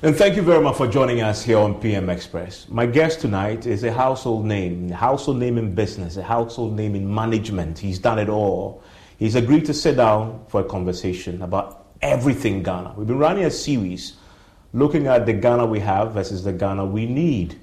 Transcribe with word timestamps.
And 0.00 0.14
thank 0.14 0.36
you 0.36 0.42
very 0.42 0.62
much 0.62 0.76
for 0.76 0.86
joining 0.86 1.22
us 1.22 1.42
here 1.42 1.58
on 1.58 1.74
PM 1.80 2.08
Express. 2.08 2.68
My 2.68 2.86
guest 2.86 3.20
tonight 3.20 3.66
is 3.66 3.82
a 3.82 3.92
household 3.92 4.46
name, 4.46 4.92
a 4.92 4.94
household 4.94 5.38
name 5.38 5.58
in 5.58 5.74
business, 5.74 6.16
a 6.16 6.22
household 6.22 6.76
name 6.76 6.94
in 6.94 7.12
management. 7.12 7.80
He's 7.80 7.98
done 7.98 8.20
it 8.20 8.28
all. 8.28 8.80
He's 9.18 9.34
agreed 9.34 9.64
to 9.64 9.74
sit 9.74 9.96
down 9.96 10.44
for 10.46 10.60
a 10.60 10.64
conversation 10.64 11.42
about 11.42 11.86
everything 12.00 12.62
Ghana. 12.62 12.94
We've 12.96 13.08
been 13.08 13.18
running 13.18 13.44
a 13.44 13.50
series 13.50 14.12
looking 14.72 15.08
at 15.08 15.26
the 15.26 15.32
Ghana 15.32 15.66
we 15.66 15.80
have 15.80 16.12
versus 16.12 16.44
the 16.44 16.52
Ghana 16.52 16.84
we 16.86 17.04
need. 17.04 17.58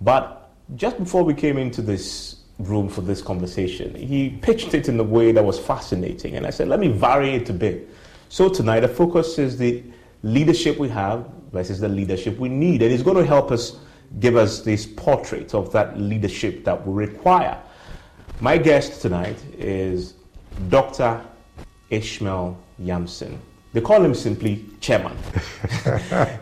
But 0.00 0.52
just 0.76 0.98
before 0.98 1.24
we 1.24 1.34
came 1.34 1.58
into 1.58 1.82
this 1.82 2.42
room 2.60 2.88
for 2.88 3.00
this 3.00 3.20
conversation, 3.20 3.92
he 3.96 4.28
pitched 4.28 4.72
it 4.74 4.88
in 4.88 5.00
a 5.00 5.02
way 5.02 5.32
that 5.32 5.44
was 5.44 5.58
fascinating. 5.58 6.36
And 6.36 6.46
I 6.46 6.50
said, 6.50 6.68
let 6.68 6.78
me 6.78 6.92
vary 6.92 7.30
it 7.30 7.50
a 7.50 7.52
bit. 7.52 7.88
So 8.28 8.48
tonight, 8.48 8.80
the 8.80 8.88
focus 8.88 9.36
is 9.40 9.58
the 9.58 9.82
leadership 10.22 10.78
we 10.78 10.88
have 10.88 11.28
versus 11.52 11.80
the 11.80 11.88
leadership 11.88 12.38
we 12.38 12.48
need. 12.48 12.82
And 12.82 12.92
it's 12.92 13.02
going 13.02 13.16
to 13.16 13.26
help 13.26 13.52
us 13.52 13.76
give 14.20 14.36
us 14.36 14.60
this 14.60 14.86
portrait 14.86 15.54
of 15.54 15.72
that 15.72 15.98
leadership 15.98 16.64
that 16.64 16.86
we 16.86 17.06
require. 17.06 17.58
My 18.40 18.58
guest 18.58 19.00
tonight 19.00 19.36
is 19.56 20.14
Dr. 20.68 21.20
Ishmael 21.90 22.58
Yamson. 22.80 23.38
They 23.72 23.80
call 23.80 24.04
him 24.04 24.14
simply 24.14 24.66
chairman. 24.80 25.16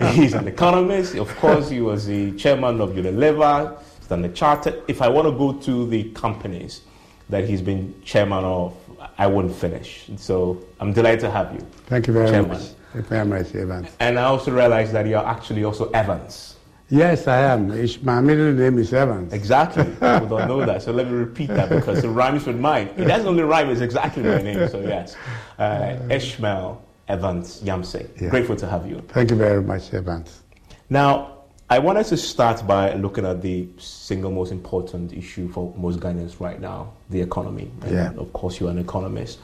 He's 0.12 0.34
an 0.34 0.48
economist. 0.48 1.14
Of 1.14 1.34
course, 1.36 1.68
he 1.68 1.80
was 1.80 2.06
the 2.06 2.32
chairman 2.32 2.80
of 2.80 2.90
Unilever, 2.90 3.80
Standard 4.00 4.34
Chartered. 4.34 4.82
If 4.88 5.00
I 5.00 5.08
want 5.08 5.28
to 5.28 5.32
go 5.32 5.52
to 5.52 5.86
the 5.86 6.10
companies 6.10 6.82
that 7.28 7.48
he's 7.48 7.62
been 7.62 7.94
chairman 8.04 8.42
of, 8.42 8.74
I 9.16 9.28
wouldn't 9.28 9.54
finish. 9.54 10.10
So 10.16 10.64
I'm 10.80 10.92
delighted 10.92 11.20
to 11.20 11.30
have 11.30 11.54
you. 11.54 11.60
Thank 11.86 12.08
you 12.08 12.12
very 12.12 12.28
Chairman. 12.28 12.58
much. 12.58 12.70
You 12.94 13.02
very 13.02 13.24
much, 13.24 13.54
Evans. 13.54 13.88
And 14.00 14.18
I 14.18 14.24
also 14.24 14.50
realized 14.50 14.92
that 14.92 15.06
you're 15.06 15.24
actually 15.24 15.64
also 15.64 15.90
Evans. 15.90 16.56
Yes, 16.88 17.28
I 17.28 17.38
am. 17.42 17.70
Ish- 17.70 18.02
My 18.02 18.20
middle 18.20 18.52
name 18.52 18.78
is 18.78 18.92
Evans. 18.92 19.32
Exactly. 19.32 19.84
People 20.00 20.26
don't 20.26 20.48
know 20.48 20.66
that. 20.66 20.82
So 20.82 20.90
let 20.92 21.06
me 21.06 21.12
repeat 21.12 21.46
that 21.48 21.68
because 21.70 22.02
it 22.02 22.08
rhymes 22.08 22.46
with 22.46 22.58
mine. 22.58 22.88
It 22.96 23.04
doesn't 23.04 23.28
only 23.28 23.44
rhyme, 23.44 23.70
it's 23.70 23.80
exactly 23.80 24.24
my 24.24 24.42
name. 24.42 24.68
So 24.68 24.80
yes. 24.80 25.14
Uh, 25.56 25.96
Ishmael 26.10 26.82
Evans 27.06 27.60
Yamson. 27.62 28.08
Yeah. 28.20 28.30
Grateful 28.30 28.56
to 28.56 28.66
have 28.66 28.88
you. 28.88 29.00
Thank 29.08 29.30
you 29.30 29.36
very 29.36 29.62
much, 29.62 29.94
Evans. 29.94 30.42
Now, 30.88 31.36
I 31.68 31.78
wanted 31.78 32.06
to 32.06 32.16
start 32.16 32.66
by 32.66 32.94
looking 32.94 33.24
at 33.24 33.40
the 33.40 33.68
single 33.78 34.32
most 34.32 34.50
important 34.50 35.12
issue 35.12 35.48
for 35.52 35.72
most 35.76 36.00
Ghanaians 36.00 36.40
right 36.40 36.60
now, 36.60 36.92
the 37.10 37.20
economy. 37.20 37.70
And 37.82 37.92
Yeah. 37.94 38.10
of 38.16 38.32
course, 38.32 38.58
you're 38.58 38.70
an 38.70 38.78
economist. 38.78 39.38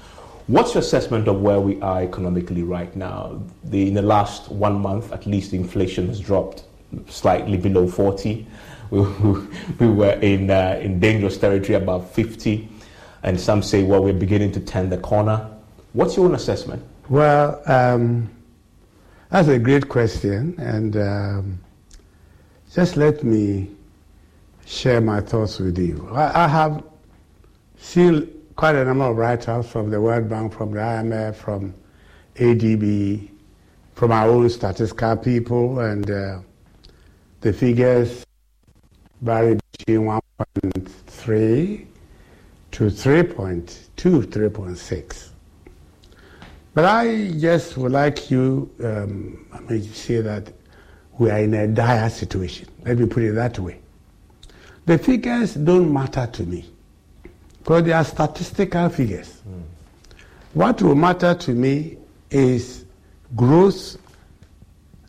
What's 0.47 0.75
your 0.75 0.81
assessment 0.81 1.27
of 1.27 1.41
where 1.41 1.61
we 1.61 1.81
are 1.81 2.03
economically 2.03 2.63
right 2.63 2.95
now? 2.95 3.43
The, 3.65 3.89
in 3.89 3.95
the 3.95 4.03
last 4.03 4.49
one 4.49 4.79
month, 4.79 5.11
at 5.11 5.27
least, 5.27 5.53
inflation 5.53 6.07
has 6.07 6.21
dropped 6.21 6.65
slightly 7.09 7.57
below 7.57 7.89
40. 7.89 8.47
We, 8.89 9.01
we 9.81 9.89
were 9.89 10.13
in, 10.13 10.49
uh, 10.49 10.79
in 10.81 11.01
dangerous 11.01 11.37
territory 11.39 11.75
about 11.75 12.09
50. 12.15 12.69
And 13.25 13.41
some 13.41 13.61
say, 13.61 13.83
well, 13.83 14.01
we're 14.01 14.13
beginning 14.13 14.53
to 14.53 14.61
turn 14.61 14.91
the 14.91 14.99
corner. 14.99 15.51
What's 15.93 16.17
your 16.17 16.27
own 16.27 16.37
assessment? 16.37 16.85
Well, 17.09 17.61
um, 17.67 18.31
that's 19.29 19.49
a 19.49 19.59
great 19.59 19.89
question, 19.89 20.55
and 20.59 20.97
um, 20.97 21.59
just 22.73 22.97
let 22.97 23.25
me 23.25 23.71
share 24.67 25.01
my 25.01 25.21
thoughts 25.21 25.59
with 25.59 25.77
you. 25.79 26.09
I, 26.13 26.45
I 26.45 26.47
have 26.47 26.85
seen 27.79 28.36
quite 28.57 28.75
a 28.75 28.85
number 28.85 29.05
of 29.05 29.17
write-ups 29.19 29.69
from 29.69 29.91
the 29.91 30.01
World 30.01 30.31
Bank, 30.31 30.55
from 30.55 30.73
the 30.73 30.79
IMF, 30.79 31.37
from 31.37 31.75
ADB, 32.37 33.29
from 33.95 34.13
our 34.13 34.29
own 34.29 34.49
statistical 34.49 35.17
people, 35.19 35.81
and 35.81 36.11
uh, 36.11 36.39
the 37.43 37.53
figures 37.53 38.25
vary 39.21 39.59
between 39.73 40.07
1.3 40.07 41.87
to 42.73 42.85
3.2, 42.85 44.23
3.6. 44.23 45.29
But 46.73 46.85
I 46.87 47.33
just 47.33 47.77
would 47.77 47.93
like 47.93 48.31
you, 48.31 48.71
um, 48.83 49.47
I 49.69 49.81
say 49.81 50.23
that 50.23 50.51
we 51.19 51.31
are 51.31 51.41
in 51.41 51.53
a 51.53 51.69
dire 51.69 52.09
situation. 52.09 52.69
Let 52.85 52.99
me 52.99 53.07
put 53.07 53.23
it 53.23 53.33
that 53.33 53.59
way. 53.59 53.81
The 54.87 54.97
figures 54.97 55.55
don't 55.55 55.93
matter 55.93 56.27
to 56.27 56.43
me 56.45 56.71
because 57.67 57.83
they 57.83 57.91
are 57.93 58.05
statistical 58.05 58.89
figures. 58.89 59.43
What 60.55 60.81
will 60.81 60.95
matter 60.95 61.35
to 61.35 61.51
me 61.51 61.99
is 62.31 62.85
growth 63.35 63.97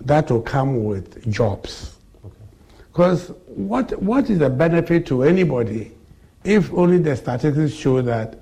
that 0.01 0.31
will 0.31 0.41
come 0.41 0.84
with 0.84 1.31
jobs. 1.31 1.97
Because 2.91 3.28
what, 3.46 4.01
what 4.01 4.31
is 4.31 4.40
the 4.40 4.50
benefit 4.50 5.06
to 5.06 5.22
anybody 5.22 5.91
if 6.44 6.73
only 6.73 6.97
the 6.97 7.16
statistics 7.16 7.73
show 7.75 8.01
that 8.01 8.40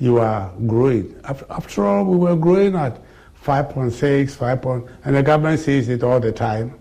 you 0.00 0.18
are 0.18 0.52
growing? 0.66 1.14
Af- 1.22 1.44
After 1.48 1.86
all, 1.86 2.04
we 2.04 2.16
were 2.16 2.34
growing 2.34 2.74
at 2.74 3.00
5.6, 3.44 4.30
5. 4.32 4.60
Point, 4.62 4.86
and 5.04 5.14
the 5.14 5.22
government 5.22 5.60
says 5.60 5.88
it 5.88 6.02
all 6.02 6.18
the 6.18 6.32
time. 6.32 6.74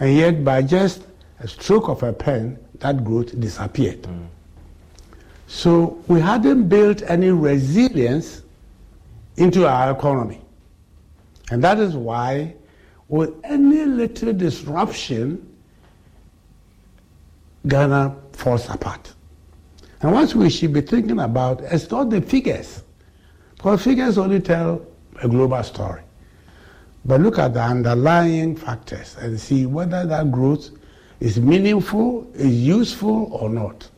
And 0.00 0.16
yet, 0.16 0.42
by 0.42 0.62
just 0.62 1.02
a 1.40 1.46
stroke 1.48 1.90
of 1.90 2.02
a 2.02 2.14
pen, 2.14 2.58
that 2.78 3.04
growth 3.04 3.38
disappeared. 3.38 4.08
So 5.46 6.02
we 6.08 6.20
hadn't 6.20 6.68
built 6.68 7.02
any 7.02 7.30
resilience 7.30 8.42
into 9.36 9.66
our 9.68 9.90
economy. 9.90 10.40
And 11.50 11.62
that 11.62 11.78
is 11.78 11.94
why, 11.94 12.54
with 13.08 13.34
any 13.44 13.84
little 13.84 14.32
disruption, 14.32 15.54
Ghana 17.66 18.16
falls 18.32 18.68
apart. 18.68 19.12
And 20.00 20.12
what 20.12 20.34
we 20.34 20.50
should 20.50 20.72
be 20.72 20.80
thinking 20.80 21.20
about 21.20 21.62
is 21.62 21.90
not 21.90 22.10
the 22.10 22.20
figures, 22.20 22.82
because 23.56 23.82
figures 23.82 24.18
only 24.18 24.40
tell 24.40 24.84
a 25.22 25.28
global 25.28 25.62
story. 25.62 26.02
But 27.04 27.20
look 27.20 27.38
at 27.38 27.54
the 27.54 27.62
underlying 27.62 28.56
factors 28.56 29.16
and 29.20 29.38
see 29.38 29.66
whether 29.66 30.06
that 30.06 30.30
growth 30.30 30.70
is 31.20 31.38
meaningful, 31.38 32.30
is 32.34 32.52
useful, 32.52 33.28
or 33.32 33.48
not. 33.48 33.88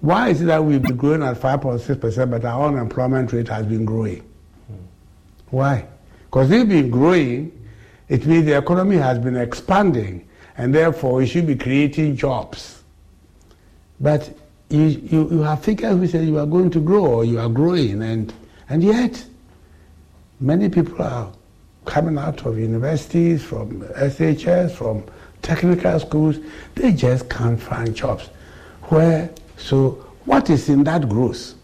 Why 0.00 0.30
is 0.30 0.40
it 0.40 0.46
that 0.46 0.64
we've 0.64 0.80
been 0.80 0.96
growing 0.96 1.22
at 1.22 1.36
5.6%, 1.36 2.30
but 2.30 2.44
our 2.44 2.68
unemployment 2.68 3.32
rate 3.32 3.48
has 3.48 3.66
been 3.66 3.84
growing? 3.84 4.22
Why? 5.50 5.86
Because 6.24 6.48
they've 6.48 6.68
been 6.68 6.90
growing, 6.90 7.52
it 8.08 8.24
means 8.24 8.46
the 8.46 8.56
economy 8.56 8.96
has 8.96 9.18
been 9.18 9.36
expanding, 9.36 10.26
and 10.56 10.74
therefore 10.74 11.14
we 11.14 11.26
should 11.26 11.46
be 11.46 11.56
creating 11.56 12.16
jobs. 12.16 12.82
But 14.00 14.30
you, 14.70 14.84
you, 14.84 15.30
you 15.30 15.42
have 15.42 15.62
figures 15.62 15.98
who 15.98 16.06
say 16.06 16.24
you 16.24 16.38
are 16.38 16.46
going 16.46 16.70
to 16.70 16.80
grow 16.80 17.04
or 17.04 17.24
you 17.24 17.38
are 17.38 17.48
growing, 17.48 18.02
and, 18.02 18.32
and 18.68 18.82
yet 18.82 19.22
many 20.40 20.68
people 20.68 21.02
are 21.02 21.30
coming 21.84 22.16
out 22.16 22.46
of 22.46 22.58
universities, 22.58 23.42
from 23.42 23.82
SHS, 23.82 24.72
from 24.72 25.04
technical 25.42 25.98
schools, 25.98 26.36
they 26.74 26.92
just 26.92 27.28
can't 27.28 27.60
find 27.60 27.94
jobs. 27.94 28.26
Where, 28.84 29.30
so 29.60 29.90
what 30.24 30.50
is 30.50 30.68
in 30.68 30.84
that 30.84 31.08
growth 31.08 31.54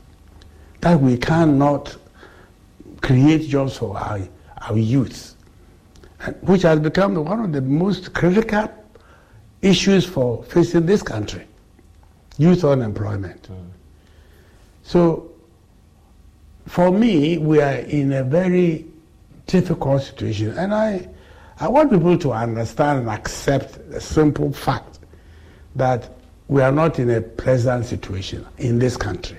that 0.80 1.00
we 1.00 1.16
cannot 1.16 1.96
create 3.02 3.48
jobs 3.48 3.76
for 3.76 3.96
our, 3.96 4.20
our 4.62 4.78
youth, 4.78 5.34
and 6.20 6.36
which 6.42 6.62
has 6.62 6.78
become 6.80 7.14
one 7.24 7.40
of 7.40 7.52
the 7.52 7.60
most 7.60 8.12
critical 8.12 8.68
issues 9.62 10.04
for 10.04 10.42
facing 10.44 10.86
this 10.86 11.02
country. 11.02 11.46
youth 12.38 12.64
unemployment. 12.64 13.46
Hmm. 13.46 13.54
So, 14.82 15.30
for 16.66 16.90
me, 16.90 17.38
we 17.38 17.60
are 17.60 17.76
in 17.76 18.12
a 18.12 18.22
very 18.24 18.86
difficult 19.46 20.02
situation, 20.02 20.50
and 20.58 20.74
I, 20.74 21.08
I 21.58 21.68
want 21.68 21.90
people 21.90 22.18
to 22.18 22.32
understand 22.32 23.00
and 23.00 23.08
accept 23.08 23.90
the 23.90 24.00
simple 24.00 24.52
fact 24.52 24.98
that 25.76 26.15
we 26.48 26.62
are 26.62 26.72
not 26.72 26.98
in 26.98 27.10
a 27.10 27.20
pleasant 27.20 27.84
situation 27.84 28.46
in 28.58 28.78
this 28.78 28.96
country. 28.96 29.38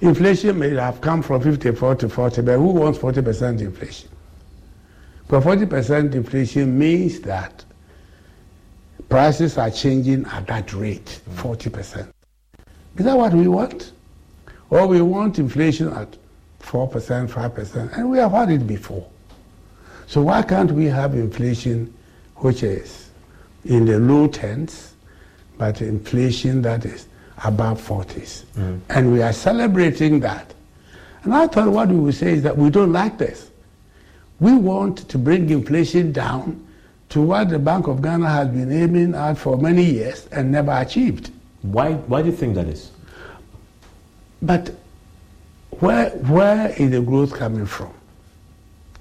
Inflation 0.00 0.58
may 0.58 0.70
have 0.70 1.00
come 1.00 1.22
from 1.22 1.40
54 1.42 1.96
to 1.96 2.08
40, 2.08 2.42
but 2.42 2.56
who 2.56 2.66
wants 2.66 2.98
40% 2.98 3.60
inflation? 3.60 4.08
But 5.28 5.42
40% 5.42 6.14
inflation 6.14 6.78
means 6.78 7.20
that 7.20 7.64
prices 9.08 9.58
are 9.58 9.70
changing 9.70 10.24
at 10.26 10.46
that 10.48 10.72
rate, 10.72 11.20
40%. 11.34 12.08
Is 12.96 13.04
that 13.04 13.16
what 13.16 13.32
we 13.32 13.46
want? 13.46 13.92
Or 14.70 14.86
we 14.86 15.00
want 15.02 15.38
inflation 15.38 15.88
at 15.92 16.16
4%, 16.60 17.28
5%, 17.28 17.96
and 17.96 18.10
we 18.10 18.18
have 18.18 18.32
had 18.32 18.50
it 18.50 18.66
before. 18.66 19.08
So 20.06 20.22
why 20.22 20.42
can't 20.42 20.72
we 20.72 20.86
have 20.86 21.14
inflation 21.14 21.94
which 22.36 22.62
is 22.62 23.10
in 23.64 23.84
the 23.84 23.98
low 23.98 24.26
tens, 24.26 24.91
but 25.58 25.80
inflation 25.80 26.62
that 26.62 26.84
is 26.84 27.06
above 27.44 27.80
40s? 27.80 28.44
Mm. 28.56 28.80
And 28.88 29.12
we 29.12 29.22
are 29.22 29.32
celebrating 29.32 30.20
that. 30.20 30.52
And 31.24 31.34
I 31.34 31.46
thought 31.46 31.68
what 31.68 31.88
we 31.88 31.96
would 31.96 32.14
say 32.14 32.32
is 32.32 32.42
that 32.42 32.56
we 32.56 32.70
don't 32.70 32.92
like 32.92 33.18
this. 33.18 33.50
We 34.40 34.54
want 34.54 35.08
to 35.08 35.18
bring 35.18 35.48
inflation 35.50 36.12
down 36.12 36.66
to 37.10 37.20
what 37.20 37.50
the 37.50 37.58
Bank 37.58 37.86
of 37.86 38.02
Ghana 38.02 38.28
has 38.28 38.48
been 38.48 38.72
aiming 38.72 39.14
at 39.14 39.38
for 39.38 39.56
many 39.56 39.84
years 39.84 40.26
and 40.32 40.50
never 40.50 40.72
achieved. 40.72 41.30
Why, 41.62 41.92
why 41.92 42.22
do 42.22 42.30
you 42.30 42.36
think 42.36 42.54
that 42.56 42.66
is? 42.66 42.90
But 44.40 44.74
where, 45.78 46.10
where 46.10 46.70
is 46.70 46.90
the 46.90 47.00
growth 47.00 47.32
coming 47.32 47.66
from? 47.66 47.92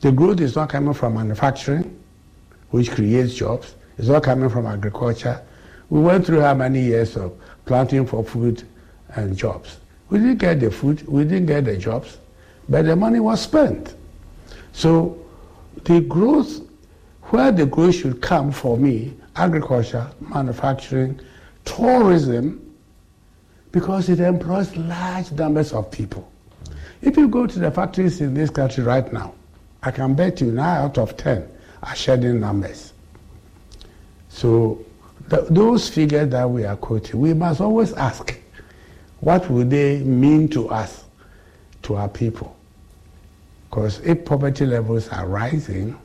The 0.02 0.12
growth 0.12 0.42
is 0.42 0.56
not 0.56 0.70
coming 0.70 0.94
from 0.94 1.16
manufacturing, 1.16 1.98
which 2.70 2.92
creates 2.92 3.34
jobs. 3.34 3.76
It's 3.98 4.08
not 4.08 4.24
coming 4.24 4.50
from 4.50 4.66
agriculture. 4.66 5.42
We 5.92 6.00
went 6.00 6.26
through 6.26 6.40
how 6.40 6.54
many 6.54 6.80
years 6.80 7.18
of 7.18 7.34
planting 7.66 8.08
for 8.08 8.24
food 8.24 8.64
and 9.10 9.36
jobs. 9.36 9.78
We 10.10 10.20
didn't 10.20 10.38
get 10.38 10.62
the 10.62 10.72
food, 10.72 11.06
we 11.06 11.26
didn't 11.26 11.48
get 11.48 11.66
the 11.66 11.76
jobs, 11.76 12.18
but 12.70 12.86
the 12.86 12.96
money 12.96 13.20
was 13.20 13.42
spent. 13.42 13.96
So 14.72 15.24
the 15.84 16.00
growth, 16.00 16.62
where 17.24 17.52
the 17.52 17.66
growth 17.66 17.96
should 17.96 18.22
come 18.22 18.54
for 18.54 18.78
me, 18.78 19.14
agriculture, 19.36 20.10
manufacturing, 20.22 21.20
tourism, 21.66 22.74
because 23.74 24.08
it 24.08 24.22
employs 24.22 24.74
large 24.78 25.30
numbers 25.34 25.74
of 25.74 25.92
people. 25.92 26.32
If 27.02 27.18
you 27.18 27.28
go 27.28 27.46
to 27.48 27.60
the 27.60 27.70
factories 27.70 28.22
in 28.22 28.34
this 28.34 28.50
country 28.50 28.86
right 28.86 29.12
now, 29.12 29.34
I 29.84 29.92
can 29.92 30.14
bet 30.14 30.40
you 30.40 30.54
nine 30.54 30.86
out 30.86 30.98
of 30.98 31.18
ten 31.18 31.50
are 31.84 31.96
shedding 31.96 32.40
numbers. 32.40 32.94
So 34.30 34.86
the, 35.32 35.48
those 35.50 35.88
figures 35.88 36.30
that 36.30 36.50
we 36.50 36.66
are 36.66 36.76
quoting, 36.76 37.20
we 37.20 37.34
must 37.34 37.62
always 37.62 37.94
ask, 37.94 38.38
what 39.22 39.50
would 39.50 39.70
they 39.70 40.00
mean 40.00 40.50
to 40.50 40.68
us, 40.68 41.06
to 41.84 41.96
our 41.96 42.10
people? 42.10 42.54
Because 43.70 44.02
if 44.02 44.26
poverty 44.26 44.66
levels 44.66 45.08
are 45.08 45.26
rising, 45.26 45.98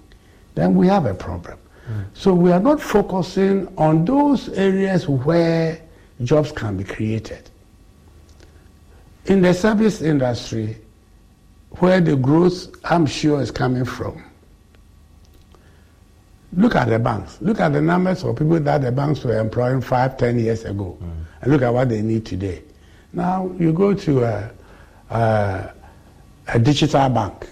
then 0.54 0.76
we 0.76 0.86
have 0.86 1.06
a 1.06 1.14
problem. 1.14 1.58
Mm. 1.90 2.04
So 2.14 2.34
we 2.34 2.52
are 2.52 2.60
not 2.60 2.80
focusing 2.80 3.66
on 3.76 4.04
those 4.04 4.48
areas 4.50 5.08
where 5.08 5.80
jobs 6.22 6.52
can 6.52 6.76
be 6.76 6.84
created. 6.84 7.50
In 9.24 9.42
the 9.42 9.52
service 9.52 10.02
industry, 10.02 10.76
where 11.80 12.00
the 12.00 12.14
growth, 12.14 12.68
I'm 12.84 13.06
sure, 13.06 13.42
is 13.42 13.50
coming 13.50 13.84
from, 13.84 14.22
look 16.54 16.74
at 16.74 16.88
the 16.88 16.98
banks. 16.98 17.38
Look 17.40 17.60
at 17.60 17.72
the 17.72 17.80
numbers 17.80 18.24
of 18.24 18.36
people 18.36 18.60
that 18.60 18.82
the 18.82 18.92
banks 18.92 19.24
were 19.24 19.38
employing 19.38 19.80
five, 19.80 20.16
ten 20.16 20.38
years 20.38 20.64
ago, 20.64 20.98
mm. 21.00 21.24
and 21.42 21.52
look 21.52 21.62
at 21.62 21.72
what 21.72 21.88
they 21.88 22.02
need 22.02 22.26
today. 22.26 22.62
Now 23.12 23.50
you 23.58 23.72
go 23.72 23.94
to 23.94 24.24
a, 24.24 24.50
a, 25.10 25.70
a 26.48 26.58
digital 26.58 27.08
bank. 27.08 27.48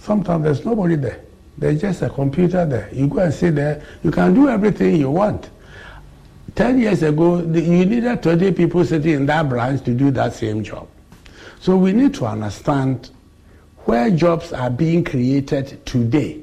Sometimes 0.00 0.44
there's 0.44 0.64
nobody 0.64 0.96
there. 0.96 1.20
There's 1.58 1.80
just 1.80 2.02
a 2.02 2.10
computer 2.10 2.64
there. 2.64 2.88
You 2.92 3.08
go 3.08 3.18
and 3.18 3.34
sit 3.34 3.56
there. 3.56 3.82
You 4.04 4.10
can 4.10 4.32
do 4.32 4.48
everything 4.48 4.96
you 4.96 5.10
want. 5.10 5.50
Ten 6.54 6.78
years 6.78 7.02
ago, 7.02 7.38
you 7.38 7.84
needed 7.84 8.22
20 8.22 8.52
people 8.52 8.84
sitting 8.84 9.12
in 9.12 9.26
that 9.26 9.48
branch 9.48 9.84
to 9.84 9.94
do 9.94 10.10
that 10.12 10.32
same 10.32 10.62
job. 10.62 10.88
So 11.60 11.76
we 11.76 11.92
need 11.92 12.14
to 12.14 12.26
understand 12.26 13.10
where 13.84 14.10
jobs 14.10 14.52
are 14.52 14.70
being 14.70 15.04
created 15.04 15.84
today. 15.84 16.40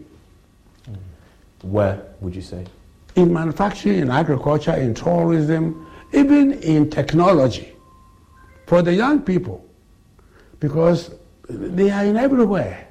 Where 1.65 2.01
would 2.21 2.35
you 2.35 2.41
say? 2.41 2.65
In 3.15 3.33
manufacturing, 3.33 3.99
in 3.99 4.11
agriculture, 4.11 4.73
in 4.73 4.93
tourism, 4.93 5.87
even 6.13 6.53
in 6.53 6.89
technology. 6.89 7.73
For 8.67 8.81
the 8.81 8.93
young 8.93 9.21
people, 9.21 9.65
because 10.59 11.11
they 11.49 11.89
are 11.89 12.05
in 12.05 12.17
everywhere. 12.17 12.87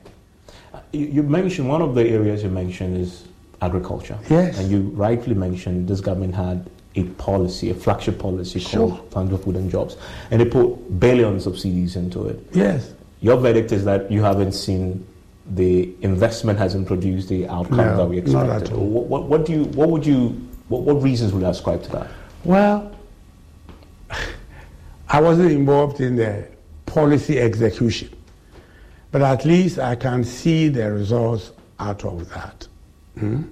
Uh, 0.73 0.81
you 0.93 1.23
mentioned 1.23 1.69
one 1.69 1.83
of 1.83 1.95
the 1.95 2.07
areas 2.09 2.43
you 2.43 2.49
mentioned 2.49 2.97
is 2.97 3.25
agriculture. 3.63 4.19
Yes. 4.29 4.59
And 4.59 4.71
you 4.71 4.83
rightly 4.95 5.35
mentioned 5.35 5.89
this 5.89 6.01
government 6.01 6.35
had 6.35 6.69
a 6.97 7.05
policy, 7.15 7.71
a 7.71 7.75
flagship 7.75 8.19
policy 8.19 8.61
sure. 8.61 8.89
called 8.89 9.13
Fund 9.13 9.31
for 9.31 9.39
Food 9.39 9.57
and 9.57 9.71
Jobs, 9.71 9.97
and 10.31 10.41
they 10.41 10.45
put 10.45 11.01
billions 11.01 11.47
of 11.47 11.55
cedis 11.55 11.97
into 11.97 12.27
it. 12.29 12.41
Yes. 12.53 12.93
Your 13.21 13.37
verdict 13.37 13.73
is 13.73 13.85
that 13.85 14.11
you 14.11 14.23
haven't 14.23 14.53
seen 14.53 15.05
the 15.47 15.95
investment 16.01 16.59
hasn't 16.59 16.87
produced 16.87 17.29
the 17.29 17.47
outcome 17.49 17.77
no, 17.77 17.97
that 17.97 18.07
we 18.07 18.19
expected. 18.19 18.49
Not 18.49 18.63
at 18.63 18.73
all. 18.73 18.87
What, 18.87 19.07
what, 19.07 19.25
what, 19.25 19.47
do 19.47 19.53
you? 19.53 19.65
What 19.65 19.91
would 19.91 20.07
you? 20.07 20.29
What, 20.69 20.83
what 20.83 21.03
reasons 21.03 21.33
would 21.33 21.43
you 21.43 21.49
ascribe 21.49 21.83
to 21.85 21.93
that? 21.93 22.09
Well, 22.45 22.95
I 25.09 25.21
wasn't 25.21 25.53
involved 25.53 26.01
in 26.01 26.17
the 26.17 26.49
policy 26.87 27.39
execution, 27.41 28.11
but 29.11 29.23
at 29.23 29.45
least 29.45 29.79
I 29.79 29.97
can 29.97 30.25
see 30.25 30.69
the 30.69 30.91
results 30.91 31.53
out 31.79 32.05
of 32.05 32.29
that. 32.31 32.67
Hmm? 33.19 33.43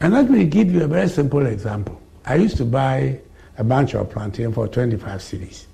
And 0.00 0.12
let 0.12 0.28
me 0.28 0.44
give 0.44 0.72
you 0.72 0.82
a 0.82 0.88
very 0.88 1.08
simple 1.08 1.46
example. 1.46 2.00
I 2.26 2.34
used 2.36 2.56
to 2.58 2.64
buy 2.64 3.20
a 3.56 3.64
bunch 3.64 3.94
of 3.94 4.10
plantain 4.10 4.52
for 4.52 4.66
25 4.68 5.20
cedis. 5.20 5.66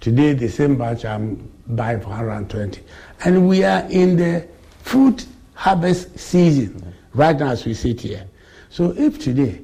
Today, 0.00 0.34
the 0.34 0.48
same 0.48 0.76
bunch 0.76 1.04
I'm 1.04 1.50
buying 1.66 2.00
for 2.00 2.10
120. 2.10 2.82
And 3.24 3.48
we 3.48 3.64
are 3.64 3.86
in 3.90 4.16
the 4.16 4.46
fruit 4.82 5.26
harvest 5.54 6.18
season 6.18 6.94
right 7.14 7.36
now 7.38 7.50
as 7.50 7.64
we 7.64 7.74
sit 7.74 8.00
here. 8.00 8.26
So 8.70 8.92
if 8.96 9.18
today 9.18 9.60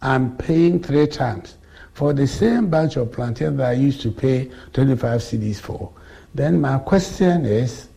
I'm 0.00 0.36
paying 0.36 0.82
three 0.82 1.06
times 1.06 1.56
for 1.92 2.12
the 2.12 2.26
same 2.26 2.70
bunch 2.70 2.96
of 2.96 3.10
plantain 3.10 3.56
that 3.56 3.70
I 3.70 3.72
used 3.72 4.00
to 4.02 4.12
pay 4.12 4.50
25 4.72 5.20
cedis 5.20 5.56
for, 5.56 5.92
then 6.34 6.60
my 6.60 6.78
question 6.78 7.44
is, 7.44 7.88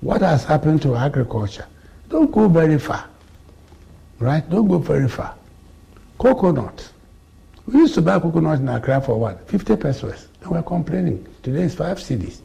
what 0.00 0.20
has 0.20 0.44
happened 0.44 0.82
to 0.82 0.94
agriculture? 0.94 1.66
Don't 2.08 2.30
go 2.30 2.48
very 2.48 2.78
far. 2.78 3.08
Right? 4.20 4.48
Don't 4.48 4.68
go 4.68 4.78
very 4.78 5.08
far. 5.08 5.34
Coconut. 6.18 6.92
We 7.66 7.80
used 7.80 7.94
to 7.94 8.02
buy 8.02 8.20
coconut 8.20 8.60
in 8.60 8.68
Accra 8.68 9.00
for 9.00 9.18
what? 9.18 9.48
50 9.48 9.74
pesewas. 9.74 10.28
And 10.42 10.52
we're 10.52 10.62
complaining. 10.62 11.26
Today 11.42 11.62
it's 11.62 11.74
5 11.74 11.98
cedis. 11.98 12.40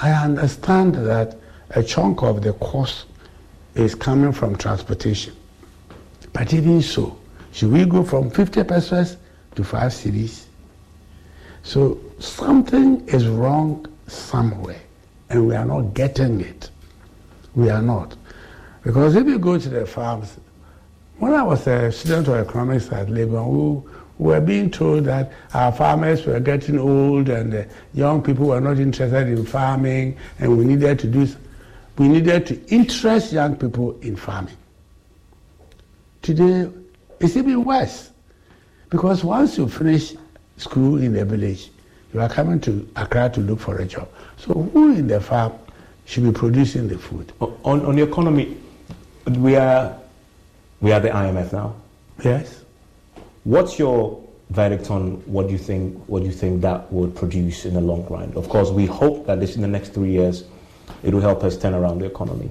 I 0.00 0.12
understand 0.12 0.94
that 0.94 1.36
a 1.70 1.82
chunk 1.82 2.22
of 2.22 2.42
the 2.42 2.52
cost 2.54 3.06
is 3.74 3.94
coming 3.94 4.32
from 4.32 4.56
transportation. 4.56 5.34
But 6.32 6.52
even 6.52 6.82
so, 6.82 7.18
should 7.52 7.72
we 7.72 7.84
go 7.84 8.04
from 8.04 8.30
50 8.30 8.62
pesewas 8.64 9.16
to 9.54 9.64
5 9.64 9.92
cedis? 9.92 10.44
So 11.62 11.98
something 12.18 13.06
is 13.08 13.26
wrong 13.26 13.86
somewhere, 14.06 14.80
and 15.30 15.46
we 15.46 15.54
are 15.54 15.64
not 15.64 15.94
getting 15.94 16.40
it. 16.40 16.70
We 17.54 17.70
are 17.70 17.82
not. 17.82 18.16
Because 18.84 19.16
if 19.16 19.26
you 19.26 19.38
go 19.38 19.58
to 19.58 19.68
the 19.68 19.86
farms, 19.86 20.36
when 21.18 21.32
I 21.32 21.42
was 21.42 21.66
a 21.66 21.90
student 21.90 22.28
of 22.28 22.34
economics 22.34 22.92
at 22.92 23.08
Legon, 23.08 23.82
we 23.82 23.90
were 24.18 24.40
being 24.40 24.70
told 24.70 25.04
that 25.04 25.32
our 25.52 25.72
farmers 25.72 26.24
were 26.24 26.40
getting 26.40 26.78
old 26.78 27.28
and 27.28 27.54
uh, 27.54 27.64
young 27.92 28.22
people 28.22 28.46
were 28.48 28.60
not 28.60 28.78
interested 28.78 29.28
in 29.28 29.44
farming, 29.44 30.16
and 30.38 30.56
we 30.56 30.64
needed 30.64 30.98
to 30.98 31.06
do, 31.06 31.28
we 31.98 32.08
needed 32.08 32.46
to 32.46 32.66
interest 32.68 33.32
young 33.32 33.56
people 33.56 33.98
in 34.00 34.16
farming. 34.16 34.56
Today, 36.22 36.70
it's 37.20 37.36
even 37.36 37.64
worse, 37.64 38.10
because 38.90 39.22
once 39.22 39.58
you 39.58 39.68
finish 39.68 40.14
school 40.56 41.00
in 41.00 41.12
the 41.12 41.24
village, 41.24 41.70
you 42.12 42.20
are 42.20 42.28
coming 42.28 42.60
to 42.60 42.88
Accra 42.96 43.28
to 43.30 43.40
look 43.40 43.60
for 43.60 43.78
a 43.78 43.84
job. 43.84 44.08
So 44.38 44.54
who 44.54 44.94
in 44.94 45.06
the 45.06 45.20
farm 45.20 45.52
should 46.06 46.24
be 46.24 46.32
producing 46.32 46.88
the 46.88 46.98
food? 46.98 47.32
On, 47.40 47.84
on 47.84 47.96
the 47.96 48.02
economy, 48.02 48.56
we 49.26 49.56
are 49.56 49.98
we 50.80 50.92
are 50.92 51.00
the 51.00 51.08
IMF 51.08 51.52
now. 51.52 51.74
Yes. 52.22 52.65
What's 53.46 53.78
your 53.78 54.20
verdict 54.50 54.90
on 54.90 55.22
what 55.26 55.48
you 55.50 55.56
think 55.56 56.02
what 56.08 56.24
you 56.24 56.32
think 56.32 56.62
that 56.62 56.92
would 56.92 57.14
produce 57.14 57.64
in 57.64 57.74
the 57.74 57.80
long 57.80 58.04
run? 58.06 58.32
Of 58.34 58.48
course, 58.48 58.70
we 58.70 58.86
hope 58.86 59.24
that 59.28 59.38
this 59.38 59.54
in 59.54 59.62
the 59.62 59.68
next 59.68 59.90
three 59.94 60.10
years 60.10 60.42
it 61.04 61.14
will 61.14 61.20
help 61.20 61.44
us 61.44 61.56
turn 61.56 61.72
around 61.72 62.00
the 62.00 62.06
economy. 62.06 62.50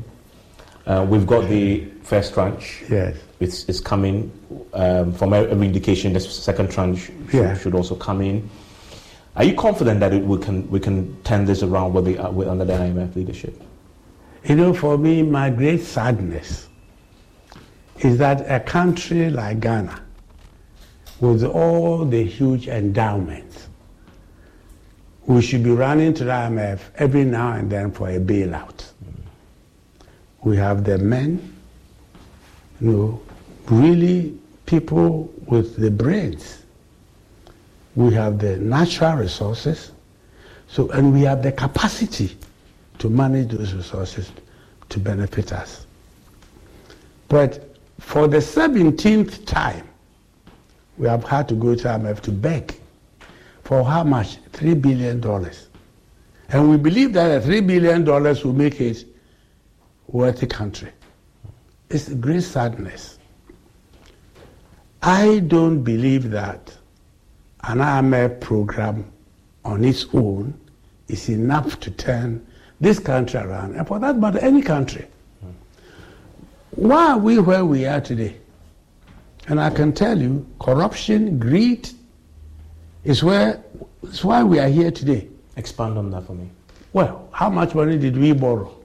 Uh, 0.85 1.05
we've 1.09 1.27
got 1.27 1.49
the 1.49 1.83
first 2.03 2.33
tranche. 2.33 2.83
Yes. 2.89 3.17
It's, 3.41 3.67
it's 3.67 3.81
coming. 3.81 4.31
Um, 4.73 5.11
from 5.11 5.33
every 5.33 5.67
indication, 5.67 6.13
the 6.13 6.21
second 6.21 6.71
tranche 6.71 6.99
should, 7.07 7.33
Yeah. 7.33 7.57
should 7.57 7.75
also 7.75 7.95
come 7.95 8.21
in. 8.21 8.49
Are 9.35 9.43
you 9.43 9.53
confident 9.55 9.99
that 9.99 10.13
it, 10.13 10.23
we 10.23 10.37
can 10.37 10.69
we 10.69 10.79
can 10.79 11.21
turn 11.23 11.43
this 11.43 11.61
around 11.61 11.91
with 11.93 12.05
the, 12.05 12.17
uh, 12.19 12.31
with, 12.31 12.47
under 12.47 12.63
the 12.63 12.71
IMF 12.71 13.17
leadership? 13.17 13.61
You 14.45 14.55
know, 14.55 14.73
for 14.73 14.97
me, 14.97 15.23
my 15.23 15.49
great 15.49 15.81
sadness 15.81 16.69
is 17.99 18.17
that 18.19 18.49
a 18.49 18.61
country 18.61 19.29
like 19.29 19.59
Ghana, 19.59 20.04
with 21.19 21.43
all 21.43 22.05
the 22.05 22.23
huge 22.23 22.67
endowments, 22.67 23.67
we 25.25 25.41
should 25.41 25.63
be 25.63 25.71
running 25.71 26.13
to 26.13 26.23
the 26.23 26.31
IMF 26.31 26.79
every 26.95 27.23
now 27.23 27.53
and 27.53 27.71
then 27.71 27.91
for 27.91 28.09
a 28.09 28.19
bailout. 28.19 28.91
We 30.43 30.57
have 30.57 30.83
the 30.83 30.97
men, 30.97 31.55
you 32.79 32.91
know, 32.91 33.21
really 33.67 34.37
people 34.65 35.33
with 35.47 35.77
the 35.77 35.89
brains. 35.89 36.63
We 37.95 38.13
have 38.13 38.39
the 38.39 38.57
natural 38.57 39.17
resources, 39.17 39.91
so 40.67 40.89
and 40.89 41.13
we 41.13 41.21
have 41.21 41.41
the 41.41 41.51
capacity 41.51 42.37
to 42.99 43.09
manage 43.09 43.49
those 43.49 43.73
resources 43.73 44.31
to 44.89 44.99
benefit 44.99 45.53
us. 45.53 45.85
But 47.29 47.77
for 47.99 48.27
the 48.27 48.37
17th 48.37 49.45
time, 49.45 49.87
we 50.97 51.07
have 51.07 51.23
had 51.23 51.47
to 51.49 51.55
go 51.55 51.75
to 51.75 51.83
IMF 51.83 52.21
to 52.21 52.31
beg 52.31 52.75
for 53.63 53.83
how 53.83 54.03
much? 54.03 54.37
$3 54.51 54.81
billion. 54.81 55.23
And 56.49 56.69
we 56.69 56.77
believe 56.77 57.13
that 57.13 57.43
the 57.43 57.61
$3 57.61 57.67
billion 57.67 58.05
will 58.05 58.53
make 58.53 58.79
it 58.79 59.05
wealthy 60.07 60.45
country. 60.47 60.91
It's 61.89 62.07
a 62.07 62.15
great 62.15 62.43
sadness. 62.43 63.19
I 65.01 65.39
don't 65.39 65.83
believe 65.83 66.29
that 66.31 66.75
an 67.63 67.79
IMF 67.79 68.39
program 68.41 69.11
on 69.63 69.83
its 69.83 70.05
own 70.13 70.59
is 71.07 71.29
enough 71.29 71.79
to 71.81 71.91
turn 71.91 72.45
this 72.79 72.99
country 72.99 73.39
around, 73.39 73.75
and 73.75 73.87
for 73.87 73.99
that 73.99 74.17
matter, 74.17 74.39
any 74.39 74.61
country. 74.61 75.07
Why 76.71 77.11
are 77.11 77.17
we 77.17 77.39
where 77.39 77.65
we 77.65 77.85
are 77.85 78.01
today? 78.01 78.37
And 79.47 79.59
I 79.59 79.69
can 79.69 79.93
tell 79.93 80.19
you, 80.19 80.45
corruption, 80.59 81.37
greed, 81.37 81.89
is 83.03 83.23
where 83.23 83.63
is 84.03 84.23
why 84.23 84.43
we 84.43 84.59
are 84.59 84.67
here 84.67 84.91
today. 84.91 85.27
Expand 85.55 85.97
on 85.97 86.09
that 86.11 86.25
for 86.25 86.33
me. 86.33 86.49
Well, 86.93 87.29
how 87.31 87.49
much 87.49 87.75
money 87.75 87.97
did 87.97 88.17
we 88.17 88.33
borrow? 88.33 88.75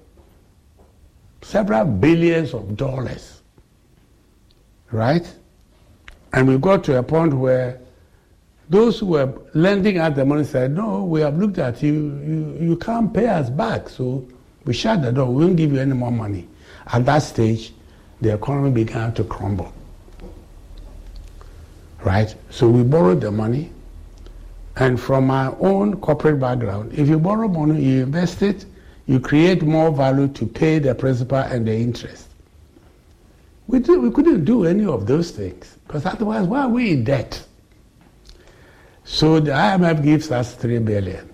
Several 1.42 1.84
billions 1.84 2.52
of 2.52 2.76
dollars. 2.76 3.40
Right? 4.90 5.32
And 6.32 6.46
we 6.46 6.58
got 6.58 6.84
to 6.84 6.98
a 6.98 7.02
point 7.02 7.32
where 7.32 7.80
those 8.68 9.00
who 9.00 9.06
were 9.06 9.32
lending 9.54 9.98
us 9.98 10.14
the 10.14 10.24
money 10.24 10.44
said, 10.44 10.72
No, 10.72 11.04
we 11.04 11.20
have 11.22 11.38
looked 11.38 11.58
at 11.58 11.82
you, 11.82 11.92
you, 11.92 12.58
you 12.60 12.76
can't 12.76 13.12
pay 13.12 13.26
us 13.26 13.48
back. 13.50 13.88
So 13.88 14.26
we 14.64 14.74
shut 14.74 15.02
the 15.02 15.12
door, 15.12 15.26
we 15.32 15.44
won't 15.44 15.56
give 15.56 15.72
you 15.72 15.80
any 15.80 15.94
more 15.94 16.12
money. 16.12 16.46
At 16.86 17.06
that 17.06 17.20
stage, 17.20 17.72
the 18.20 18.34
economy 18.34 18.70
began 18.70 19.14
to 19.14 19.24
crumble. 19.24 19.72
Right? 22.04 22.34
So 22.48 22.68
we 22.68 22.82
borrowed 22.82 23.20
the 23.20 23.30
money, 23.30 23.70
and 24.76 24.98
from 24.98 25.26
my 25.26 25.48
own 25.60 26.00
corporate 26.00 26.40
background, 26.40 26.92
if 26.94 27.08
you 27.08 27.18
borrow 27.18 27.48
money, 27.48 27.82
you 27.82 28.02
invest 28.04 28.42
it, 28.42 28.64
you 29.06 29.20
create 29.20 29.62
more 29.62 29.90
value 29.90 30.28
to 30.28 30.46
pay 30.46 30.78
the 30.78 30.94
principal 30.94 31.38
and 31.38 31.66
the 31.66 31.74
interest. 31.74 32.28
We, 33.66 33.80
we 33.80 34.10
couldn't 34.10 34.44
do 34.44 34.64
any 34.64 34.84
of 34.84 35.06
those 35.06 35.30
things 35.30 35.76
because 35.86 36.06
otherwise, 36.06 36.46
why 36.46 36.62
are 36.62 36.68
we 36.68 36.92
in 36.92 37.04
debt? 37.04 37.44
So 39.04 39.40
the 39.40 39.50
IMF 39.50 40.02
gives 40.02 40.30
us 40.30 40.54
three 40.54 40.78
billion, 40.78 41.28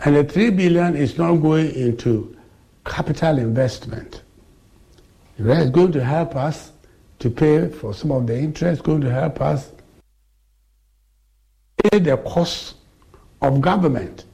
and 0.00 0.16
the 0.16 0.24
three 0.24 0.50
billion 0.50 0.94
is 0.94 1.16
not 1.18 1.36
going 1.36 1.74
into 1.74 2.36
capital 2.84 3.38
investment. 3.38 4.22
It's 5.38 5.70
going 5.70 5.92
to 5.92 6.04
help 6.04 6.36
us 6.36 6.70
to 7.24 7.30
pay 7.30 7.70
for 7.70 7.94
some 7.94 8.12
of 8.12 8.26
the 8.26 8.38
interest, 8.38 8.82
going 8.82 9.00
to 9.00 9.10
help 9.10 9.40
us 9.40 9.72
pay 11.78 11.98
the 11.98 12.18
cost 12.18 12.74
of 13.40 13.62
government. 13.62 14.26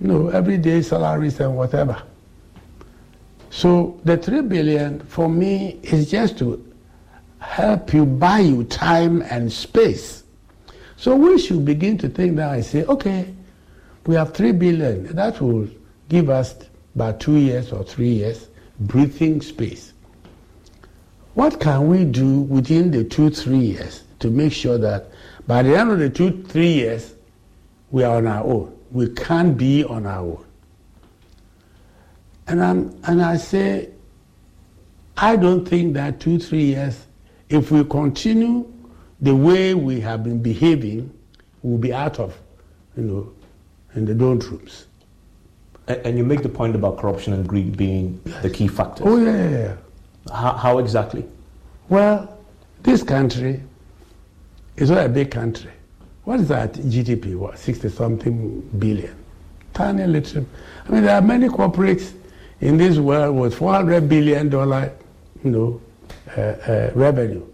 You 0.00 0.06
know, 0.06 0.28
everyday 0.28 0.82
salaries 0.82 1.40
and 1.40 1.56
whatever. 1.56 2.00
So 3.50 4.00
the 4.04 4.16
three 4.16 4.42
billion 4.42 5.00
for 5.00 5.28
me 5.28 5.80
is 5.82 6.08
just 6.08 6.38
to 6.38 6.64
help 7.40 7.92
you 7.92 8.06
buy 8.06 8.38
you 8.38 8.62
time 8.62 9.22
and 9.22 9.52
space. 9.52 10.22
So 10.96 11.16
we 11.16 11.40
should 11.40 11.64
begin 11.64 11.98
to 11.98 12.08
think 12.08 12.36
that 12.36 12.50
I 12.50 12.60
say, 12.60 12.84
okay, 12.84 13.34
we 14.06 14.14
have 14.14 14.32
three 14.32 14.52
billion. 14.52 15.12
That 15.16 15.40
will 15.40 15.68
give 16.08 16.30
us 16.30 16.54
about 16.94 17.18
two 17.18 17.38
years 17.38 17.72
or 17.72 17.82
three 17.82 18.10
years 18.10 18.46
breathing 18.78 19.42
space. 19.42 19.91
What 21.34 21.60
can 21.60 21.88
we 21.88 22.04
do 22.04 22.40
within 22.42 22.90
the 22.90 23.04
two, 23.04 23.30
three 23.30 23.58
years 23.58 24.02
to 24.18 24.30
make 24.30 24.52
sure 24.52 24.78
that 24.78 25.10
by 25.46 25.62
the 25.62 25.76
end 25.76 25.90
of 25.90 25.98
the 25.98 26.10
two, 26.10 26.42
three 26.44 26.72
years, 26.72 27.14
we 27.90 28.04
are 28.04 28.16
on 28.16 28.26
our 28.26 28.44
own? 28.44 28.78
We 28.90 29.08
can't 29.08 29.56
be 29.56 29.84
on 29.84 30.06
our 30.06 30.20
own. 30.20 30.44
And, 32.48 32.62
I'm, 32.62 33.00
and 33.04 33.22
I 33.22 33.38
say, 33.38 33.90
I 35.16 35.36
don't 35.36 35.66
think 35.66 35.94
that 35.94 36.20
two, 36.20 36.38
three 36.38 36.64
years, 36.64 37.06
if 37.48 37.70
we 37.70 37.84
continue 37.84 38.70
the 39.20 39.34
way 39.34 39.72
we 39.74 40.00
have 40.00 40.24
been 40.24 40.42
behaving, 40.42 41.12
we'll 41.62 41.78
be 41.78 41.94
out 41.94 42.18
of, 42.18 42.38
you 42.96 43.04
know, 43.04 43.32
in 43.94 44.04
the 44.04 44.14
rooms. 44.14 44.86
And, 45.86 46.06
and 46.06 46.18
you 46.18 46.24
make 46.24 46.42
the 46.42 46.48
point 46.48 46.74
about 46.74 46.98
corruption 46.98 47.32
and 47.32 47.48
greed 47.48 47.76
being 47.76 48.20
the 48.42 48.50
key 48.50 48.68
factors. 48.68 49.06
Oh, 49.06 49.16
yeah, 49.16 49.32
yeah, 49.32 49.50
yeah. 49.50 49.76
How, 50.30 50.52
how 50.52 50.78
exactly? 50.78 51.24
Well, 51.88 52.38
this 52.82 53.02
country 53.02 53.62
is 54.76 54.90
not 54.90 55.06
a 55.06 55.08
big 55.08 55.30
country. 55.30 55.70
What 56.24 56.40
is 56.40 56.48
that 56.48 56.74
GDP? 56.74 57.36
What, 57.36 57.58
60 57.58 57.88
something 57.88 58.60
billion? 58.78 59.14
Tiny 59.74 60.06
little. 60.06 60.46
I 60.86 60.90
mean, 60.90 61.02
there 61.04 61.16
are 61.16 61.22
many 61.22 61.48
corporates 61.48 62.12
in 62.60 62.76
this 62.76 62.98
world 62.98 63.36
with 63.36 63.54
400 63.54 64.08
billion 64.08 64.48
dollar, 64.48 64.92
you 65.42 65.50
know, 65.50 65.80
uh, 66.36 66.40
uh, 66.40 66.90
revenue. 66.94 67.44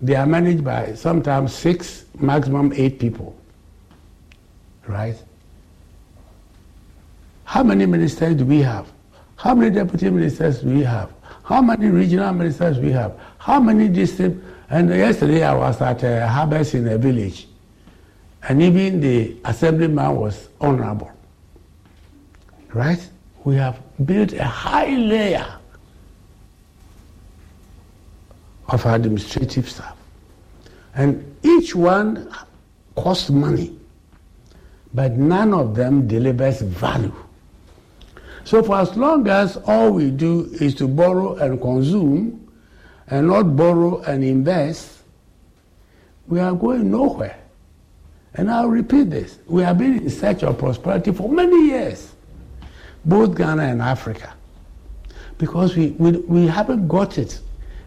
They 0.00 0.14
are 0.14 0.26
managed 0.26 0.64
by 0.64 0.94
sometimes 0.94 1.54
six, 1.54 2.04
maximum 2.18 2.72
eight 2.74 2.98
people. 2.98 3.36
Right? 4.86 5.16
How 7.44 7.62
many 7.62 7.86
ministers 7.86 8.34
do 8.36 8.44
we 8.44 8.60
have? 8.60 8.90
How 9.36 9.54
many 9.54 9.74
deputy 9.74 10.10
ministers 10.10 10.60
do 10.60 10.68
we 10.68 10.82
have? 10.82 11.12
How 11.48 11.62
many 11.62 11.86
regional 11.86 12.30
ministers 12.34 12.78
we 12.78 12.90
have? 12.92 13.18
How 13.38 13.58
many 13.58 13.88
district? 13.88 14.44
And 14.68 14.90
yesterday 14.90 15.42
I 15.42 15.54
was 15.54 15.80
at 15.80 16.02
a 16.02 16.28
harvest 16.28 16.74
in 16.74 16.86
a 16.88 16.98
village, 16.98 17.48
and 18.42 18.60
even 18.60 19.00
the 19.00 19.34
assemblyman 19.46 20.14
was 20.14 20.50
honorable. 20.60 21.10
Right? 22.74 23.00
We 23.44 23.54
have 23.54 23.80
built 24.04 24.34
a 24.34 24.44
high 24.44 24.94
layer 24.94 25.58
of 28.68 28.84
administrative 28.84 29.70
staff. 29.70 29.96
And 30.96 31.34
each 31.42 31.74
one 31.74 32.30
costs 32.94 33.30
money, 33.30 33.74
but 34.92 35.12
none 35.12 35.54
of 35.54 35.74
them 35.74 36.06
delivers 36.06 36.60
value. 36.60 37.14
So 38.48 38.62
for 38.62 38.80
as 38.80 38.96
long 38.96 39.28
as 39.28 39.58
all 39.66 39.90
we 39.90 40.10
do 40.10 40.48
is 40.58 40.74
to 40.76 40.88
borrow 40.88 41.34
and 41.34 41.60
consume 41.60 42.50
and 43.08 43.28
not 43.28 43.54
borrow 43.54 44.00
and 44.04 44.24
invest, 44.24 45.02
we 46.28 46.40
are 46.40 46.54
going 46.54 46.90
nowhere. 46.90 47.38
And 48.32 48.50
I'll 48.50 48.68
repeat 48.68 49.10
this. 49.10 49.38
We 49.46 49.60
have 49.64 49.76
been 49.76 49.98
in 49.98 50.08
search 50.08 50.44
of 50.44 50.56
prosperity 50.56 51.12
for 51.12 51.28
many 51.28 51.66
years, 51.66 52.14
both 53.04 53.36
Ghana 53.36 53.64
and 53.64 53.82
Africa, 53.82 54.32
because 55.36 55.76
we, 55.76 55.88
we, 55.98 56.12
we 56.12 56.46
haven't 56.46 56.88
got 56.88 57.18
it 57.18 57.40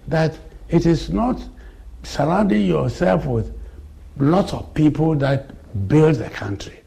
that 0.09 0.37
it 0.69 0.85
is 0.85 1.09
not 1.09 1.43
surrounding 2.03 2.67
yourself 2.67 3.25
with 3.25 3.51
lots 4.19 4.53
of 4.53 4.71
people 4.75 5.15
that 5.15 5.87
build 5.87 6.17
the 6.17 6.29
country. 6.29 6.80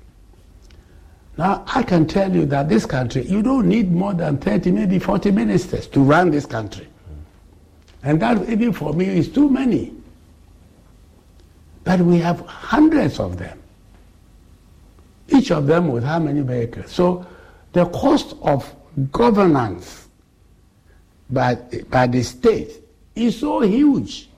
Now, 1.37 1.64
I 1.67 1.83
can 1.83 2.07
tell 2.07 2.33
you 2.33 2.47
that 2.47 2.69
this 2.69 2.87
country, 2.87 3.26
you 3.26 3.43
don't 3.43 3.69
need 3.69 3.91
more 3.91 4.14
than 4.14 4.38
30, 4.38 4.71
maybe 4.71 4.99
40 4.99 5.33
ministers 5.33 5.87
to 5.88 6.00
run 6.00 6.31
this 6.31 6.47
country. 6.47 6.87
And 8.05 8.21
that, 8.23 8.49
even 8.49 8.73
for 8.73 8.93
me, 8.93 9.07
is 9.07 9.29
too 9.29 9.49
many. 9.49 9.93
But 11.83 12.00
we 12.00 12.19
have 12.19 12.41
hundreds 12.47 13.19
of 13.19 13.38
them. 13.38 13.61
Each 15.29 15.50
of 15.50 15.67
them 15.67 15.88
with 15.88 16.05
how 16.05 16.19
many 16.19 16.41
vehicles? 16.43 16.93
So 16.93 17.26
the 17.73 17.87
cost 17.87 18.37
of 18.43 18.73
governance 19.11 20.09
by, 21.31 21.57
by 21.91 22.07
the 22.07 22.23
state 22.23 22.71
is 23.14 23.41
so 23.41 23.61
huge 23.61 24.29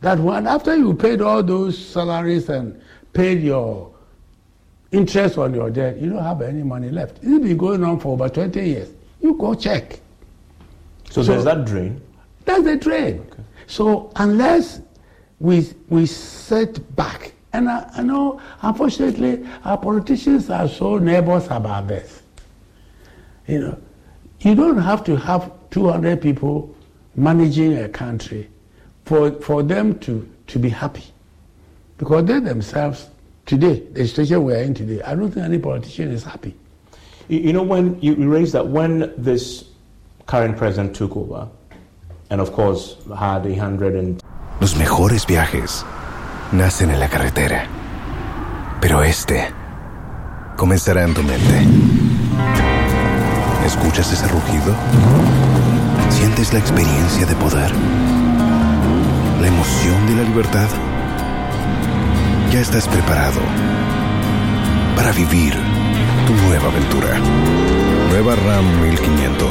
that 0.00 0.18
when 0.18 0.46
after 0.46 0.76
you 0.76 0.94
paid 0.94 1.20
all 1.20 1.42
those 1.42 1.78
salaries 1.78 2.48
and 2.48 2.80
paid 3.12 3.42
your 3.42 3.92
interest 4.92 5.38
on 5.38 5.54
your 5.54 5.70
debt, 5.70 5.98
you 5.98 6.10
don't 6.10 6.22
have 6.22 6.42
any 6.42 6.62
money 6.62 6.90
left. 6.90 7.18
It's 7.18 7.26
been 7.26 7.56
going 7.56 7.84
on 7.84 8.00
for 8.00 8.12
over 8.12 8.28
20 8.28 8.60
years. 8.60 8.90
You 9.20 9.34
go 9.34 9.54
check. 9.54 10.00
So, 11.10 11.22
so 11.22 11.32
there's 11.32 11.44
that 11.44 11.64
drain? 11.64 12.00
That's 12.44 12.64
the 12.64 12.76
drain. 12.76 13.20
Okay. 13.30 13.42
So 13.66 14.10
unless 14.16 14.80
we, 15.40 15.68
we 15.88 16.06
set 16.06 16.96
back, 16.96 17.32
and 17.52 17.68
I, 17.68 17.90
I 17.94 18.02
know, 18.02 18.40
unfortunately, 18.62 19.46
our 19.64 19.78
politicians 19.78 20.50
are 20.50 20.68
so 20.68 20.98
nervous 20.98 21.46
about 21.46 21.88
this. 21.88 22.22
You 23.46 23.60
know, 23.60 23.78
you 24.40 24.54
don't 24.54 24.78
have 24.78 25.04
to 25.04 25.16
have 25.16 25.50
200 25.70 26.20
people 26.20 26.74
managing 27.16 27.76
a 27.78 27.88
country 27.88 28.48
for, 29.04 29.32
for 29.40 29.62
them 29.62 29.98
to, 30.00 30.28
to 30.46 30.58
be 30.58 30.68
happy. 30.68 31.04
Because 31.96 32.26
they 32.26 32.38
themselves, 32.38 33.08
today, 33.48 33.80
the 33.92 34.06
situation 34.06 34.44
we're 34.44 34.62
in 34.62 34.74
today, 34.74 35.00
I 35.02 35.14
don't 35.14 35.32
think 35.32 35.44
any 35.44 35.58
politician 35.58 36.12
is 36.12 36.22
happy. 36.22 36.54
You 37.28 37.52
know, 37.52 37.62
when 37.62 37.98
you 38.00 38.14
raised 38.30 38.52
that, 38.52 38.68
when 38.68 39.12
this 39.16 39.64
current 40.26 40.56
president 40.56 40.94
took 40.94 41.16
over, 41.16 41.48
and 42.30 42.40
of 42.40 42.52
course 42.52 42.96
had 43.18 43.46
a 43.46 43.54
hundred 43.56 43.94
and... 43.96 44.22
Los 44.60 44.76
mejores 44.76 45.26
viajes 45.26 45.84
nacen 46.52 46.90
en 46.90 47.00
la 47.00 47.08
carretera, 47.08 47.66
pero 48.80 49.02
este 49.02 49.48
comenzará 50.56 51.04
en 51.04 51.14
tu 51.14 51.22
mente. 51.22 51.66
¿Escuchas 53.64 54.12
ese 54.12 54.28
rugido? 54.28 54.74
¿Sientes 56.10 56.52
la 56.52 56.58
experiencia 56.58 57.26
de 57.26 57.34
poder? 57.36 57.70
¿La 59.40 59.48
emoción 59.48 60.06
de 60.06 60.14
la 60.16 60.28
libertad? 60.28 60.68
Ya 62.58 62.62
estás 62.62 62.88
preparado 62.88 63.38
para 64.96 65.12
vivir 65.12 65.54
tu 66.26 66.32
nueva 66.48 66.66
aventura. 66.66 67.16
Nueva 68.10 68.34
RAM 68.34 68.82
1500. 68.82 69.48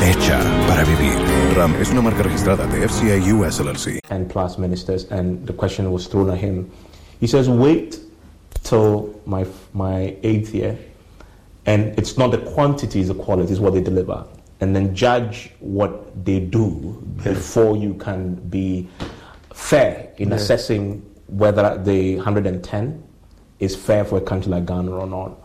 Hecha 0.00 0.38
para 0.68 0.84
vivir. 0.84 1.16
RAM 1.56 1.74
es 1.80 1.90
una 1.90 2.02
marca 2.02 2.22
registrada 2.22 2.68
de 2.68 2.86
FCA 2.86 3.16
US 3.34 3.58
LLC. 3.58 3.98
And 4.10 4.28
plus 4.28 4.58
ministers, 4.58 5.10
and 5.10 5.44
the 5.44 5.52
question 5.52 5.90
was 5.90 6.06
thrown 6.06 6.30
at 6.30 6.38
him. 6.38 6.70
He 7.18 7.26
says, 7.26 7.48
wait 7.48 7.98
till 8.62 9.12
my, 9.26 9.44
my 9.74 10.16
eighth 10.22 10.54
year 10.54 10.78
and 11.66 11.98
it's 11.98 12.16
not 12.16 12.30
the 12.30 12.38
quantity, 12.54 13.00
it's 13.00 13.08
the 13.08 13.14
quality, 13.16 13.52
is 13.52 13.58
what 13.58 13.72
they 13.72 13.82
deliver. 13.82 14.24
And 14.60 14.76
then 14.76 14.94
judge 14.94 15.50
what 15.58 16.24
they 16.24 16.38
do 16.38 16.96
before 17.24 17.76
you 17.76 17.94
can 17.94 18.36
be 18.48 18.88
fair 19.52 20.12
in 20.18 20.30
yes. 20.30 20.42
assessing 20.42 21.09
whether 21.30 21.78
the 21.82 22.16
110 22.16 23.02
is 23.58 23.76
fair 23.76 24.04
for 24.04 24.18
a 24.18 24.20
country 24.20 24.50
like 24.50 24.66
Ghana 24.66 24.90
or 24.90 25.06
not. 25.06 25.36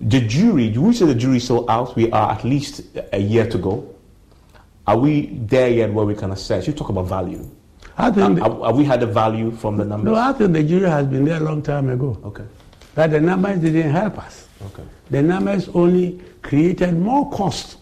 The 0.00 0.20
jury, 0.20 0.68
do 0.70 0.82
we 0.82 0.92
say 0.92 1.06
the 1.06 1.14
jury 1.14 1.36
is 1.36 1.44
still 1.44 1.70
out? 1.70 1.94
We 1.94 2.10
are 2.10 2.32
at 2.32 2.44
least 2.44 2.82
a 3.12 3.18
year 3.18 3.48
to 3.48 3.58
go. 3.58 3.94
Are 4.86 4.98
we 4.98 5.26
there 5.26 5.70
yet 5.70 5.92
where 5.92 6.04
we 6.04 6.14
can 6.14 6.32
assess? 6.32 6.66
You 6.66 6.72
talk 6.72 6.88
about 6.88 7.06
value. 7.06 7.48
I 7.96 8.10
think 8.10 8.40
have, 8.40 8.60
have 8.62 8.76
we 8.76 8.84
had 8.84 9.00
the 9.00 9.06
value 9.06 9.52
from 9.52 9.76
the 9.76 9.84
numbers? 9.84 10.12
No, 10.12 10.18
I 10.18 10.32
think 10.32 10.54
the 10.54 10.64
jury 10.64 10.88
has 10.88 11.06
been 11.06 11.24
there 11.24 11.36
a 11.36 11.44
long 11.44 11.62
time 11.62 11.88
ago. 11.88 12.18
Okay. 12.24 12.44
But 12.94 13.12
the 13.12 13.20
numbers 13.20 13.60
didn't 13.60 13.90
help 13.90 14.18
us. 14.18 14.48
Okay. 14.66 14.82
The 15.10 15.22
numbers 15.22 15.68
only 15.68 16.20
created 16.42 16.98
more 16.98 17.30
cost 17.30 17.78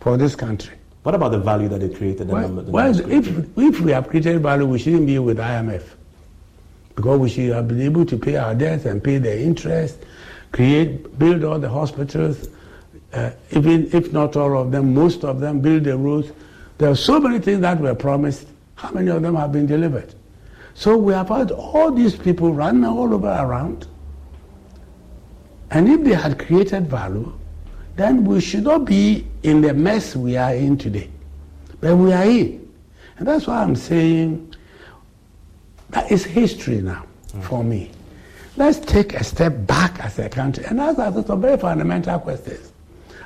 for 0.00 0.16
this 0.16 0.34
country. 0.34 0.76
What 1.02 1.14
about 1.14 1.30
the 1.30 1.38
value 1.38 1.68
that 1.68 1.80
they 1.80 1.88
created? 1.88 2.28
The 2.28 2.32
well, 2.32 2.42
number, 2.42 2.62
the 2.62 2.70
well 2.70 3.00
if, 3.10 3.28
if 3.56 3.80
we 3.80 3.92
have 3.92 4.08
created 4.08 4.42
value, 4.42 4.66
we 4.66 4.78
shouldn't 4.78 5.06
be 5.06 5.18
with 5.18 5.38
IMF. 5.38 5.82
Because 7.00 7.18
we 7.18 7.30
should 7.30 7.52
have 7.52 7.66
been 7.66 7.80
able 7.80 8.04
to 8.04 8.18
pay 8.18 8.36
our 8.36 8.54
debts 8.54 8.84
and 8.84 9.02
pay 9.02 9.16
the 9.16 9.40
interest, 9.40 10.04
create, 10.52 11.18
build 11.18 11.44
all 11.44 11.58
the 11.58 11.68
hospitals, 11.68 12.48
uh, 13.14 13.30
even 13.52 13.88
if 13.94 14.12
not 14.12 14.36
all 14.36 14.60
of 14.60 14.70
them, 14.70 14.92
most 14.92 15.24
of 15.24 15.40
them, 15.40 15.60
build 15.60 15.84
the 15.84 15.96
roads. 15.96 16.30
There 16.76 16.90
are 16.90 16.96
so 16.96 17.18
many 17.18 17.38
things 17.38 17.60
that 17.60 17.80
were 17.80 17.94
promised. 17.94 18.48
How 18.74 18.90
many 18.90 19.10
of 19.10 19.22
them 19.22 19.34
have 19.34 19.50
been 19.50 19.66
delivered? 19.66 20.14
So 20.74 20.96
we 20.96 21.14
have 21.14 21.30
had 21.30 21.52
all 21.52 21.90
these 21.90 22.14
people 22.14 22.52
running 22.52 22.84
all 22.84 23.14
over 23.14 23.28
around 23.28 23.86
and 25.70 25.88
if 25.88 26.04
they 26.04 26.14
had 26.14 26.38
created 26.38 26.88
value, 26.88 27.32
then 27.96 28.24
we 28.24 28.40
should 28.40 28.64
not 28.64 28.84
be 28.84 29.26
in 29.42 29.60
the 29.60 29.72
mess 29.72 30.16
we 30.16 30.36
are 30.36 30.54
in 30.54 30.76
today. 30.76 31.08
But 31.80 31.96
we 31.96 32.12
are 32.12 32.24
in. 32.24 32.68
And 33.16 33.26
that's 33.28 33.46
why 33.46 33.62
I'm 33.62 33.76
saying 33.76 34.49
that 35.90 36.10
is 36.10 36.24
history 36.24 36.80
now 36.82 37.04
mm. 37.28 37.42
for 37.42 37.62
me. 37.62 37.90
Let's 38.56 38.78
take 38.78 39.14
a 39.14 39.24
step 39.24 39.66
back 39.66 39.98
as 40.00 40.18
a 40.18 40.28
country 40.28 40.64
and 40.64 40.80
ask 40.80 40.96
some 41.26 41.40
very 41.40 41.56
fundamental 41.56 42.18
questions. 42.18 42.72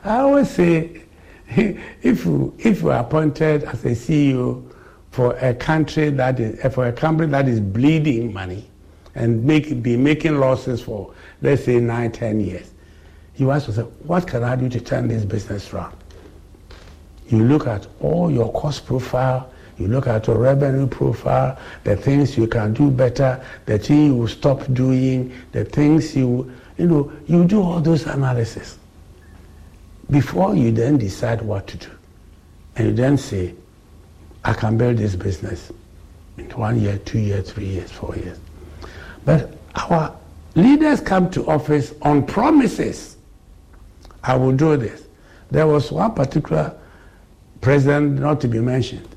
I 0.04 0.18
always 0.18 0.50
say, 0.50 1.02
if 1.48 2.24
you, 2.24 2.54
if 2.58 2.82
you 2.82 2.90
are 2.90 3.00
appointed 3.00 3.64
as 3.64 3.84
a 3.84 3.90
CEO 3.90 4.70
for 5.10 5.36
a 5.38 5.54
country 5.54 6.10
that 6.10 6.40
is, 6.40 6.74
for 6.74 6.86
a 6.86 6.92
company 6.92 7.30
that 7.30 7.48
is 7.48 7.60
bleeding 7.60 8.32
money 8.32 8.68
and 9.14 9.44
make, 9.44 9.82
be 9.82 9.96
making 9.96 10.38
losses 10.38 10.82
for 10.82 11.14
let's 11.40 11.64
say 11.64 11.78
nine, 11.78 12.10
ten 12.10 12.40
years. 12.40 12.72
You 13.36 13.50
ask 13.50 13.66
yourself, 13.66 13.90
what 14.04 14.26
can 14.26 14.44
I 14.44 14.56
do 14.56 14.68
to 14.68 14.80
turn 14.80 15.08
this 15.08 15.24
business 15.24 15.72
around? 15.72 15.96
You 17.28 17.44
look 17.44 17.66
at 17.66 17.86
all 18.00 18.30
your 18.30 18.52
cost 18.52 18.86
profile, 18.86 19.50
you 19.78 19.88
look 19.88 20.06
at 20.06 20.26
your 20.26 20.38
revenue 20.38 20.86
profile, 20.86 21.58
the 21.84 21.96
things 21.96 22.36
you 22.36 22.46
can 22.46 22.72
do 22.72 22.90
better, 22.90 23.44
the 23.66 23.78
things 23.78 24.16
you 24.16 24.26
stop 24.28 24.72
doing, 24.72 25.32
the 25.52 25.64
things 25.64 26.14
you, 26.14 26.50
you 26.78 26.86
know, 26.86 27.12
you 27.26 27.44
do 27.44 27.62
all 27.62 27.80
those 27.80 28.06
analysis 28.06 28.78
before 30.10 30.54
you 30.54 30.70
then 30.70 30.98
decide 30.98 31.42
what 31.42 31.66
to 31.66 31.76
do. 31.76 31.90
And 32.76 32.88
you 32.88 32.94
then 32.94 33.16
say, 33.16 33.54
I 34.44 34.52
can 34.52 34.76
build 34.76 34.98
this 34.98 35.16
business 35.16 35.72
in 36.36 36.50
one 36.50 36.80
year, 36.80 36.98
two 36.98 37.18
years, 37.18 37.50
three 37.50 37.66
years, 37.66 37.90
four 37.90 38.14
years. 38.16 38.38
But 39.24 39.56
our 39.74 40.14
Leaders 40.54 41.00
come 41.00 41.30
to 41.30 41.46
office 41.48 41.94
on 42.02 42.26
promises. 42.26 43.16
I 44.22 44.36
will 44.36 44.52
do 44.52 44.76
this. 44.76 45.02
There 45.50 45.66
was 45.66 45.90
one 45.90 46.14
particular 46.14 46.76
president, 47.60 48.20
not 48.20 48.40
to 48.42 48.48
be 48.48 48.60
mentioned. 48.60 49.08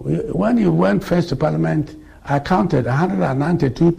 When 0.00 0.56
you 0.56 0.72
went 0.72 1.04
first 1.04 1.28
to 1.28 1.36
parliament, 1.36 1.94
I 2.24 2.38
counted 2.38 2.86
192, 2.86 3.90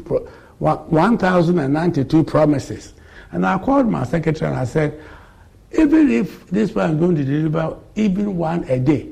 1,092 0.58 2.24
promises. 2.24 2.94
And 3.32 3.46
I 3.46 3.58
called 3.60 3.88
my 3.88 4.04
secretary 4.04 4.50
and 4.50 4.60
I 4.60 4.66
said, 4.66 5.00
even 5.78 6.10
if 6.10 6.48
this 6.48 6.76
man 6.76 6.92
is 6.92 7.00
going 7.00 7.16
to 7.16 7.24
deliver 7.24 7.78
even 7.96 8.36
one 8.36 8.64
a 8.66 8.80
day, 8.80 9.10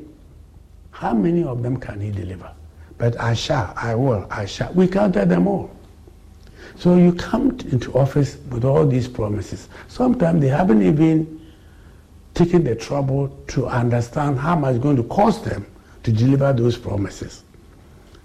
how 0.91 1.13
many 1.13 1.43
of 1.43 1.61
them 1.61 1.77
can 1.77 2.01
he 2.01 2.11
deliver? 2.11 2.51
But 2.97 3.19
I 3.19 3.33
shall, 3.33 3.71
I 3.77 3.95
will, 3.95 4.27
I 4.29 4.45
shall. 4.45 4.73
We 4.73 4.87
counted 4.87 5.29
them 5.29 5.47
all. 5.47 5.71
So 6.75 6.97
you 6.97 7.13
come 7.13 7.51
into 7.71 7.93
office 7.93 8.37
with 8.49 8.65
all 8.65 8.85
these 8.85 9.07
promises. 9.07 9.69
Sometimes 9.87 10.41
they 10.41 10.47
haven't 10.47 10.81
even 10.81 11.39
taken 12.33 12.63
the 12.63 12.75
trouble 12.75 13.29
to 13.47 13.67
understand 13.67 14.39
how 14.39 14.55
much 14.55 14.75
it's 14.75 14.83
going 14.83 14.97
to 14.97 15.03
cost 15.03 15.45
them 15.45 15.65
to 16.11 16.17
deliver 16.17 16.53
those 16.53 16.77
promises. 16.77 17.43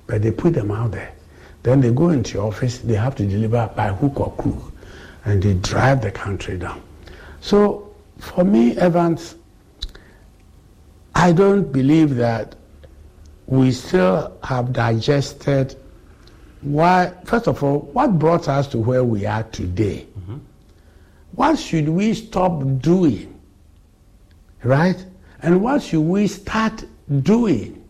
But 0.06 0.22
they 0.22 0.30
put 0.30 0.54
them 0.54 0.70
out 0.70 0.92
there. 0.92 1.14
Then 1.62 1.80
they 1.80 1.90
go 1.90 2.10
into 2.10 2.34
your 2.34 2.48
office, 2.48 2.78
they 2.78 2.94
have 2.94 3.14
to 3.16 3.26
deliver 3.26 3.70
by 3.74 3.88
hook 3.88 4.20
or 4.20 4.34
crook, 4.36 4.72
and 5.24 5.42
they 5.42 5.54
drive 5.54 6.02
the 6.02 6.10
country 6.10 6.58
down. 6.58 6.82
So 7.40 7.94
for 8.18 8.44
me, 8.44 8.76
Evans, 8.76 9.36
I 11.14 11.32
don't 11.32 11.72
believe 11.72 12.16
that 12.16 12.54
we 13.46 13.72
still 13.72 14.36
have 14.42 14.72
digested 14.72 15.76
why, 16.64 17.12
first 17.24 17.46
of 17.46 17.62
all, 17.62 17.80
what 17.92 18.18
brought 18.18 18.48
us 18.48 18.66
to 18.68 18.78
where 18.78 19.04
we 19.04 19.26
are 19.26 19.42
today? 19.42 20.06
Mm-hmm. 20.18 20.38
What 21.32 21.58
should 21.58 21.90
we 21.90 22.14
stop 22.14 22.62
doing? 22.80 23.38
Right? 24.62 25.04
And 25.42 25.62
what 25.62 25.82
should 25.82 26.00
we 26.00 26.26
start 26.26 26.84
doing? 27.22 27.84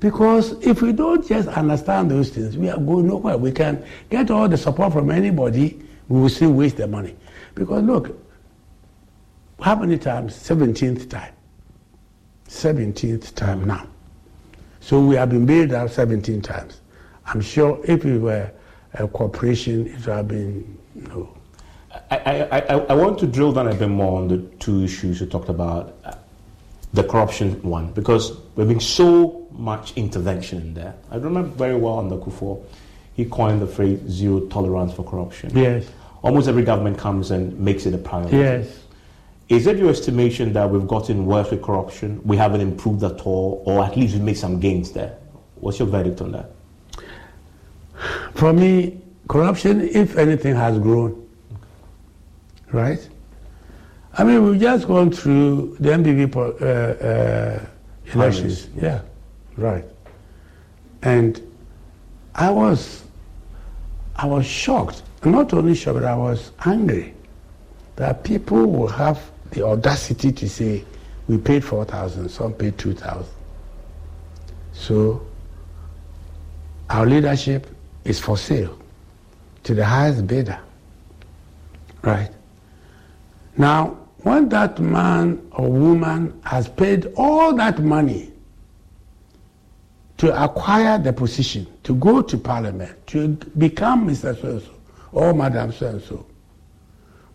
Because 0.00 0.52
if 0.64 0.82
we 0.82 0.92
don't 0.92 1.26
just 1.26 1.48
understand 1.48 2.10
those 2.10 2.30
things, 2.30 2.56
we 2.56 2.68
are 2.68 2.78
going 2.78 3.06
nowhere. 3.06 3.38
We 3.38 3.52
can 3.52 3.84
get 4.10 4.30
all 4.30 4.48
the 4.48 4.56
support 4.56 4.92
from 4.92 5.10
anybody, 5.10 5.80
we 6.08 6.20
will 6.20 6.28
still 6.28 6.52
waste 6.52 6.76
the 6.76 6.86
money. 6.86 7.16
Because 7.54 7.82
look, 7.84 8.18
how 9.60 9.76
many 9.76 9.98
times? 9.98 10.34
17th 10.36 11.08
time. 11.08 11.32
17th 12.48 13.34
time 13.34 13.64
now. 13.64 13.86
So 14.80 15.00
we 15.00 15.14
have 15.14 15.30
been 15.30 15.46
bailed 15.46 15.72
out 15.72 15.90
17 15.90 16.42
times. 16.42 16.80
I'm 17.26 17.40
sure 17.40 17.80
if 17.84 18.04
we 18.04 18.18
were 18.18 18.50
a 18.94 19.08
corporation, 19.08 19.86
it 19.86 19.94
would 20.06 20.16
have 20.16 20.28
been 20.28 20.78
no. 20.94 21.34
I, 22.10 22.16
I, 22.16 22.58
I, 22.58 22.76
I 22.90 22.94
want 22.94 23.18
to 23.20 23.26
drill 23.26 23.52
down 23.52 23.68
a 23.68 23.74
bit 23.74 23.88
more 23.88 24.20
on 24.20 24.28
the 24.28 24.38
two 24.58 24.82
issues 24.82 25.20
you 25.20 25.26
talked 25.26 25.48
about. 25.48 25.96
The 26.94 27.04
corruption 27.04 27.60
one, 27.62 27.92
because 27.92 28.32
we're 28.54 28.64
having 28.64 28.80
so 28.80 29.46
much 29.50 29.96
intervention 29.96 30.60
in 30.60 30.74
there. 30.74 30.94
I 31.10 31.16
remember 31.16 31.42
very 31.42 31.76
well 31.76 31.98
under 31.98 32.16
Kufuor, 32.16 32.64
he 33.14 33.24
coined 33.24 33.60
the 33.60 33.66
phrase 33.66 34.00
zero 34.08 34.40
tolerance 34.46 34.92
for 34.94 35.04
corruption. 35.04 35.50
Yes. 35.56 35.90
Almost 36.22 36.48
every 36.48 36.62
government 36.62 36.96
comes 36.96 37.30
and 37.32 37.58
makes 37.58 37.84
it 37.86 37.94
a 37.94 37.98
priority. 37.98 38.36
Yes. 38.36 38.84
Is 39.48 39.66
it 39.66 39.76
your 39.76 39.90
estimation 39.90 40.52
that 40.54 40.70
we've 40.70 40.86
gotten 40.86 41.26
worse 41.26 41.50
with 41.50 41.62
corruption? 41.62 42.20
We 42.24 42.36
haven't 42.36 42.60
improved 42.60 43.02
at 43.04 43.26
all, 43.26 43.62
or 43.66 43.84
at 43.84 43.96
least 43.96 44.14
we've 44.14 44.22
made 44.22 44.38
some 44.38 44.58
gains 44.58 44.92
there? 44.92 45.18
What's 45.56 45.78
your 45.78 45.88
verdict 45.88 46.20
on 46.20 46.32
that? 46.32 46.50
For 48.34 48.52
me, 48.52 49.00
corruption, 49.28 49.80
if 49.80 50.16
anything, 50.16 50.54
has 50.54 50.78
grown. 50.78 51.28
Right? 52.72 53.06
I 54.16 54.22
mean, 54.22 54.44
we've 54.44 54.60
just 54.60 54.86
gone 54.86 55.10
through 55.10 55.76
the 55.80 55.90
NPP 55.90 56.36
uh, 56.36 56.64
uh, 56.64 57.66
elections. 58.12 58.68
Yeah, 58.76 59.00
right. 59.56 59.84
And 61.02 61.40
I 62.34 62.50
was, 62.50 63.04
I 64.16 64.26
was 64.26 64.46
shocked. 64.46 65.02
Not 65.24 65.52
only 65.52 65.74
shocked, 65.74 66.00
but 66.00 66.04
I 66.04 66.16
was 66.16 66.52
angry 66.64 67.14
that 67.96 68.22
people 68.22 68.66
will 68.66 68.88
have 68.88 69.20
the 69.50 69.64
audacity 69.64 70.30
to 70.32 70.48
say, 70.48 70.84
we 71.26 71.38
paid 71.38 71.64
4,000, 71.64 72.28
some 72.28 72.52
paid 72.52 72.78
2,000. 72.78 73.26
So 74.72 75.26
our 76.90 77.06
leadership 77.06 77.66
is 78.04 78.20
for 78.20 78.36
sale 78.36 78.78
to 79.64 79.74
the 79.74 79.84
highest 79.84 80.26
bidder. 80.26 80.60
Right? 82.02 82.30
Now, 83.56 84.03
when 84.24 84.48
that 84.48 84.78
man 84.78 85.46
or 85.52 85.70
woman 85.70 86.40
has 86.44 86.66
paid 86.68 87.12
all 87.16 87.54
that 87.54 87.78
money 87.78 88.32
to 90.16 90.42
acquire 90.44 90.98
the 90.98 91.12
position, 91.12 91.66
to 91.82 91.94
go 91.96 92.22
to 92.22 92.38
parliament, 92.38 93.06
to 93.06 93.28
become 93.58 94.08
Mr. 94.08 94.40
So 94.40 94.58
so 94.58 94.70
or 95.12 95.34
Madam 95.34 95.72
So 95.72 95.98
so, 95.98 96.26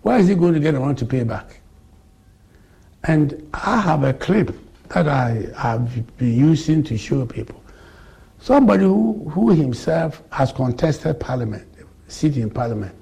where 0.02 0.18
is 0.18 0.28
he 0.28 0.36
going 0.36 0.54
to 0.56 0.60
get 0.60 0.74
money 0.74 0.96
to 0.96 1.06
pay 1.06 1.24
back? 1.24 1.62
And 3.04 3.48
I 3.54 3.80
have 3.82 4.04
a 4.04 4.14
clip 4.14 4.56
that 4.90 5.08
I 5.08 5.46
have 5.56 6.18
been 6.18 6.34
using 6.34 6.84
to 6.86 6.98
show 6.98 7.26
people. 7.26 7.64
Somebody 8.40 8.84
who, 8.84 9.30
who 9.30 9.52
himself 9.52 10.24
has 10.32 10.52
contested 10.52 11.20
parliament, 11.20 11.68
seat 12.08 12.36
in 12.38 12.50
parliament, 12.50 12.96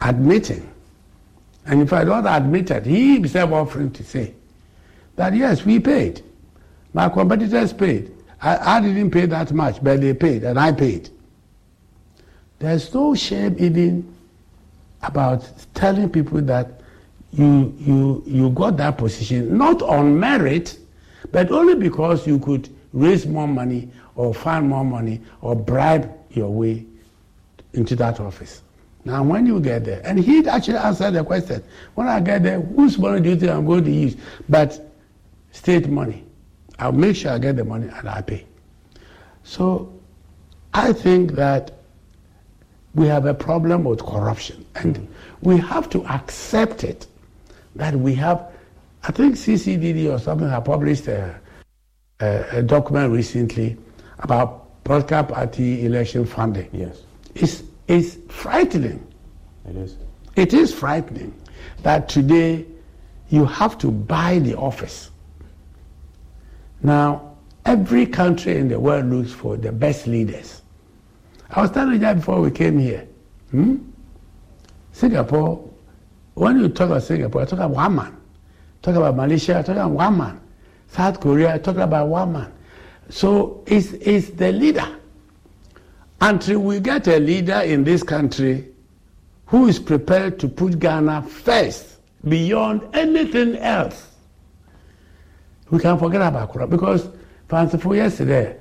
admitting, 0.00 0.73
and 1.66 1.80
if 1.82 1.92
I 1.92 2.04
don't 2.04 2.26
admit 2.26 2.70
it, 2.70 2.86
he 2.86 3.14
himself 3.14 3.52
offering 3.52 3.90
to 3.92 4.04
say 4.04 4.34
that 5.16 5.34
yes, 5.34 5.64
we 5.64 5.80
paid. 5.80 6.22
My 6.92 7.08
competitors 7.08 7.72
paid. 7.72 8.12
I, 8.40 8.76
I 8.76 8.80
didn't 8.80 9.10
pay 9.10 9.26
that 9.26 9.52
much, 9.52 9.82
but 9.82 10.00
they 10.00 10.14
paid, 10.14 10.44
and 10.44 10.58
I 10.58 10.72
paid. 10.72 11.08
There's 12.58 12.92
no 12.92 13.14
shame 13.14 13.56
even 13.58 14.14
about 15.02 15.50
telling 15.74 16.08
people 16.10 16.40
that 16.42 16.80
you, 17.32 17.74
you, 17.78 18.22
you 18.26 18.50
got 18.50 18.76
that 18.76 18.98
position, 18.98 19.56
not 19.56 19.82
on 19.82 20.18
merit, 20.18 20.78
but 21.32 21.50
only 21.50 21.74
because 21.74 22.26
you 22.26 22.38
could 22.38 22.68
raise 22.92 23.26
more 23.26 23.48
money 23.48 23.90
or 24.14 24.32
find 24.32 24.68
more 24.68 24.84
money 24.84 25.20
or 25.40 25.56
bribe 25.56 26.12
your 26.30 26.50
way 26.50 26.86
into 27.72 27.96
that 27.96 28.20
office. 28.20 28.62
Now, 29.04 29.22
when 29.22 29.44
you 29.44 29.60
get 29.60 29.84
there, 29.84 30.00
and 30.04 30.18
he 30.18 30.46
actually 30.48 30.78
answered 30.78 31.12
the 31.12 31.24
question, 31.24 31.62
when 31.94 32.08
I 32.08 32.20
get 32.20 32.42
there, 32.42 32.60
whose 32.60 32.98
money 32.98 33.20
do 33.20 33.30
you 33.30 33.36
think 33.36 33.52
I'm 33.52 33.66
going 33.66 33.84
to 33.84 33.90
use? 33.90 34.16
But 34.48 34.90
state 35.52 35.88
money. 35.88 36.24
I'll 36.78 36.92
make 36.92 37.16
sure 37.16 37.30
I 37.32 37.38
get 37.38 37.56
the 37.56 37.64
money 37.64 37.88
and 37.88 38.08
I 38.08 38.22
pay. 38.22 38.46
So 39.44 39.92
I 40.72 40.92
think 40.92 41.32
that 41.32 41.72
we 42.94 43.06
have 43.06 43.26
a 43.26 43.34
problem 43.34 43.84
with 43.84 44.04
corruption, 44.04 44.64
and 44.76 45.06
we 45.42 45.58
have 45.58 45.90
to 45.90 46.04
accept 46.06 46.84
it 46.84 47.06
that 47.76 47.94
we 47.94 48.14
have. 48.14 48.50
I 49.02 49.12
think 49.12 49.34
CCDD 49.34 50.12
or 50.12 50.18
something 50.18 50.48
have 50.48 50.64
published 50.64 51.08
a, 51.08 51.38
a, 52.20 52.58
a 52.58 52.62
document 52.62 53.12
recently 53.12 53.76
about 54.20 54.82
political 54.84 55.24
party 55.24 55.84
election 55.84 56.24
funding. 56.24 56.68
Yes. 56.72 57.02
It's, 57.34 57.64
it's 57.88 58.16
frightening. 58.28 59.06
It 59.68 59.76
is. 59.76 59.96
It 60.36 60.52
is 60.52 60.74
frightening 60.74 61.34
that 61.82 62.08
today 62.08 62.66
you 63.28 63.44
have 63.44 63.78
to 63.78 63.90
buy 63.90 64.38
the 64.38 64.56
office. 64.56 65.10
Now, 66.82 67.36
every 67.64 68.06
country 68.06 68.56
in 68.56 68.68
the 68.68 68.78
world 68.78 69.06
looks 69.06 69.32
for 69.32 69.56
the 69.56 69.72
best 69.72 70.06
leaders. 70.06 70.62
I 71.50 71.62
was 71.62 71.70
telling 71.70 71.94
you 71.94 71.98
that 72.00 72.16
before 72.16 72.40
we 72.40 72.50
came 72.50 72.78
here. 72.78 73.06
Hmm? 73.50 73.76
Singapore, 74.92 75.70
when 76.34 76.58
you 76.60 76.68
talk 76.68 76.90
about 76.90 77.02
Singapore, 77.02 77.42
you 77.42 77.46
talk 77.46 77.58
about 77.60 77.70
one 77.70 77.94
man. 77.94 78.16
Talk 78.82 78.96
about 78.96 79.16
Malaysia, 79.16 79.62
talk 79.64 79.76
about 79.76 79.90
one 79.90 80.18
man. 80.18 80.40
South 80.88 81.20
Korea, 81.20 81.58
talk 81.58 81.76
about 81.76 82.08
one 82.08 82.32
man. 82.32 82.52
So 83.08 83.62
it's, 83.66 83.92
it's 83.92 84.30
the 84.30 84.52
leader. 84.52 84.98
Until 86.20 86.60
we 86.60 86.80
get 86.80 87.06
a 87.08 87.18
leader 87.18 87.60
in 87.60 87.84
this 87.84 88.02
country 88.02 88.68
who 89.46 89.66
is 89.68 89.78
prepared 89.78 90.38
to 90.40 90.48
put 90.48 90.78
Ghana 90.78 91.22
first 91.22 91.98
beyond 92.26 92.82
anything 92.94 93.56
else, 93.56 94.10
we 95.70 95.78
can 95.78 95.98
forget 95.98 96.22
about 96.22 96.52
corruption. 96.52 96.76
Because, 96.76 97.08
for 97.48 97.62
example, 97.62 97.94
yesterday, 97.94 98.56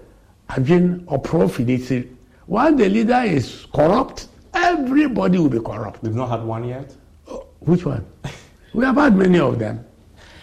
I've 0.50 0.66
been 0.66 1.06
a 1.10 1.18
prophet. 1.18 2.08
Once 2.48 2.78
the 2.78 2.90
leader 2.90 3.22
is 3.26 3.66
corrupt, 3.74 4.28
everybody 4.54 5.38
will 5.38 5.50
be 5.50 5.60
corrupt. 5.60 6.04
We've 6.04 6.16
not 6.16 6.30
had 6.30 6.44
one 6.44 6.66
yet? 6.68 6.94
Oh, 7.28 7.46
which 7.60 7.86
one? 7.86 8.06
we 8.74 8.84
have 8.86 8.96
had 8.96 9.16
many 9.16 9.40
of 9.40 9.60
them. 9.60 9.86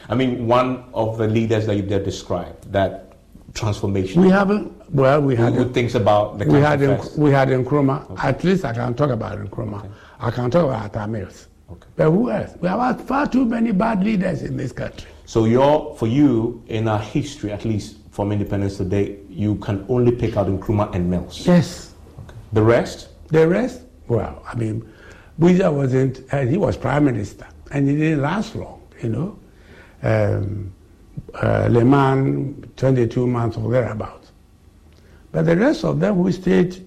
I 0.08 0.14
mean, 0.14 0.46
one 0.46 0.84
of 0.94 1.18
the 1.18 1.28
leaders 1.28 1.66
that 1.66 1.76
you 1.76 1.82
did 1.82 2.04
describe, 2.04 2.60
that 2.72 3.09
transformation. 3.54 4.22
We 4.22 4.30
haven't. 4.30 4.72
Well, 4.92 5.20
we 5.20 5.36
had. 5.36 5.54
Who, 5.54 5.70
thinks 5.72 5.94
about 5.94 6.38
the 6.38 6.46
we 6.46 6.60
had 6.60 6.82
in, 6.82 7.00
we 7.16 7.30
had 7.30 7.48
Nkrumah. 7.48 8.10
Okay. 8.10 8.28
At 8.28 8.44
least 8.44 8.64
I 8.64 8.72
can 8.72 8.94
talk 8.94 9.10
about 9.10 9.38
Nkrumah. 9.38 9.80
Okay. 9.80 9.90
I 10.20 10.30
can 10.30 10.50
talk 10.50 10.64
about 10.64 10.96
Atta 10.96 11.06
Mills. 11.08 11.48
Okay. 11.70 11.88
But 11.96 12.10
who 12.10 12.30
else? 12.30 12.56
We 12.60 12.68
have 12.68 12.80
had 12.80 13.00
far 13.00 13.28
too 13.28 13.44
many 13.44 13.72
bad 13.72 14.02
leaders 14.04 14.42
in 14.42 14.56
this 14.56 14.72
country. 14.72 15.08
So, 15.26 15.44
you're, 15.44 15.94
for 15.96 16.08
you, 16.08 16.62
in 16.66 16.88
our 16.88 16.98
history, 16.98 17.52
at 17.52 17.64
least 17.64 17.98
from 18.10 18.32
independence 18.32 18.76
today, 18.76 19.18
you 19.28 19.54
can 19.56 19.86
only 19.88 20.12
pick 20.12 20.36
out 20.36 20.48
Nkrumah 20.48 20.94
and 20.94 21.08
Mills. 21.08 21.46
Yes. 21.46 21.94
Okay. 22.18 22.34
The 22.52 22.62
rest? 22.62 23.08
The 23.28 23.46
rest? 23.46 23.82
Well, 24.08 24.42
I 24.44 24.56
mean, 24.56 24.92
Busia 25.38 25.72
wasn't, 25.72 26.22
uh, 26.32 26.40
he 26.40 26.56
was 26.56 26.76
prime 26.76 27.04
minister, 27.04 27.46
and 27.70 27.88
he 27.88 27.96
didn't 27.96 28.22
last 28.22 28.56
long, 28.56 28.82
you 29.00 29.08
know. 29.08 29.38
Um, 30.02 30.72
uh, 31.34 31.68
Limann, 31.68 32.68
22 32.76 33.26
months 33.26 33.56
or 33.56 33.70
thereabouts. 33.70 34.32
But 35.32 35.46
the 35.46 35.56
rest 35.56 35.84
of 35.84 36.00
them 36.00 36.16
who 36.16 36.32
stayed 36.32 36.86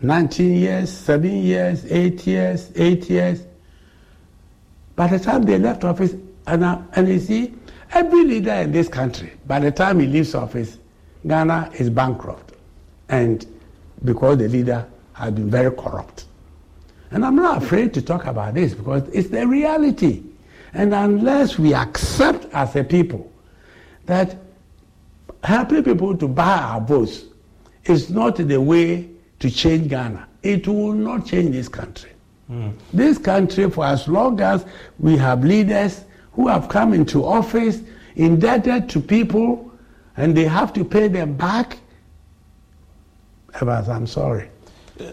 19 0.00 0.54
years, 0.54 0.90
7 0.90 1.30
years, 1.30 1.84
8 1.90 2.26
years, 2.26 2.72
8 2.74 3.10
years, 3.10 3.46
by 4.96 5.06
the 5.08 5.18
time 5.18 5.42
they 5.42 5.58
left 5.58 5.84
office, 5.84 6.14
and, 6.46 6.64
uh, 6.64 6.80
and 6.92 7.08
you 7.08 7.18
see, 7.18 7.54
every 7.92 8.24
leader 8.24 8.52
in 8.52 8.72
this 8.72 8.88
country, 8.88 9.32
by 9.46 9.58
the 9.60 9.70
time 9.70 10.00
he 10.00 10.06
leaves 10.06 10.34
office, 10.34 10.78
Ghana 11.26 11.70
is 11.74 11.90
bankrupt. 11.90 12.54
And 13.08 13.46
because 14.04 14.38
the 14.38 14.48
leader 14.48 14.86
have 15.14 15.34
been 15.34 15.50
very 15.50 15.70
corrupt. 15.70 16.26
And 17.10 17.24
I'm 17.24 17.36
not 17.36 17.62
afraid 17.62 17.94
to 17.94 18.02
talk 18.02 18.26
about 18.26 18.54
this 18.54 18.74
because 18.74 19.08
it's 19.08 19.28
the 19.28 19.46
reality. 19.46 20.22
And 20.72 20.94
unless 20.94 21.58
we 21.58 21.72
accept 21.72 22.46
as 22.52 22.74
a 22.76 22.82
people 22.82 23.30
that 24.06 24.36
helping 25.42 25.82
people 25.84 26.16
to 26.16 26.28
buy 26.28 26.58
our 26.58 26.80
votes 26.80 27.24
is 27.84 28.10
not 28.10 28.36
the 28.36 28.60
way 28.60 29.08
to 29.40 29.50
change 29.50 29.88
Ghana, 29.88 30.26
it 30.42 30.66
will 30.66 30.92
not 30.92 31.26
change 31.26 31.52
this 31.52 31.68
country. 31.68 32.10
Mm. 32.50 32.74
This 32.92 33.18
country, 33.18 33.70
for 33.70 33.84
as 33.84 34.06
long 34.08 34.40
as 34.40 34.64
we 34.98 35.16
have 35.16 35.44
leaders 35.44 36.04
who 36.32 36.48
have 36.48 36.68
come 36.68 36.92
into 36.92 37.24
office 37.24 37.80
indebted 38.16 38.88
to 38.90 39.00
people 39.00 39.72
and 40.16 40.36
they 40.36 40.44
have 40.44 40.72
to 40.74 40.84
pay 40.84 41.08
them 41.08 41.36
back, 41.36 41.78
Evans, 43.60 43.88
I'm 43.88 44.06
sorry. 44.06 44.50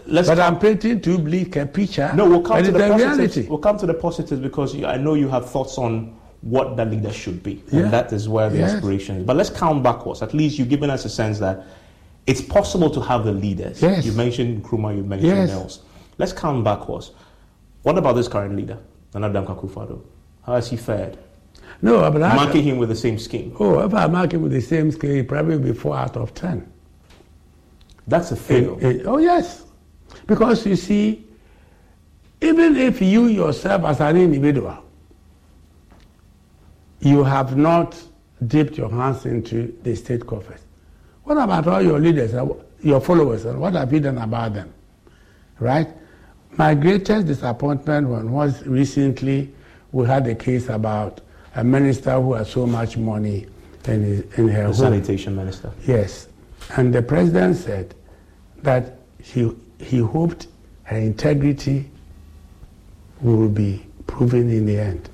Let's 0.06 0.28
but 0.28 0.38
I'm 0.38 0.58
painting 0.58 1.00
too 1.00 1.18
bleak 1.18 1.56
a 1.56 1.66
picture. 1.66 2.12
No, 2.14 2.28
we'll 2.28 2.42
come 2.42 2.62
to 2.62 2.70
the, 2.70 2.78
the 2.78 2.88
positives. 2.88 3.18
Reality. 3.18 3.46
We'll 3.48 3.58
come 3.58 3.78
to 3.78 3.86
the 3.86 3.94
positives 3.94 4.40
because 4.40 4.80
I 4.84 4.96
know 4.96 5.14
you 5.14 5.28
have 5.28 5.50
thoughts 5.50 5.76
on 5.76 6.16
what 6.42 6.76
that 6.76 6.90
leader 6.90 7.12
should 7.12 7.42
be, 7.42 7.62
and 7.72 7.90
that 7.92 8.12
is 8.12 8.28
where 8.28 8.50
the 8.50 8.58
yes. 8.58 8.72
inspiration 8.72 9.16
is. 9.18 9.24
But 9.24 9.36
let's 9.36 9.50
count 9.50 9.82
backwards. 9.82 10.22
At 10.22 10.34
least 10.34 10.58
you've 10.58 10.68
given 10.68 10.90
us 10.90 11.04
a 11.04 11.08
sense 11.08 11.38
that 11.38 11.64
It's 12.26 12.40
possible 12.40 12.88
to 12.90 13.00
have 13.00 13.24
the 13.24 13.32
leaders. 13.32 13.82
Yes. 13.82 14.06
You 14.06 14.12
mentioned 14.12 14.62
Nkrumah, 14.62 14.96
you 14.96 15.02
mentioned 15.02 15.36
Yes. 15.36 15.48
Mills. 15.50 15.80
Let's 16.18 16.32
count 16.32 16.62
backwards. 16.62 17.10
What 17.82 17.98
about 17.98 18.12
this 18.12 18.28
current 18.28 18.54
leader, 18.54 18.78
Nana 19.12 19.28
Dankwa 19.28 19.56
Akufo-Addo? 19.56 20.00
How 20.46 20.54
has 20.54 20.70
he 20.70 20.76
fared? 20.76 21.18
No, 21.80 21.98
but 22.10 22.20
that, 22.20 22.36
Marking 22.36 22.62
him 22.62 22.78
with 22.78 22.90
the 22.90 22.96
same 22.96 23.18
scheme. 23.18 23.56
oh, 23.58 23.80
if 23.80 23.92
I 23.92 24.06
mark 24.06 24.32
him 24.34 24.42
with 24.42 24.52
the 24.52 24.60
same 24.60 24.92
scale, 24.92 25.14
he 25.14 25.22
probably 25.24 25.56
will 25.56 25.64
be 25.64 25.72
four 25.72 25.96
out 25.96 26.16
of 26.16 26.32
ten. 26.32 26.70
That's 28.06 28.30
a 28.30 28.36
fail. 28.36 28.78
Eh, 28.80 28.98
eh, 28.98 29.02
oh 29.04 29.18
yes, 29.18 29.64
because 30.26 30.64
you 30.66 30.76
see, 30.76 31.26
even 32.40 32.76
if 32.76 33.00
you 33.02 33.26
yourself 33.26 33.84
as 33.84 34.00
an 34.00 34.16
individual, 34.16 34.78
you 37.02 37.24
have 37.24 37.56
not 37.56 38.00
dipped 38.46 38.78
your 38.78 38.90
hands 38.90 39.26
into 39.26 39.76
the 39.82 39.94
state 39.94 40.26
coffers. 40.26 40.60
What 41.24 41.36
about 41.36 41.66
all 41.66 41.82
your 41.82 41.98
leaders, 41.98 42.32
your 42.80 43.00
followers, 43.00 43.44
and 43.44 43.60
what 43.60 43.74
have 43.74 43.92
you 43.92 44.00
done 44.00 44.18
about 44.18 44.54
them? 44.54 44.72
Right? 45.58 45.88
My 46.52 46.74
greatest 46.74 47.26
disappointment 47.26 48.08
was 48.08 48.64
recently 48.66 49.52
we 49.90 50.06
had 50.06 50.26
a 50.26 50.34
case 50.34 50.68
about 50.68 51.20
a 51.54 51.62
minister 51.64 52.20
who 52.20 52.34
had 52.34 52.46
so 52.46 52.66
much 52.66 52.96
money 52.96 53.46
in, 53.86 54.02
his, 54.02 54.20
in 54.38 54.48
her 54.48 54.60
the 54.60 54.64
home. 54.64 54.74
sanitation 54.74 55.36
minister. 55.36 55.70
Yes. 55.86 56.28
And 56.76 56.94
the 56.94 57.02
president 57.02 57.56
said 57.56 57.94
that 58.62 58.98
he, 59.22 59.54
he 59.78 59.98
hoped 59.98 60.46
her 60.84 60.96
integrity 60.96 61.90
will 63.20 63.48
be 63.48 63.84
proven 64.06 64.50
in 64.50 64.66
the 64.66 64.78
end. 64.78 65.08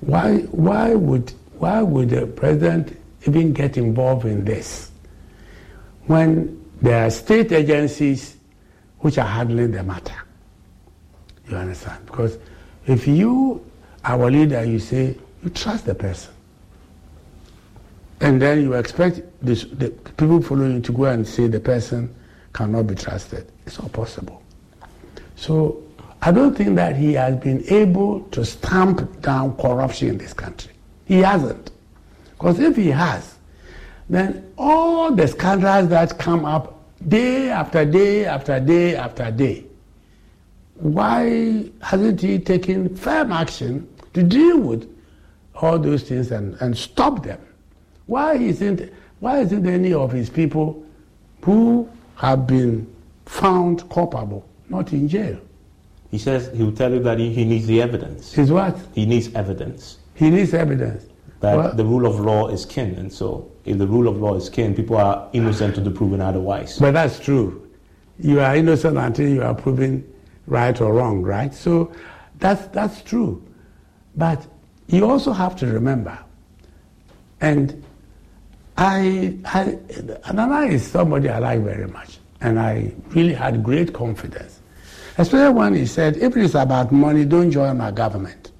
Why, 0.00 0.38
why, 0.38 0.94
would, 0.94 1.32
why 1.58 1.82
would 1.82 2.10
the 2.10 2.26
president 2.26 2.98
even 3.26 3.52
get 3.52 3.76
involved 3.76 4.24
in 4.26 4.44
this 4.44 4.90
when 6.06 6.64
there 6.80 7.06
are 7.06 7.10
state 7.10 7.52
agencies 7.52 8.36
which 9.00 9.18
are 9.18 9.26
handling 9.26 9.72
the 9.72 9.82
matter? 9.82 10.14
You 11.48 11.56
understand? 11.56 12.06
Because 12.06 12.38
if 12.86 13.06
you, 13.06 13.64
our 14.04 14.30
leader, 14.30 14.64
you 14.64 14.78
say 14.78 15.16
you 15.42 15.50
trust 15.50 15.84
the 15.84 15.94
person, 15.94 16.32
and 18.20 18.40
then 18.40 18.62
you 18.62 18.74
expect 18.74 19.22
this, 19.42 19.64
the 19.64 19.90
people 19.90 20.42
following 20.42 20.74
you 20.76 20.80
to 20.80 20.92
go 20.92 21.04
and 21.04 21.26
say 21.26 21.46
the 21.46 21.60
person 21.60 22.14
cannot 22.52 22.86
be 22.86 22.94
trusted. 22.94 23.50
It's 23.66 23.80
not 23.80 23.92
possible. 23.92 24.42
So 25.36 25.82
I 26.22 26.32
don't 26.32 26.54
think 26.54 26.76
that 26.76 26.96
he 26.96 27.14
has 27.14 27.36
been 27.36 27.64
able 27.68 28.20
to 28.32 28.44
stamp 28.44 29.22
down 29.22 29.56
corruption 29.56 30.08
in 30.08 30.18
this 30.18 30.34
country. 30.34 30.72
He 31.06 31.18
hasn't. 31.20 31.70
Because 32.30 32.58
if 32.60 32.76
he 32.76 32.88
has, 32.88 33.36
then 34.08 34.52
all 34.58 35.10
the 35.12 35.26
scandals 35.28 35.88
that 35.88 36.18
come 36.18 36.44
up 36.44 36.78
day 37.08 37.50
after 37.50 37.84
day 37.84 38.26
after 38.26 38.60
day 38.60 38.96
after 38.96 39.30
day, 39.30 39.64
why 40.74 41.70
hasn't 41.80 42.20
he 42.20 42.38
taken 42.38 42.94
firm 42.96 43.32
action 43.32 43.88
to 44.14 44.22
deal 44.22 44.58
with 44.58 44.90
all 45.54 45.78
those 45.78 46.02
things 46.02 46.30
and, 46.32 46.54
and 46.60 46.76
stop 46.76 47.22
them? 47.22 47.40
Why 48.06 48.34
isn't, 48.34 48.92
why 49.20 49.40
isn't 49.40 49.66
any 49.66 49.92
of 49.92 50.12
his 50.12 50.28
people 50.28 50.84
who 51.42 51.88
have 52.16 52.46
been 52.46 52.92
found 53.26 53.88
culpable 53.90 54.46
not 54.68 54.92
in 54.92 55.08
jail? 55.08 55.40
He 56.10 56.18
says 56.18 56.50
he 56.56 56.62
will 56.62 56.72
tell 56.72 56.92
you 56.92 57.00
that 57.00 57.18
he, 57.18 57.32
he 57.32 57.44
needs 57.44 57.66
the 57.66 57.80
evidence. 57.80 58.36
Is 58.36 58.50
what? 58.50 58.76
He 58.94 59.06
needs 59.06 59.32
evidence 59.34 59.98
He 60.14 60.28
needs 60.30 60.52
evidence. 60.54 61.06
that 61.40 61.56
Well- 61.56 61.74
the 61.74 61.84
rule 61.84 62.06
of 62.06 62.18
law 62.20 62.48
is 62.48 62.66
kin, 62.66 62.94
and 62.96 63.12
so 63.12 63.50
if 63.64 63.78
the 63.78 63.86
rule 63.86 64.08
of 64.08 64.20
law 64.20 64.34
is 64.34 64.48
kin, 64.50 64.74
people 64.74 64.96
are 64.96 65.28
innocent 65.32 65.74
to 65.76 65.80
the 65.80 65.90
proven 65.90 66.20
otherwise. 66.20 66.78
But 66.78 66.92
that's 66.92 67.18
true. 67.20 67.66
You 68.18 68.40
are 68.40 68.54
innocent 68.56 68.98
until 68.98 69.28
you 69.28 69.42
are 69.42 69.54
proven 69.54 70.04
right 70.46 70.78
or 70.80 70.92
wrong, 70.92 71.22
right? 71.22 71.54
So 71.54 71.92
that's, 72.38 72.66
that's 72.68 73.02
true. 73.02 73.42
But 74.16 74.46
you 74.88 75.08
also 75.08 75.32
have 75.32 75.54
to 75.56 75.66
remember, 75.66 76.18
and 77.40 77.82
I, 78.76 79.36
I, 79.44 79.64
Anana 80.24 80.70
is 80.70 80.86
somebody 80.86 81.28
I 81.28 81.38
like 81.38 81.60
very 81.60 81.86
much, 81.86 82.18
and 82.40 82.58
I 82.58 82.92
really 83.10 83.32
had 83.34 83.62
great 83.62 83.92
confidence. 83.94 84.59
Especially 85.18 85.52
when 85.54 85.74
he 85.74 85.86
said, 85.86 86.16
if 86.16 86.36
it 86.36 86.42
is 86.42 86.54
about 86.54 86.92
money, 86.92 87.24
don't 87.24 87.50
join 87.50 87.76
my 87.76 87.90
government. 87.90 88.52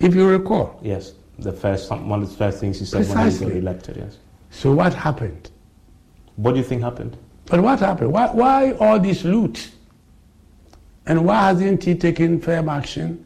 If 0.00 0.14
you 0.14 0.28
recall. 0.28 0.78
Yes, 0.82 1.12
the 1.38 1.52
first 1.52 1.90
one 1.90 2.22
of 2.22 2.30
the 2.30 2.36
first 2.36 2.60
things 2.60 2.78
he 2.78 2.84
said 2.84 3.00
when 3.00 3.06
he 3.08 3.12
Precisely. 3.14 3.46
got 3.46 3.56
elected. 3.56 3.96
Yes. 3.96 4.18
So 4.50 4.72
what 4.72 4.94
happened? 4.94 5.50
What 6.36 6.52
do 6.52 6.58
you 6.58 6.64
think 6.64 6.82
happened? 6.82 7.16
But 7.46 7.60
what 7.60 7.80
happened? 7.80 8.12
Why, 8.12 8.28
why 8.28 8.72
all 8.72 8.98
this 9.00 9.24
loot? 9.24 9.70
And 11.06 11.24
why 11.24 11.48
hasn't 11.48 11.82
he 11.84 11.94
taken 11.94 12.40
firm 12.40 12.68
action? 12.68 13.24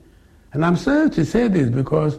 And 0.52 0.64
I'm 0.64 0.76
sorry 0.76 1.10
to 1.10 1.24
say 1.24 1.48
this 1.48 1.68
because, 1.68 2.18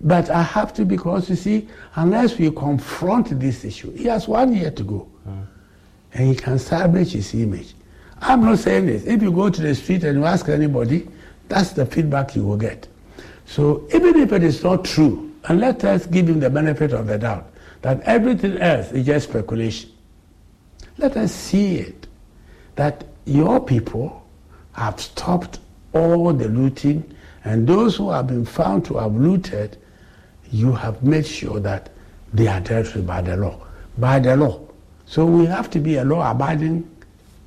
but 0.00 0.30
I 0.30 0.42
have 0.42 0.72
to 0.74 0.84
because 0.84 1.28
you 1.28 1.36
see, 1.36 1.68
unless 1.96 2.38
we 2.38 2.50
confront 2.50 3.38
this 3.40 3.64
issue, 3.64 3.92
he 3.92 4.04
has 4.04 4.28
one 4.28 4.54
year 4.54 4.70
to 4.70 4.82
go. 4.82 4.98
Hmm. 5.24 5.40
And 6.12 6.28
he 6.28 6.34
can 6.34 6.58
salvage 6.58 7.12
his 7.12 7.34
image. 7.34 7.74
I'm 8.22 8.44
not 8.44 8.58
saying 8.58 8.86
this. 8.86 9.04
If 9.04 9.22
you 9.22 9.32
go 9.32 9.48
to 9.48 9.60
the 9.60 9.74
street 9.74 10.04
and 10.04 10.18
you 10.18 10.24
ask 10.26 10.48
anybody, 10.48 11.08
that's 11.48 11.70
the 11.70 11.86
feedback 11.86 12.36
you 12.36 12.44
will 12.44 12.56
get. 12.56 12.86
So 13.46 13.88
even 13.94 14.16
if 14.16 14.32
it 14.32 14.42
is 14.42 14.62
not 14.62 14.84
true, 14.84 15.34
and 15.44 15.58
let 15.58 15.82
us 15.84 16.06
give 16.06 16.28
him 16.28 16.38
the 16.38 16.50
benefit 16.50 16.92
of 16.92 17.06
the 17.06 17.18
doubt, 17.18 17.50
that 17.82 18.00
everything 18.02 18.58
else 18.58 18.92
is 18.92 19.06
just 19.06 19.30
speculation. 19.30 19.90
Let 20.98 21.16
us 21.16 21.34
see 21.34 21.78
it 21.78 22.06
that 22.76 23.04
your 23.24 23.64
people 23.64 24.28
have 24.72 25.00
stopped 25.00 25.60
all 25.92 26.32
the 26.32 26.48
looting, 26.48 27.16
and 27.44 27.66
those 27.66 27.96
who 27.96 28.10
have 28.10 28.26
been 28.26 28.44
found 28.44 28.84
to 28.86 28.98
have 28.98 29.14
looted, 29.14 29.78
you 30.52 30.72
have 30.72 31.02
made 31.02 31.26
sure 31.26 31.58
that 31.60 31.90
they 32.32 32.46
are 32.46 32.60
dealt 32.60 32.94
with 32.94 33.06
by 33.06 33.22
the 33.22 33.36
law. 33.36 33.66
By 33.98 34.20
the 34.20 34.36
law. 34.36 34.60
So 35.06 35.24
we 35.24 35.46
have 35.46 35.70
to 35.70 35.80
be 35.80 35.96
a 35.96 36.04
law 36.04 36.30
abiding 36.30 36.88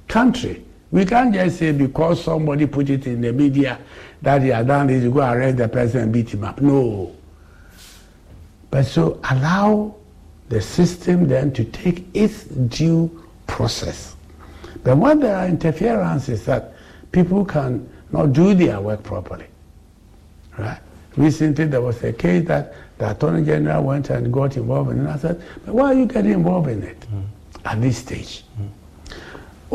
country. 0.08 0.64
We 0.92 1.06
can't 1.06 1.34
just 1.34 1.58
say 1.58 1.72
because 1.72 2.24
somebody 2.24 2.68
put 2.68 2.90
it 2.90 3.08
in 3.08 3.22
the 3.22 3.34
media 3.34 3.80
that 4.22 4.42
he 4.42 4.50
has 4.50 4.66
done 4.66 4.88
this, 4.88 5.04
you 5.04 5.12
go 5.12 5.22
arrest 5.22 5.58
the 5.58 5.68
person 5.68 6.02
and 6.02 6.14
beat 6.14 6.34
him 6.34 6.44
up. 6.44 6.62
No. 6.62 7.16
But 8.70 8.86
so 8.86 9.20
allow 9.30 9.96
the 10.50 10.62
system 10.62 11.28
then 11.28 11.52
to 11.54 11.64
take 11.64 12.06
its 12.14 12.44
due 12.44 13.24
process. 13.48 14.16
But 14.84 14.98
when 14.98 15.20
there 15.20 15.36
are 15.36 15.48
interferences 15.48 16.46
that 16.46 16.74
people 17.12 17.46
can 17.46 17.90
not 18.12 18.34
do 18.34 18.54
their 18.54 18.80
work 18.80 19.04
properly, 19.04 19.48
right? 20.58 20.80
Recently 21.16 21.66
there 21.66 21.82
was 21.82 22.04
a 22.04 22.14
case 22.14 22.48
that 22.48 22.74
the 22.98 23.12
Attorney 23.12 23.46
General 23.46 23.84
went 23.84 24.10
and 24.10 24.32
got 24.32 24.58
involved 24.58 24.92
in, 24.92 25.00
and 25.00 25.10
I 25.10 25.18
said, 25.18 25.42
but 25.66 25.74
why 25.74 25.86
are 25.86 25.94
you 25.94 26.06
getting 26.06 26.34
involved 26.34 26.70
in 26.70 26.84
it 26.84 27.00
mm. 27.02 27.24
at 27.66 27.82
this 27.82 27.98
stage? 27.98 28.44
Mm. 28.60 28.70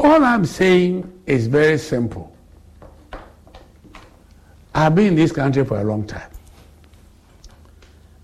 All 0.00 0.24
I'm 0.24 0.44
saying 0.44 1.22
is 1.26 1.48
very 1.48 1.76
simple. 1.76 2.32
I've 4.72 4.94
been 4.94 5.08
in 5.08 5.14
this 5.16 5.32
country 5.32 5.64
for 5.64 5.80
a 5.80 5.82
long 5.82 6.06
time. 6.06 6.30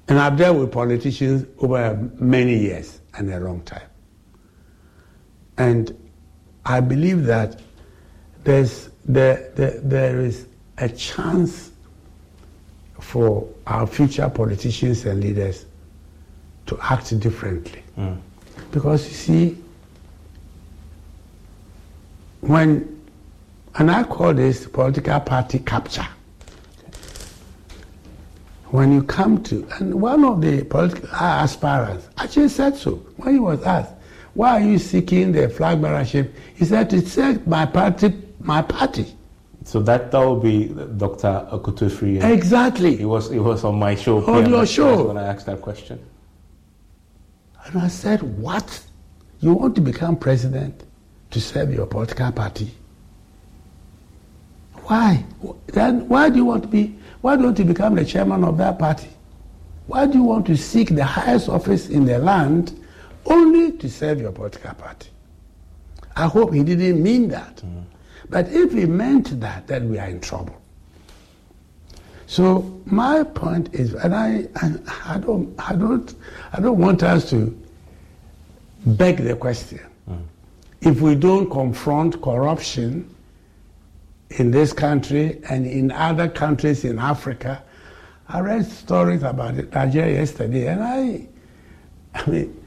And 0.07 0.21
I've 0.21 0.37
dealt 0.37 0.57
with 0.59 0.71
politicians 0.71 1.47
over 1.59 1.97
many 2.21 2.57
years 2.57 3.01
and 3.15 3.29
a 3.33 3.41
long 3.41 3.63
time. 3.63 3.89
And 5.59 6.11
I 6.65 6.79
believe 6.79 7.25
that 7.25 7.61
there's, 8.45 8.91
there, 9.05 9.51
there, 9.57 9.81
there 9.81 10.21
is 10.21 10.47
a 10.79 10.89
chance 10.89 11.73
for 13.01 13.49
our 13.67 13.89
future 13.89 14.29
politicians 14.29 15.07
and 15.07 15.21
leaders 15.21 15.67
to 16.67 16.79
act 16.83 17.19
differently. 17.19 17.83
Hmm. 17.97 18.15
Because 18.71 19.09
you 19.09 19.15
see, 19.15 19.64
when, 22.49 23.03
and 23.77 23.91
I 23.91 24.05
call 24.05 24.35
this 24.35 24.67
political 24.67 25.19
party 25.21 25.59
capture. 25.61 26.07
When 28.67 28.93
you 28.93 29.03
come 29.03 29.43
to, 29.45 29.67
and 29.79 29.95
one 29.95 30.25
of 30.25 30.41
the 30.41 30.65
political 30.65 31.09
aspirants 31.11 32.09
actually 32.19 32.49
said 32.49 32.77
so 32.77 32.97
when 33.17 33.35
he 33.35 33.41
was 33.41 33.63
asked, 33.63 33.93
why 34.35 34.61
are 34.61 34.65
you 34.65 34.79
seeking 34.79 35.31
the 35.33 35.49
flag 35.49 35.79
bearership? 35.79 36.33
He 36.57 36.65
said, 36.65 36.91
to 36.91 37.07
set 37.07 37.47
my 37.47 37.67
party, 37.67 38.13
my 38.41 38.63
party. 38.63 39.15
So 39.63 39.81
that 39.83 40.11
that 40.11 40.19
will 40.19 40.41
be 40.41 40.67
Dr. 40.97 41.49
Akutufri. 41.51 42.23
Exactly. 42.23 42.97
He 42.97 43.07
was 43.07 43.31
he 43.31 43.39
was 43.39 43.65
on 43.65 43.79
my 43.79 43.95
show. 43.95 44.23
On 44.27 44.47
your 44.51 44.67
show. 44.67 45.07
when 45.09 45.17
I 45.17 45.23
asked 45.23 45.47
that 45.47 45.63
question. 45.63 45.99
And 47.65 47.81
I 47.81 47.89
said, 47.89 48.23
What? 48.23 48.85
You 49.41 49.55
want 49.55 49.75
to 49.77 49.81
become 49.81 50.17
president 50.17 50.83
to 51.35 51.41
serve 51.41 51.73
your 51.75 51.87
political 51.87 52.33
party? 52.33 52.71
Why? 54.85 55.25
Then 55.67 56.09
why 56.09 56.31
do 56.31 56.37
you 56.37 56.45
want 56.45 56.63
to 56.63 56.69
be 56.69 56.97
why 57.21 57.37
don't 57.37 57.59
you 57.59 57.65
become 57.65 57.95
the 57.95 58.05
chairman 58.05 58.45
of 58.45 58.59
that 58.59 58.79
party? 58.79 59.09
Why 59.87 60.07
do 60.07 60.19
you 60.19 60.25
want 60.25 60.47
to 60.47 60.57
seek 60.57 60.91
the 60.91 61.05
highest 61.05 61.49
office 61.49 61.89
in 61.89 62.05
the 62.05 62.19
land 62.19 62.79
only 63.27 63.73
to 63.73 63.91
serve 63.91 64.21
your 64.21 64.33
political 64.33 64.75
party. 64.75 65.09
I 66.17 66.27
hope 66.27 66.53
he 66.53 66.63
didn't 66.63 67.03
mean 67.03 67.29
that. 67.29 67.57
Mm. 67.57 67.85
But 68.29 68.49
if 68.51 68.73
he 68.73 68.87
meant 68.87 69.41
that, 69.41 69.67
then 69.67 69.91
we 69.91 69.99
are 69.99 70.09
in 70.09 70.21
trouble. 70.21 70.61
So 72.27 72.81
my 72.87 73.23
point 73.23 73.75
is, 73.75 73.95
and 73.95 74.15
I, 74.15 74.47
I, 75.05 75.19
don't, 75.19 75.55
I 75.59 75.75
don't, 75.75 76.15
I 76.53 76.61
don't 76.61 76.79
want 76.79 77.03
us 77.03 77.29
to 77.31 77.57
beg 78.87 79.19
the 79.19 79.37
question. 79.37 79.81
If 80.85 81.01
we 81.01 81.15
don't 81.15 81.49
confront 81.49 82.21
corruption 82.21 83.09
in 84.31 84.51
this 84.51 84.75
country 84.75 85.41
and 85.49 85.67
in 85.67 85.91
other 85.91 86.29
countries 86.29 86.85
in 86.85 86.99
Africa, 86.99 87.63
I 88.29 88.41
read 88.41 88.67
stories 88.67 89.23
about 89.23 89.55
it, 89.55 89.73
Nigeria 89.73 90.17
yesterday, 90.17 90.67
and 90.67 90.83
I, 90.83 91.27
I 92.15 92.31
mean, 92.31 92.65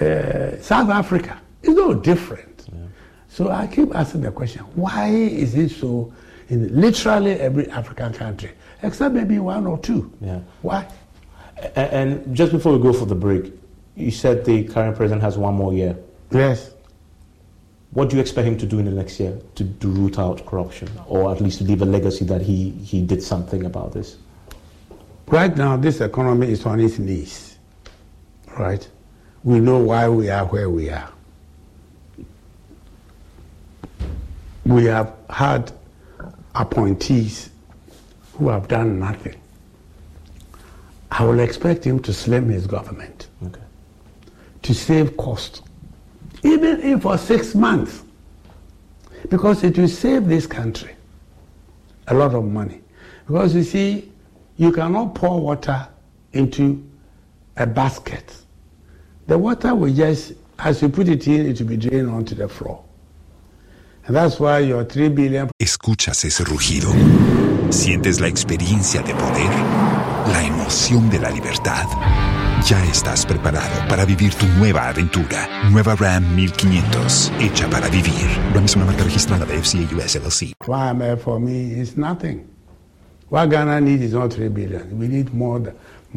uh, 0.00 0.60
South 0.60 0.90
Africa 0.90 1.40
is 1.62 1.74
no 1.76 1.94
different. 1.94 2.66
Yeah. 2.72 2.78
So 3.28 3.48
I 3.50 3.68
keep 3.68 3.94
asking 3.94 4.22
the 4.22 4.32
question: 4.32 4.62
Why 4.74 5.08
is 5.08 5.54
it 5.54 5.70
so 5.70 6.12
in 6.48 6.80
literally 6.80 7.32
every 7.32 7.70
African 7.70 8.12
country, 8.12 8.50
except 8.82 9.14
maybe 9.14 9.38
one 9.38 9.68
or 9.68 9.78
two? 9.78 10.12
Yeah. 10.20 10.40
Why? 10.62 10.88
And 11.76 12.34
just 12.34 12.50
before 12.50 12.72
we 12.76 12.82
go 12.82 12.92
for 12.92 13.06
the 13.06 13.14
break, 13.14 13.52
you 13.94 14.10
said 14.10 14.44
the 14.44 14.64
current 14.64 14.96
president 14.96 15.22
has 15.22 15.38
one 15.38 15.54
more 15.54 15.72
year. 15.72 15.96
Yes. 16.32 16.72
What 17.92 18.08
do 18.08 18.16
you 18.16 18.22
expect 18.22 18.46
him 18.46 18.56
to 18.58 18.66
do 18.66 18.78
in 18.78 18.84
the 18.84 18.92
next 18.92 19.18
year 19.18 19.36
to, 19.56 19.64
to 19.64 19.88
root 19.88 20.18
out 20.18 20.46
corruption, 20.46 20.88
or 21.06 21.32
at 21.32 21.40
least 21.40 21.58
to 21.58 21.64
leave 21.64 21.82
a 21.82 21.86
legacy 21.86 22.24
that 22.26 22.40
he, 22.40 22.70
he 22.70 23.02
did 23.02 23.22
something 23.22 23.64
about 23.64 23.92
this? 23.92 24.16
Right 25.26 25.56
now, 25.56 25.76
this 25.76 26.00
economy 26.00 26.50
is 26.52 26.64
on 26.66 26.80
its 26.80 26.98
knees. 26.98 27.58
Right? 28.58 28.88
We 29.42 29.58
know 29.58 29.78
why 29.78 30.08
we 30.08 30.28
are 30.30 30.44
where 30.46 30.70
we 30.70 30.90
are. 30.90 31.10
We 34.64 34.84
have 34.84 35.14
had 35.28 35.72
appointees 36.54 37.50
who 38.34 38.48
have 38.48 38.68
done 38.68 38.98
nothing. 39.00 39.34
I 41.10 41.24
will 41.24 41.40
expect 41.40 41.84
him 41.84 42.00
to 42.00 42.12
slim 42.12 42.48
his 42.48 42.66
government, 42.66 43.28
okay. 43.44 43.60
to 44.62 44.74
save 44.74 45.16
cost, 45.16 45.62
even 46.42 46.80
if 46.82 47.02
for 47.02 47.18
six 47.18 47.54
months, 47.54 48.02
because 49.28 49.62
it 49.64 49.76
will 49.78 49.88
save 49.88 50.26
this 50.26 50.46
country 50.46 50.94
a 52.08 52.14
lot 52.14 52.34
of 52.34 52.44
money. 52.44 52.80
Because 53.26 53.54
you 53.54 53.62
see, 53.62 54.12
you 54.56 54.72
cannot 54.72 55.14
pour 55.14 55.40
water 55.40 55.88
into 56.32 56.84
a 57.56 57.66
basket. 57.66 58.34
The 59.26 59.38
water 59.38 59.74
will 59.74 59.92
just, 59.94 60.32
as 60.58 60.82
you 60.82 60.88
put 60.88 61.08
it 61.08 61.26
in, 61.28 61.46
it 61.46 61.60
will 61.60 61.68
be 61.68 61.76
drained 61.76 62.10
onto 62.10 62.34
the 62.34 62.48
floor. 62.48 62.84
And 64.06 64.16
that's 64.16 64.40
why 64.40 64.60
your 64.60 64.84
3 64.84 65.10
billion. 65.10 65.50
Escuchas 65.60 66.24
ese 66.24 66.44
rugido. 66.44 66.90
Sientes 67.70 68.20
la 68.20 68.26
experiencia 68.26 69.02
de 69.02 69.14
poder, 69.14 69.50
la 70.32 70.44
emoción 70.44 71.08
de 71.10 71.20
la 71.20 71.30
libertad. 71.30 71.86
Ya 72.68 72.84
estás 72.84 73.24
preparado 73.24 73.88
para 73.88 74.04
vivir 74.04 74.34
tu 74.34 74.46
nueva 74.58 74.88
aventura. 74.88 75.48
Nueva 75.70 75.94
Ram 75.96 76.22
1500, 76.34 77.32
hecha 77.40 77.68
para 77.70 77.88
vivir. 77.88 78.26
Ram 78.54 78.64
es 78.64 78.76
una 78.76 78.84
marca 78.84 79.02
registrada 79.02 79.46
de 79.46 79.58
FCA 79.62 79.96
US 79.96 80.14
LLC. 80.14 80.52
Ram 80.66 81.16
for 81.16 81.40
me 81.40 81.80
is 81.80 81.96
nothing. 81.96 82.46
What 83.30 83.48
Ghana 83.48 83.80
needs 83.80 84.02
is 84.02 84.12
not 84.12 84.32
3 84.32 84.48
billion. 84.48 84.98
We 84.98 85.08
need 85.08 85.32
more, 85.32 85.58
than, 85.60 85.74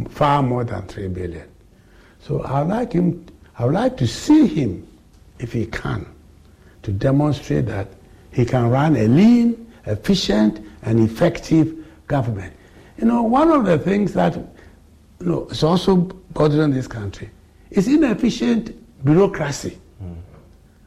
far 0.10 0.44
more 0.44 0.66
than 0.66 0.86
3 0.88 1.08
billion. 1.10 1.48
So 2.20 2.44
I'd 2.44 2.68
like 2.68 2.92
him. 2.92 3.26
I 3.58 3.66
would 3.66 3.76
like 3.76 3.96
to 3.98 4.08
see 4.08 4.46
him, 4.48 4.86
if 5.40 5.54
he 5.54 5.66
can, 5.68 6.06
to 6.82 6.92
demonstrate 6.92 7.68
that 7.68 7.88
he 8.32 8.44
can 8.44 8.70
run 8.70 8.98
a 8.98 9.08
lean, 9.08 9.56
efficient, 9.86 10.60
and 10.82 11.00
effective 11.00 11.74
government. 12.08 12.54
You 12.98 13.06
know, 13.06 13.24
one 13.24 13.50
of 13.50 13.66
the 13.66 13.78
things 13.78 14.14
that 14.14 14.36
you 14.36 15.30
know, 15.30 15.48
is 15.48 15.64
also 15.64 16.10
bothering 16.34 16.72
this 16.72 16.88
country 16.88 17.30
is 17.72 17.88
inefficient 17.88 18.72
bureaucracy. 19.04 19.78
Mm. 20.02 20.16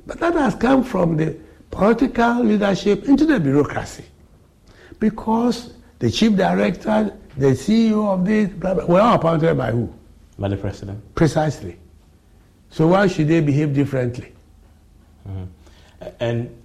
But 0.06 0.20
that 0.20 0.34
has 0.34 0.54
come 0.54 0.84
from 0.84 1.16
the 1.16 1.36
political 1.70 2.44
leadership 2.44 3.04
into 3.04 3.26
the 3.26 3.40
bureaucracy. 3.40 4.04
Because 4.98 5.74
the 5.98 6.10
chief 6.10 6.36
director, 6.36 7.16
the 7.36 7.46
CEO 7.48 8.12
of 8.12 8.24
this, 8.24 8.48
blah, 8.48 8.74
blah, 8.74 8.86
were 8.86 9.00
all 9.00 9.16
appointed 9.16 9.56
by 9.56 9.70
who? 9.70 9.92
By 10.38 10.48
the 10.48 10.56
president. 10.56 11.02
Precisely. 11.14 11.76
So 12.70 12.88
why 12.88 13.06
should 13.06 13.28
they 13.28 13.40
behave 13.40 13.74
differently? 13.74 14.32
Mm-hmm. 15.28 15.44
And 16.20 16.56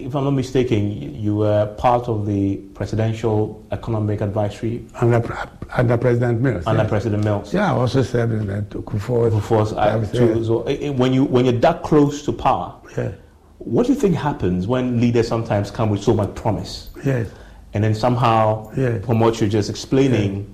if 0.00 0.14
I'm 0.14 0.24
not 0.24 0.30
mistaken, 0.32 1.14
you 1.14 1.36
were 1.36 1.66
part 1.78 2.08
of 2.08 2.26
the 2.26 2.56
Presidential 2.74 3.64
Economic 3.70 4.20
Advisory 4.20 4.86
under, 5.00 5.48
under 5.70 5.96
President 5.96 6.40
Mills. 6.40 6.66
Under 6.66 6.82
yes. 6.82 6.90
President 6.90 7.24
Mills. 7.24 7.54
Yeah, 7.54 7.72
I 7.72 7.76
also 7.76 8.02
served 8.02 8.32
in 8.32 8.46
that 8.46 8.70
Kufuor. 8.70 9.30
Kufuor's 9.30 9.72
uh, 9.72 10.04
so 10.42 10.62
when 10.92 11.12
you 11.12 11.24
when 11.24 11.44
you're 11.44 11.54
that 11.60 11.82
close 11.82 12.24
to 12.24 12.32
power, 12.32 12.74
yeah. 12.96 13.12
what 13.58 13.86
do 13.86 13.92
you 13.92 13.98
think 13.98 14.14
happens 14.14 14.66
when 14.66 15.00
leaders 15.00 15.28
sometimes 15.28 15.70
come 15.70 15.90
with 15.90 16.02
so 16.02 16.14
much 16.14 16.34
promise? 16.34 16.90
Yes. 17.04 17.30
And 17.74 17.82
then 17.82 17.94
somehow, 17.94 18.70
yes. 18.76 19.04
from 19.04 19.18
what 19.18 19.40
you're 19.40 19.48
just 19.48 19.70
explaining, 19.70 20.36
yes. 20.40 20.46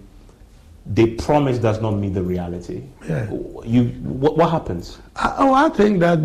the 0.87 1.15
promise 1.17 1.59
does 1.59 1.81
not 1.81 1.93
meet 1.93 2.15
the 2.15 2.23
reality. 2.23 2.85
Yeah. 3.09 3.29
You 3.65 3.85
what, 4.03 4.37
what 4.37 4.51
happens? 4.51 4.99
I, 5.17 5.35
oh, 5.39 5.55
I 5.55 5.69
think 5.71 6.01
that 6.01 6.21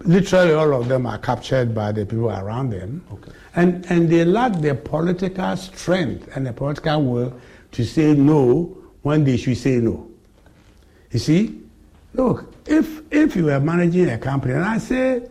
literally 0.00 0.52
all 0.52 0.72
of 0.74 0.88
them 0.88 1.06
are 1.06 1.18
captured 1.18 1.74
by 1.74 1.92
the 1.92 2.06
people 2.06 2.30
around 2.30 2.70
them. 2.70 3.04
Okay. 3.12 3.32
And, 3.56 3.86
and 3.90 4.08
they 4.08 4.24
lack 4.24 4.60
the 4.60 4.74
political 4.74 5.56
strength 5.56 6.28
and 6.36 6.46
the 6.46 6.52
political 6.52 7.02
will 7.02 7.40
to 7.72 7.84
say 7.84 8.14
no 8.14 8.76
when 9.02 9.24
they 9.24 9.36
should 9.36 9.56
say 9.56 9.76
no. 9.76 10.08
You 11.10 11.18
see, 11.18 11.60
look, 12.14 12.52
if, 12.66 13.02
if 13.10 13.34
you 13.34 13.50
are 13.50 13.60
managing 13.60 14.10
a 14.10 14.18
company, 14.18 14.54
and 14.54 14.64
I 14.64 14.78
say 14.78 15.26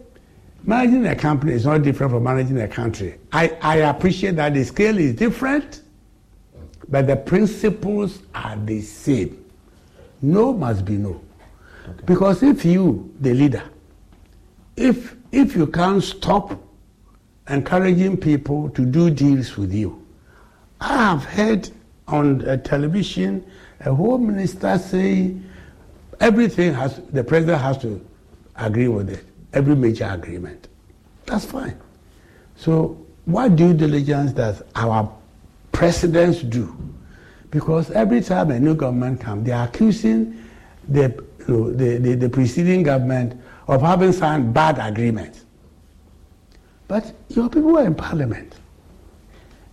managing 0.64 1.06
a 1.06 1.16
company 1.16 1.54
is 1.54 1.66
not 1.66 1.84
different 1.84 2.12
from 2.12 2.24
managing 2.24 2.60
a 2.60 2.68
country, 2.68 3.20
I, 3.32 3.58
I 3.62 3.76
appreciate 3.78 4.36
that 4.38 4.54
the 4.54 4.64
scale 4.64 4.98
is 4.98 5.14
different, 5.16 5.82
but 6.90 7.08
the 7.08 7.16
principles 7.16 8.20
are 8.34 8.56
the 8.56 8.82
same. 8.82 9.46
No 10.22 10.52
must 10.54 10.84
be 10.84 10.98
no. 10.98 11.22
Okay. 11.88 12.04
Because 12.06 12.42
if 12.44 12.66
you, 12.66 13.14
the 13.20 13.34
leader, 13.34 13.64
if, 14.78 15.16
if 15.32 15.56
you 15.56 15.68
can't 15.68 16.02
stop 16.04 16.58
encouraging 17.50 18.16
people 18.16 18.70
to 18.70 18.86
do 18.86 19.10
deals 19.10 19.58
with 19.58 19.74
you, 19.74 20.06
I 20.80 20.96
have 20.96 21.26
heard 21.26 21.70
on 22.08 22.48
uh, 22.48 22.58
television 22.58 23.44
a 23.82 23.94
home 23.94 24.28
minister 24.28 24.78
saying 24.78 25.44
everything 26.20 26.74
has, 26.74 27.02
the 27.12 27.24
president 27.24 27.62
has 27.62 27.78
to 27.80 28.06
agree 28.56 28.88
with 28.88 29.10
it, 29.10 29.26
every 29.54 29.76
major 29.76 30.06
agreement. 30.06 30.68
That's 31.26 31.46
fine. 31.46 31.78
So, 32.56 33.04
what 33.26 33.56
due 33.56 33.74
diligence 33.74 34.32
does 34.32 34.62
our 34.76 35.12
presidents 35.72 36.42
do? 36.42 36.76
Because 37.52 37.92
every 37.92 38.22
time 38.22 38.52
a 38.52 38.60
new 38.60 38.76
government 38.76 39.20
comes, 39.20 39.46
they 39.46 39.52
are 39.52 39.68
accusing 39.68 40.44
the, 40.88 41.24
you 41.40 41.46
know, 41.48 41.72
the, 41.72 41.98
the, 41.98 42.16
the 42.16 42.30
preceding 42.30 42.84
government 42.84 43.40
of 43.68 43.82
having 43.82 44.14
signed 44.14 44.54
bad 44.54 44.78
agreements. 44.80 45.46
But 46.88 47.14
your 47.30 47.50
people 47.50 47.74
were 47.74 47.86
in 47.86 47.96
parliament. 47.96 48.56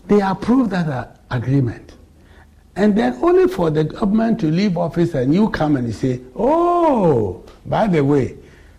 They 0.07 0.21
approved 0.21 0.71
that 0.71 0.89
uh, 0.89 1.09
agreement. 1.31 1.95
And 2.77 2.97
then 2.99 3.15
only 3.23 3.47
for 3.47 3.71
the 3.71 3.85
government 3.85 4.41
to 4.41 4.47
leave 4.47 4.77
office 4.77 5.15
and 5.15 5.33
you 5.33 5.49
come 5.51 5.77
and 5.77 5.95
say, 5.95 6.21
oh, 6.35 7.45
by 7.67 7.87
the 7.87 8.05
way, 8.05 8.37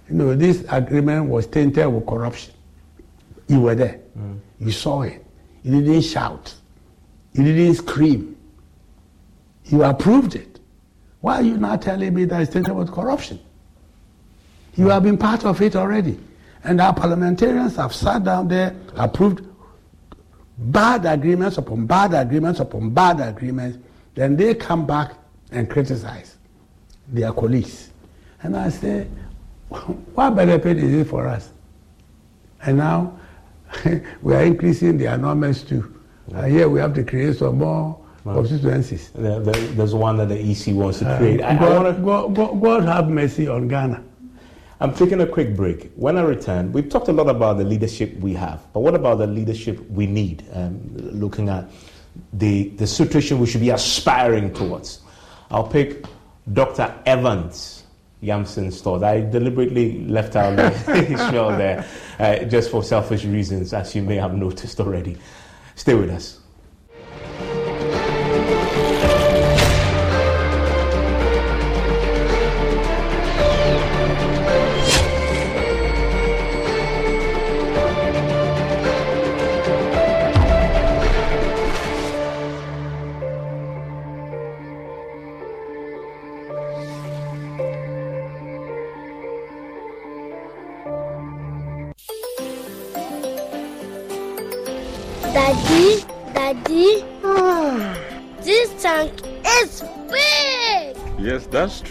you 0.09 0.15
know, 0.15 0.35
this 0.35 0.65
agreement 0.69 1.29
was 1.29 1.47
tainted 1.47 1.87
with 1.87 2.05
corruption. 2.05 2.53
You 3.47 3.61
were 3.61 3.75
there. 3.75 4.01
Mm. 4.17 4.39
You 4.59 4.71
saw 4.71 5.03
it. 5.03 5.25
You 5.63 5.81
didn't 5.81 6.01
shout. 6.01 6.53
You 7.33 7.43
didn't 7.43 7.75
scream. 7.75 8.35
You 9.65 9.83
approved 9.83 10.35
it. 10.35 10.59
Why 11.21 11.37
are 11.37 11.43
you 11.43 11.57
not 11.57 11.81
telling 11.81 12.13
me 12.13 12.25
that 12.25 12.41
it's 12.41 12.53
tainted 12.53 12.75
with 12.75 12.91
corruption? 12.91 13.39
You 14.75 14.89
have 14.89 15.03
been 15.03 15.17
part 15.17 15.45
of 15.45 15.61
it 15.61 15.75
already. 15.75 16.19
And 16.63 16.81
our 16.81 16.93
parliamentarians 16.93 17.75
have 17.75 17.93
sat 17.93 18.23
down 18.23 18.47
there, 18.47 18.75
approved 18.95 19.45
bad 20.57 21.05
agreements 21.05 21.57
upon 21.57 21.85
bad 21.85 22.13
agreements 22.13 22.59
upon 22.59 22.89
bad 22.89 23.19
agreements. 23.19 23.77
Then 24.15 24.35
they 24.35 24.55
come 24.55 24.85
back 24.85 25.13
and 25.51 25.69
criticize 25.69 26.37
their 27.07 27.31
colleagues. 27.31 27.91
And 28.41 28.57
I 28.57 28.69
say, 28.69 29.07
what 29.69 30.35
benefit 30.35 30.77
is 30.77 30.93
it 30.93 31.07
for 31.07 31.27
us? 31.27 31.51
And 32.63 32.77
now 32.77 33.19
we 34.21 34.33
are 34.33 34.43
increasing 34.43 34.97
the 34.97 35.13
enormous 35.13 35.61
too. 35.61 35.93
Uh, 36.33 36.43
here 36.43 36.67
we 36.67 36.79
have 36.79 36.93
to 36.95 37.03
create 37.03 37.35
some 37.35 37.59
more 37.59 37.99
well, 38.23 38.37
constituencies. 38.37 39.11
there's 39.13 39.93
one 39.93 40.17
that 40.17 40.29
the 40.29 40.39
EC 40.39 40.73
wants 40.75 40.99
to 40.99 41.17
create. 41.17 41.41
Uh, 41.41 41.55
God, 41.59 42.03
God, 42.03 42.35
God, 42.35 42.61
God 42.61 42.83
have 42.85 43.07
mercy 43.07 43.47
on 43.47 43.67
Ghana. 43.67 44.03
I'm 44.81 44.93
taking 44.93 45.21
a 45.21 45.27
quick 45.27 45.55
break. 45.55 45.91
When 45.95 46.17
I 46.17 46.21
return, 46.21 46.73
we've 46.73 46.89
talked 46.89 47.07
a 47.07 47.13
lot 47.13 47.29
about 47.29 47.57
the 47.57 47.63
leadership 47.63 48.13
we 48.17 48.33
have, 48.33 48.65
but 48.73 48.81
what 48.81 48.93
about 48.93 49.19
the 49.19 49.27
leadership 49.27 49.89
we 49.89 50.05
need? 50.05 50.43
Um, 50.51 50.95
looking 50.97 51.47
at 51.47 51.69
the, 52.33 52.69
the 52.69 52.87
situation 52.87 53.39
we 53.39 53.47
should 53.47 53.61
be 53.61 53.69
aspiring 53.69 54.53
towards. 54.53 55.01
I'll 55.49 55.67
pick 55.67 56.05
Dr. 56.51 56.93
Evans 57.05 57.83
Yamson 58.21 58.71
Stores. 58.73 59.03
I 59.03 59.21
deliberately 59.21 60.05
left 60.05 60.35
out 60.35 60.59
Israel 60.89 61.49
there 61.49 61.85
uh, 62.19 62.39
just 62.45 62.69
for 62.69 62.83
selfish 62.83 63.23
reasons, 63.23 63.73
as 63.73 63.95
you 63.95 64.01
may 64.01 64.15
have 64.15 64.33
noticed 64.33 64.79
already. 64.81 65.17
Stay 65.75 65.93
with 65.93 66.09
us. 66.09 66.39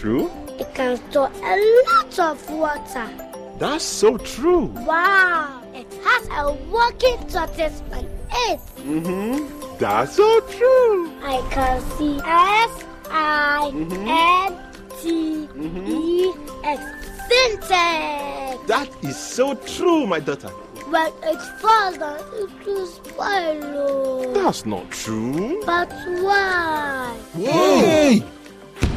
True. 0.05 0.29
It 0.59 0.71
can 0.75 0.97
store 1.09 1.31
a 1.33 1.55
lot 1.89 2.19
of 2.19 2.49
water. 2.51 3.09
That's 3.57 3.83
so 3.83 4.17
true. 4.19 4.65
Wow. 4.85 5.63
It 5.73 5.91
has 6.03 6.27
a 6.29 6.53
working 6.69 7.17
tortoise 7.27 7.81
on 7.91 8.05
it. 8.05 8.59
Mm-hmm. 8.85 9.77
That's 9.79 10.15
so 10.15 10.41
true. 10.41 11.11
I 11.23 11.41
can 11.49 11.81
see 11.97 12.19
S 12.23 12.83
I 13.09 13.71
N 13.73 14.53
T 15.01 15.49
E 15.57 16.33
X. 16.63 16.83
Sintex. 17.25 18.67
That 18.67 18.87
is 19.01 19.17
so 19.17 19.55
true, 19.55 20.05
my 20.05 20.19
daughter. 20.19 20.49
When 20.93 21.11
it 21.23 21.41
falls 21.57 21.97
down, 21.97 22.19
it 22.35 22.63
will 22.63 22.85
spoil. 22.85 24.33
That's 24.33 24.67
not 24.67 24.91
true. 24.91 25.63
But 25.65 25.89
why? 26.21 27.17
Hey! 27.33 28.23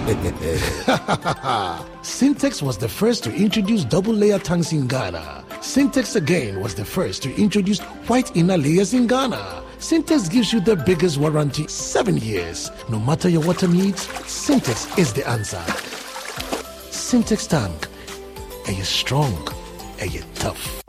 Sintex 2.02 2.62
was 2.62 2.78
the 2.78 2.88
first 2.88 3.24
to 3.24 3.34
introduce 3.34 3.84
double 3.84 4.14
layer 4.14 4.38
tanks 4.38 4.72
in 4.72 4.86
Ghana. 4.86 5.44
Sintex 5.60 6.16
again 6.16 6.60
was 6.60 6.74
the 6.74 6.84
first 6.84 7.22
to 7.24 7.34
introduce 7.36 7.80
white 8.08 8.34
inner 8.34 8.56
layers 8.56 8.94
in 8.94 9.06
Ghana. 9.06 9.62
Sintex 9.78 10.30
gives 10.30 10.50
you 10.50 10.60
the 10.60 10.76
biggest 10.76 11.18
warranty, 11.18 11.68
seven 11.68 12.16
years. 12.16 12.70
No 12.88 12.98
matter 12.98 13.28
your 13.28 13.42
water 13.42 13.68
needs, 13.68 14.06
Sintex 14.06 14.98
is 14.98 15.12
the 15.12 15.28
answer. 15.28 15.62
Sintex 16.90 17.46
tank. 17.46 17.86
Are 18.66 18.72
you 18.72 18.84
strong? 18.84 19.34
Are 20.00 20.06
you 20.06 20.22
tough? 20.36 20.82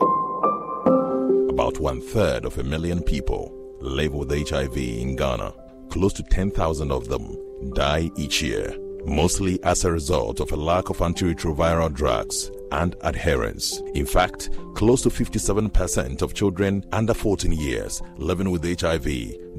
About 1.50 1.78
one 1.78 2.00
third 2.00 2.46
of 2.46 2.56
a 2.56 2.62
million 2.62 3.02
people 3.02 3.52
live 3.80 4.14
with 4.14 4.30
HIV 4.30 4.78
in 4.78 5.16
Ghana. 5.16 5.52
Close 5.90 6.14
to 6.14 6.22
10,000 6.22 6.90
of 6.90 7.08
them 7.08 7.36
die 7.74 8.10
each 8.16 8.40
year 8.40 8.74
mostly 9.04 9.62
as 9.64 9.84
a 9.84 9.92
result 9.92 10.40
of 10.40 10.52
a 10.52 10.56
lack 10.56 10.90
of 10.90 10.98
antiretroviral 10.98 11.92
drugs 11.92 12.50
and 12.72 12.96
adherence. 13.02 13.80
In 13.94 14.06
fact, 14.06 14.50
close 14.74 15.02
to 15.02 15.08
57% 15.08 16.22
of 16.22 16.34
children 16.34 16.84
under 16.92 17.14
14 17.14 17.52
years 17.52 18.02
living 18.16 18.50
with 18.50 18.80
HIV 18.80 19.06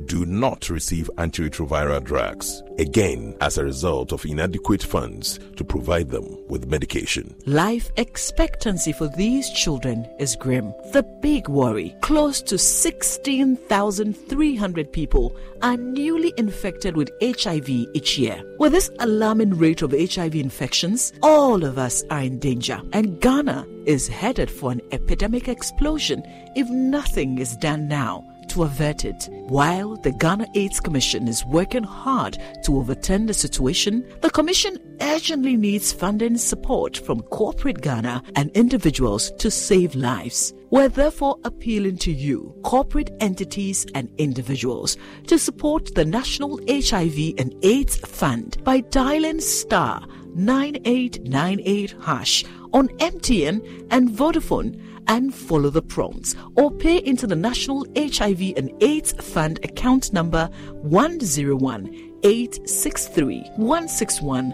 do 0.07 0.25
not 0.25 0.69
receive 0.69 1.09
antiretroviral 1.17 2.01
drugs, 2.03 2.61
again, 2.77 3.35
as 3.41 3.57
a 3.57 3.63
result 3.63 4.11
of 4.11 4.23
inadequate 4.25 4.83
funds 4.83 5.39
to 5.55 5.63
provide 5.63 6.09
them 6.09 6.37
with 6.47 6.67
medication. 6.67 7.33
Life 7.45 7.89
expectancy 7.97 8.91
for 8.91 9.07
these 9.07 9.49
children 9.51 10.07
is 10.19 10.35
grim. 10.35 10.73
The 10.91 11.03
big 11.21 11.47
worry 11.47 11.95
close 12.01 12.41
to 12.43 12.57
16,300 12.57 14.91
people 14.91 15.35
are 15.61 15.77
newly 15.77 16.33
infected 16.37 16.97
with 16.97 17.11
HIV 17.21 17.69
each 17.69 18.17
year. 18.17 18.43
With 18.59 18.73
this 18.73 18.89
alarming 18.99 19.57
rate 19.57 19.81
of 19.81 19.91
HIV 19.91 20.35
infections, 20.35 21.13
all 21.21 21.63
of 21.63 21.77
us 21.77 22.03
are 22.09 22.21
in 22.21 22.39
danger, 22.39 22.81
and 22.93 23.21
Ghana 23.21 23.67
is 23.85 24.07
headed 24.07 24.49
for 24.51 24.71
an 24.71 24.81
epidemic 24.91 25.47
explosion 25.47 26.23
if 26.55 26.67
nothing 26.69 27.37
is 27.37 27.55
done 27.57 27.87
now 27.87 28.25
to 28.49 28.63
avert 28.63 29.05
it. 29.05 29.29
While 29.47 29.95
the 29.97 30.11
Ghana 30.11 30.47
AIDS 30.55 30.79
Commission 30.79 31.27
is 31.27 31.45
working 31.45 31.83
hard 31.83 32.37
to 32.63 32.77
overturn 32.77 33.25
the 33.25 33.33
situation, 33.33 34.05
the 34.21 34.29
Commission 34.29 34.77
urgently 35.01 35.55
needs 35.55 35.91
funding 35.91 36.37
support 36.37 36.97
from 36.97 37.21
corporate 37.21 37.81
Ghana 37.81 38.23
and 38.35 38.51
individuals 38.51 39.31
to 39.39 39.49
save 39.49 39.95
lives. 39.95 40.53
We're 40.69 40.89
therefore 40.89 41.37
appealing 41.43 41.97
to 41.97 42.11
you, 42.11 42.55
corporate 42.63 43.11
entities 43.19 43.85
and 43.93 44.09
individuals, 44.17 44.97
to 45.27 45.37
support 45.37 45.93
the 45.95 46.05
National 46.05 46.59
HIV 46.69 47.33
and 47.37 47.53
AIDS 47.63 47.97
Fund 47.97 48.63
by 48.63 48.79
dialing 48.81 49.41
star 49.41 50.05
9898 50.33 51.95
hash 52.01 52.45
on 52.73 52.87
MTN 52.99 53.87
and 53.91 54.09
Vodafone 54.09 54.81
and 55.07 55.33
follow 55.33 55.69
the 55.69 55.81
prompts 55.81 56.35
or 56.55 56.71
pay 56.71 56.97
into 56.97 57.27
the 57.27 57.35
National 57.35 57.85
HIV 57.95 58.53
and 58.57 58.71
AIDS 58.81 59.13
Fund 59.13 59.59
account 59.63 60.13
number 60.13 60.49
101 60.81 62.11
863 62.23 63.43
161 63.55 64.53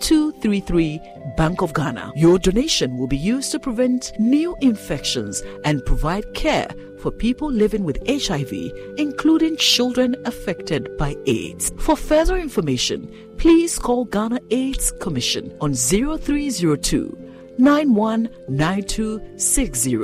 233 0.00 1.00
Bank 1.36 1.62
of 1.62 1.74
Ghana. 1.74 2.12
Your 2.16 2.38
donation 2.38 2.96
will 2.96 3.06
be 3.06 3.16
used 3.16 3.50
to 3.52 3.58
prevent 3.58 4.12
new 4.18 4.56
infections 4.60 5.42
and 5.64 5.84
provide 5.84 6.32
care 6.34 6.68
for 7.00 7.10
people 7.10 7.50
living 7.50 7.84
with 7.84 7.98
HIV, 8.08 8.52
including 8.96 9.56
children 9.56 10.16
affected 10.24 10.96
by 10.98 11.16
AIDS. 11.26 11.72
For 11.78 11.96
further 11.96 12.36
information, 12.36 13.12
please 13.36 13.78
call 13.78 14.04
Ghana 14.04 14.40
AIDS 14.50 14.92
Commission 15.00 15.56
on 15.60 15.74
0302 15.74 17.27
919260 17.58 19.96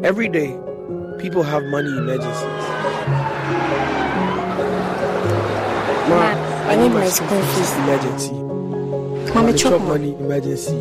Every 0.05 0.29
day, 0.29 0.57
people 1.19 1.43
have 1.43 1.65
money 1.65 1.89
emergencies. 1.91 2.43
Ma, 6.09 6.31
I 6.71 6.77
need 6.77 6.91
my 6.91 7.09
school 7.09 7.43
fees. 7.43 7.73
Emergency. 7.79 8.33
Mommy, 9.35 9.53
chop 9.55 9.81
money 9.83 10.15
emergency. 10.15 10.77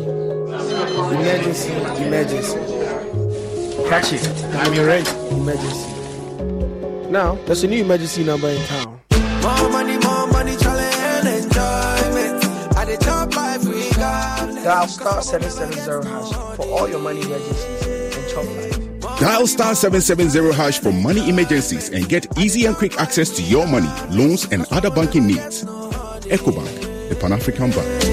Emergency, 0.96 1.72
emergency. 1.72 2.56
Catch 3.86 4.14
it. 4.14 4.44
I'm 4.54 4.72
your 4.72 4.86
rent. 4.86 5.06
Emergency. 5.30 5.90
Now, 7.10 7.34
there's 7.44 7.62
a 7.64 7.68
new 7.68 7.84
emergency 7.84 8.24
number 8.24 8.48
in 8.48 8.64
town. 8.64 8.98
More 9.42 9.68
money, 9.68 9.98
more 9.98 10.26
money, 10.28 10.56
challenge 10.56 10.96
and 10.96 11.28
enjoyment. 11.28 12.44
At 12.78 12.86
the 12.86 12.96
top 12.98 13.36
life 13.36 13.62
we 13.64 13.90
got. 13.90 14.54
Dial 14.64 14.88
star 14.88 15.20
770 15.20 16.08
hash 16.08 16.56
for 16.56 16.66
all 16.66 16.88
your 16.88 17.00
money 17.00 17.20
emergencies 17.20 18.16
and 18.16 18.28
chop 18.30 18.46
life. 18.46 19.20
Dial 19.20 19.46
star 19.46 19.74
770 19.74 20.54
hash 20.54 20.78
for 20.78 20.92
money 20.92 21.28
emergencies 21.28 21.90
and 21.90 22.08
get 22.08 22.38
easy 22.38 22.64
and 22.64 22.74
quick 22.74 22.98
access 22.98 23.28
to 23.36 23.42
your 23.42 23.66
money, 23.66 23.90
loans, 24.08 24.46
and 24.50 24.64
other 24.72 24.90
banking 24.90 25.26
needs. 25.26 25.62
EcoBank, 25.64 27.10
the 27.10 27.16
Pan 27.16 27.32
African 27.32 27.70
Bank. 27.70 28.05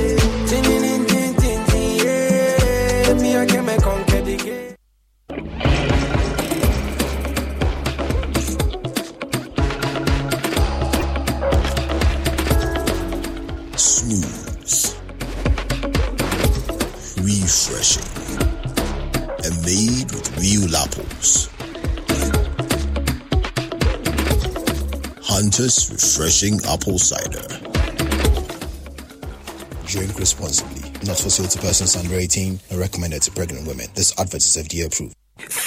Refreshing 25.63 26.59
apple 26.67 26.99
cider. 26.99 27.47
Drink 29.85 30.19
responsibly. 30.19 30.91
not 31.07 31.17
for 31.17 31.29
sale 31.29 31.47
to 31.47 31.59
persons 31.59 31.95
under 31.95 32.15
18 32.15 32.59
and 32.69 32.79
recommended 32.79 33.21
to 33.21 33.31
pregnant 33.31 33.65
women. 33.65 33.87
This 33.95 34.11
advert 34.19 34.43
is 34.43 34.57
FDA 34.57 34.87
approved. 34.87 35.15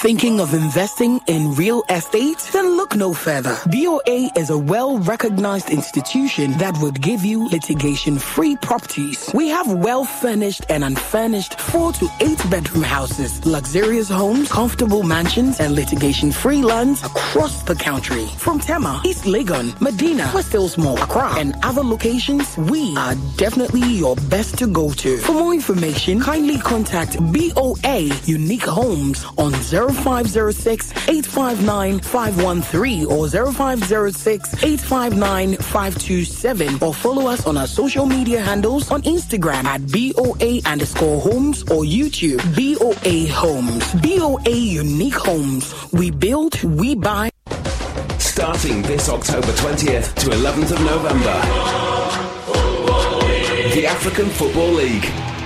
Thinking 0.01 0.39
of 0.39 0.53
investing 0.53 1.19
in 1.25 1.55
real 1.55 1.83
estate? 1.89 2.37
Then 2.53 2.77
look 2.77 2.95
no 2.95 3.15
further. 3.15 3.57
BOA 3.65 4.29
is 4.35 4.51
a 4.51 4.57
well 4.57 4.99
recognized 4.99 5.71
institution 5.71 6.51
that 6.59 6.77
would 6.83 7.01
give 7.01 7.25
you 7.25 7.49
litigation 7.49 8.19
free 8.19 8.55
properties. 8.57 9.27
We 9.33 9.47
have 9.47 9.73
well 9.73 10.05
furnished 10.05 10.65
and 10.69 10.83
unfurnished 10.83 11.59
four 11.59 11.93
to 11.93 12.07
eight 12.21 12.37
bedroom 12.51 12.83
houses, 12.83 13.43
luxurious 13.43 14.07
homes, 14.07 14.51
comfortable 14.51 15.01
mansions, 15.01 15.59
and 15.59 15.73
litigation 15.73 16.31
free 16.31 16.61
lands 16.61 17.01
across 17.03 17.63
the 17.63 17.73
country. 17.73 18.27
From 18.37 18.59
Tema, 18.59 19.01
East 19.03 19.23
Legon, 19.23 19.81
Medina, 19.81 20.29
West 20.31 20.51
Hillsmore, 20.51 21.01
Accra, 21.01 21.33
and 21.39 21.55
other 21.63 21.83
locations, 21.83 22.55
we 22.55 22.95
are 22.97 23.15
definitely 23.35 23.81
your 23.81 24.15
best 24.29 24.59
to 24.59 24.67
go 24.67 24.91
to. 24.91 25.17
For 25.17 25.33
more 25.33 25.55
information, 25.55 26.21
kindly 26.21 26.59
contact 26.59 27.17
BOA 27.33 28.11
Unique 28.25 28.65
Homes 28.65 29.25
on 29.39 29.53
0506 29.89 30.91
859 31.07 31.99
513 31.99 33.05
or 33.05 33.27
0506 33.29 34.63
859 34.63 35.55
527 35.55 36.83
or 36.83 36.93
follow 36.93 37.27
us 37.27 37.45
on 37.45 37.57
our 37.57 37.67
social 37.67 38.05
media 38.05 38.41
handles 38.41 38.91
on 38.91 39.01
Instagram 39.03 39.63
at 39.65 39.81
BOA 39.91 40.61
underscore 40.69 41.21
homes 41.21 41.63
or 41.63 41.83
YouTube 41.83 42.41
BOA 42.55 43.31
Homes. 43.33 43.93
BOA 43.95 44.55
Unique 44.55 45.15
Homes. 45.15 45.73
We 45.91 46.11
build, 46.11 46.61
we 46.63 46.95
buy. 46.95 47.29
Starting 48.19 48.81
this 48.83 49.09
October 49.09 49.47
20th 49.47 50.13
to 50.15 50.29
11th 50.29 50.71
of 50.71 50.81
November, 50.81 51.37
the 53.73 53.85
African 53.87 54.29
Football 54.29 54.71
League 54.71 55.05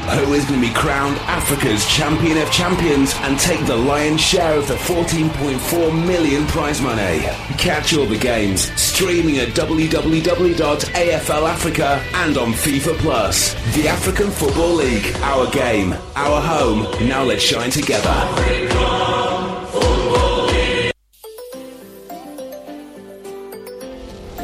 who 0.10 0.34
is 0.34 0.46
going 0.46 0.62
to 0.62 0.68
be 0.68 0.74
crowned 0.74 1.18
Africa's 1.20 1.86
champion 1.88 2.38
of 2.38 2.52
champions 2.52 3.14
and 3.22 3.40
take 3.40 3.66
the 3.66 3.76
lion's 3.76 4.22
share 4.22 4.58
of 4.58 4.68
the 4.68 4.76
14.4 4.76 6.06
million 6.06 6.46
prize 6.48 6.82
money. 6.82 7.22
Catch 7.58 7.96
all 7.96 8.06
the 8.06 8.18
games 8.18 8.72
streaming 8.80 9.38
at 9.38 9.50
www.afl 9.50 11.50
Africa 11.50 12.04
and 12.14 12.38
on 12.38 12.52
FIFA 12.54 12.98
Plus. 12.98 13.54
The 13.76 13.88
African 13.88 14.30
Football 14.32 14.76
League, 14.76 15.16
our 15.22 15.50
game, 15.52 15.94
our 16.16 16.42
home. 16.42 16.82
Now 17.08 17.24
let's 17.24 17.44
shine 17.44 17.72
together. 17.72 18.10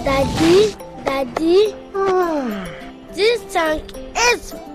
Daddy, 0.03 0.76
Daddy, 1.03 1.74
ah. 1.93 2.68
this 3.14 3.41
tank 3.53 3.84
is 4.32 4.53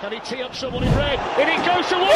Can 0.00 0.12
he 0.12 0.20
tee 0.20 0.42
up 0.42 0.54
someone 0.54 0.82
in 0.82 0.94
red? 0.96 1.18
And 1.18 1.50
it 1.50 1.58
goes 1.58 1.86
towards. 1.90 2.14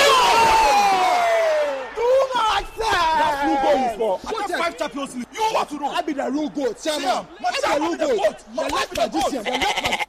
Do 1.94 2.06
not 2.34 2.64
That 2.78 3.34
blue 3.44 3.58
goal 3.60 3.84
is 3.84 3.96
for. 3.98 4.20
I 4.26 4.48
got 4.48 4.50
five 4.58 4.78
Champions 4.78 5.16
League. 5.16 5.26
You 5.34 5.50
want 5.52 5.68
to 5.68 5.74
know? 5.74 5.90
I 5.90 6.00
be 6.00 6.14
the 6.14 6.30
real 6.30 6.48
goat, 6.48 6.80
chairman. 6.82 7.26
I 7.44 7.78
be 7.78 7.96
the 7.96 8.06
real 8.06 8.16
goat. 8.16 8.38
The 8.54 8.62
left 8.74 8.96
magician. 8.96 9.44
The 9.44 9.50
left 9.50 9.82
magician. 9.82 10.06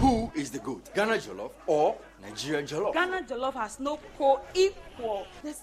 Who 0.00 0.32
is 0.34 0.50
the 0.50 0.60
goat? 0.60 0.90
Ghana 0.94 1.14
Jollof 1.16 1.50
or 1.66 1.96
Nigerian 2.22 2.66
Jollof? 2.66 2.94
Ghana 2.94 3.22
Jollof 3.24 3.54
has 3.54 3.78
no 3.78 3.98
co-equal. 4.16 5.26
The 5.42 5.54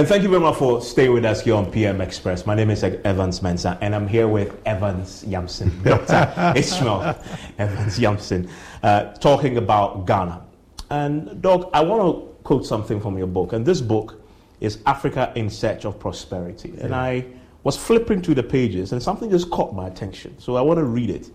And 0.00 0.08
thank 0.08 0.22
you 0.22 0.30
very 0.30 0.40
much 0.40 0.56
for 0.56 0.80
staying 0.80 1.12
with 1.12 1.26
us 1.26 1.42
here 1.42 1.54
on 1.54 1.70
PM 1.70 2.00
Express. 2.00 2.46
My 2.46 2.54
name 2.54 2.70
is 2.70 2.82
Evans 2.82 3.40
Mensah, 3.40 3.76
and 3.82 3.94
I'm 3.94 4.08
here 4.08 4.26
with 4.26 4.58
Evans 4.64 5.24
Yamson, 5.24 5.84
Dr. 5.84 6.58
Ishmael 6.58 7.22
Evans 7.58 7.98
Yamson, 7.98 8.48
uh, 8.82 9.12
talking 9.16 9.58
about 9.58 10.06
Ghana. 10.06 10.42
And, 10.88 11.42
Doc, 11.42 11.68
I 11.74 11.82
want 11.82 12.00
to 12.00 12.42
quote 12.44 12.64
something 12.64 12.98
from 12.98 13.18
your 13.18 13.26
book. 13.26 13.52
And 13.52 13.66
this 13.66 13.82
book 13.82 14.22
is 14.60 14.78
Africa 14.86 15.34
in 15.36 15.50
Search 15.50 15.84
of 15.84 16.00
Prosperity. 16.00 16.72
And 16.80 16.94
I 16.94 17.26
was 17.62 17.76
flipping 17.76 18.22
through 18.22 18.36
the 18.36 18.42
pages, 18.42 18.92
and 18.92 19.02
something 19.02 19.28
just 19.28 19.50
caught 19.50 19.74
my 19.74 19.86
attention. 19.86 20.34
So 20.38 20.56
I 20.56 20.62
want 20.62 20.78
to 20.78 20.84
read 20.84 21.10
it. 21.10 21.28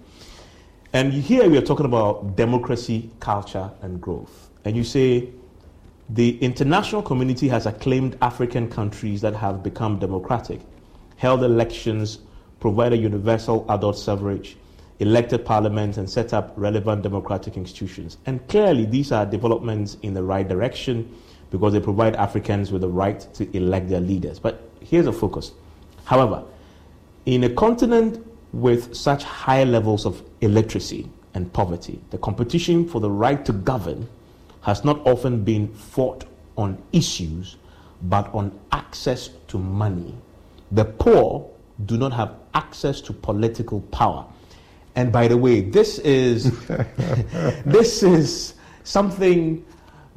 And 0.92 1.14
here 1.14 1.48
we 1.48 1.60
are 1.60 1.68
talking 1.70 1.86
about 1.86 2.36
democracy, 2.36 3.12
culture, 3.20 3.70
and 3.84 4.02
growth. 4.02 4.50
And 4.64 4.76
you 4.76 4.84
say, 4.84 5.30
the 6.10 6.38
international 6.38 7.02
community 7.02 7.48
has 7.48 7.66
acclaimed 7.66 8.18
African 8.22 8.70
countries 8.70 9.22
that 9.22 9.36
have 9.36 9.64
become 9.64 9.98
democratic, 9.98 10.62
held 11.18 11.44
elections, 11.44 12.20
provided 12.60 13.00
universal 13.00 13.66
adult 13.70 13.98
suffrage, 13.98 14.56
elected 15.00 15.44
parliaments, 15.44 15.98
and 15.98 16.08
set 16.08 16.34
up 16.34 16.54
relevant 16.58 17.02
democratic 17.02 17.58
institutions. 17.58 18.18
And 18.28 18.48
clearly, 18.48 18.86
these 18.86 19.12
are 19.12 19.26
developments 19.26 19.98
in 20.04 20.14
the 20.14 20.24
right 20.24 20.48
direction 20.48 21.12
because 21.50 21.74
they 21.74 21.80
provide 21.80 22.16
Africans 22.16 22.72
with 22.72 22.82
the 22.82 22.90
right 22.90 23.20
to 23.34 23.58
elect 23.58 23.90
their 23.90 24.02
leaders. 24.02 24.38
But 24.40 24.70
here's 24.82 25.08
a 25.08 25.14
focus. 25.14 25.54
However, 26.04 26.44
in 27.26 27.44
a 27.44 27.50
continent 27.50 28.26
with 28.54 28.96
such 28.96 29.24
high 29.24 29.64
levels 29.64 30.06
of 30.06 30.24
illiteracy 30.42 31.10
and 31.34 31.52
poverty, 31.52 32.00
the 32.12 32.18
competition 32.20 32.88
for 32.88 33.02
the 33.02 33.10
right 33.10 33.44
to 33.46 33.54
govern 33.54 34.08
has 34.66 34.84
not 34.84 35.00
often 35.06 35.44
been 35.44 35.68
fought 35.68 36.26
on 36.58 36.82
issues, 36.92 37.58
but 38.02 38.34
on 38.34 38.52
access 38.72 39.30
to 39.48 39.60
money. 39.60 40.16
The 40.72 40.86
poor 40.86 41.48
do 41.86 41.98
not 41.98 42.12
have 42.14 42.34
access 42.56 43.00
to 43.02 43.14
political 43.14 43.82
power. 43.82 44.26
And 44.96 45.12
by 45.12 45.28
the 45.28 45.38
way, 45.38 45.62
this 45.62 46.00
is 46.00 46.52
this 47.64 48.02
is 48.02 48.56
something 48.84 49.64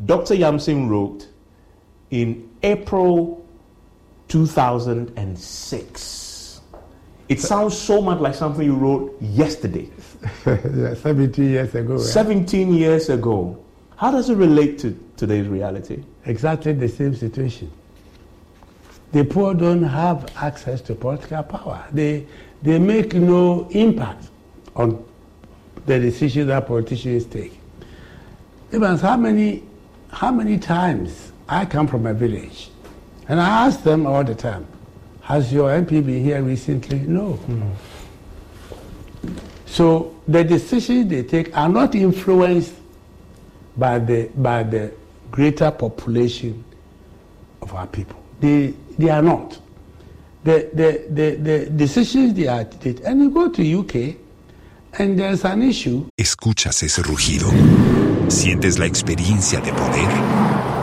Dr. 0.06 0.34
Yamson 0.34 0.88
wrote 0.88 1.28
in 2.10 2.48
April 2.62 3.46
2006. 4.28 6.60
It 7.28 7.38
sounds 7.38 7.76
so 7.76 8.00
much 8.00 8.18
like 8.20 8.34
something 8.34 8.64
you 8.64 8.76
wrote 8.76 9.14
yesterday. 9.20 9.90
yeah, 10.46 10.94
17 10.94 11.44
years 11.44 11.74
ago. 11.74 11.96
Right? 11.96 12.02
17 12.02 12.72
years 12.72 13.10
ago. 13.10 13.62
How 13.98 14.12
does 14.12 14.30
it 14.30 14.36
relate 14.36 14.78
to 14.78 14.96
today's 15.16 15.48
reality? 15.48 16.04
Exactly 16.24 16.72
the 16.72 16.88
same 16.88 17.16
situation. 17.16 17.68
The 19.10 19.24
poor 19.24 19.54
don't 19.54 19.82
have 19.82 20.32
access 20.36 20.80
to 20.82 20.94
political 20.94 21.42
power. 21.42 21.84
They, 21.92 22.24
they 22.62 22.78
make 22.78 23.14
no 23.14 23.66
impact 23.70 24.28
on 24.76 25.04
the 25.86 25.98
decisions 25.98 26.46
that 26.46 26.68
politicians 26.68 27.24
take. 27.24 27.58
Evans, 28.72 29.00
how 29.00 29.16
many, 29.16 29.64
how 30.10 30.30
many 30.30 30.58
times 30.58 31.32
I 31.48 31.64
come 31.64 31.88
from 31.88 32.06
a 32.06 32.14
village 32.14 32.70
and 33.28 33.40
I 33.40 33.66
ask 33.66 33.82
them 33.82 34.06
all 34.06 34.22
the 34.22 34.36
time, 34.36 34.64
has 35.22 35.52
your 35.52 35.70
MP 35.70 36.06
been 36.06 36.22
here 36.22 36.40
recently? 36.40 37.00
No. 37.00 37.32
Mm. 37.48 37.72
So 39.66 40.14
the 40.28 40.44
decisions 40.44 41.10
they 41.10 41.24
take 41.24 41.56
are 41.56 41.68
not 41.68 41.96
influenced 41.96 42.74
by 43.78 43.98
the, 44.00 44.28
by 44.34 44.64
the 44.64 44.92
greater 45.30 45.70
population 45.70 46.64
of 47.62 47.72
our 47.74 47.86
people. 47.86 48.16
They, 48.40 48.74
they 48.98 49.08
are 49.08 49.22
not. 49.22 49.58
The, 50.44 50.70
the, 50.72 51.04
the, 51.10 51.36
the 51.36 51.70
decisions 51.70 52.34
they 52.34 52.48
are 52.48 52.64
taking, 52.64 53.04
and 53.06 53.20
you 53.20 53.30
go 53.30 53.50
to 53.50 53.78
UK, 53.80 54.16
and 54.98 55.18
there's 55.18 55.44
an 55.44 55.62
issue. 55.62 56.06
Escuchas 56.16 56.82
ese 56.82 57.02
rugido. 57.02 57.48
Sientes 58.28 58.78
la 58.78 58.86
experiencia 58.86 59.60
de 59.60 59.72
poder, 59.72 60.08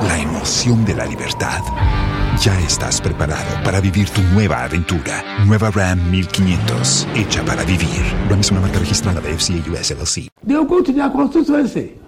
la 0.08 0.20
emoción 0.20 0.86
de 0.86 0.96
la 0.96 1.06
libertad. 1.06 1.62
Ya 2.42 2.60
estás 2.62 3.00
preparado 3.02 3.64
para 3.64 3.80
vivir 3.80 4.10
tu 4.10 4.22
nueva 4.34 4.64
aventura. 4.64 5.24
Nueva 5.46 5.72
Ram 5.72 6.12
1500, 6.12 7.08
hecha 7.16 7.44
para 7.46 7.64
vivir. 7.64 8.02
Ram 8.30 8.40
es 8.40 8.52
una 8.52 8.60
marca 8.62 8.80
registrada 8.80 9.22
de 9.22 9.38
FCA 9.38 9.72
US 9.72 9.92
LLC. 9.92 10.28
They'll 10.46 10.66
go 10.66 10.84
to 10.84 10.92
their 10.92 11.12
constituency 11.12 12.05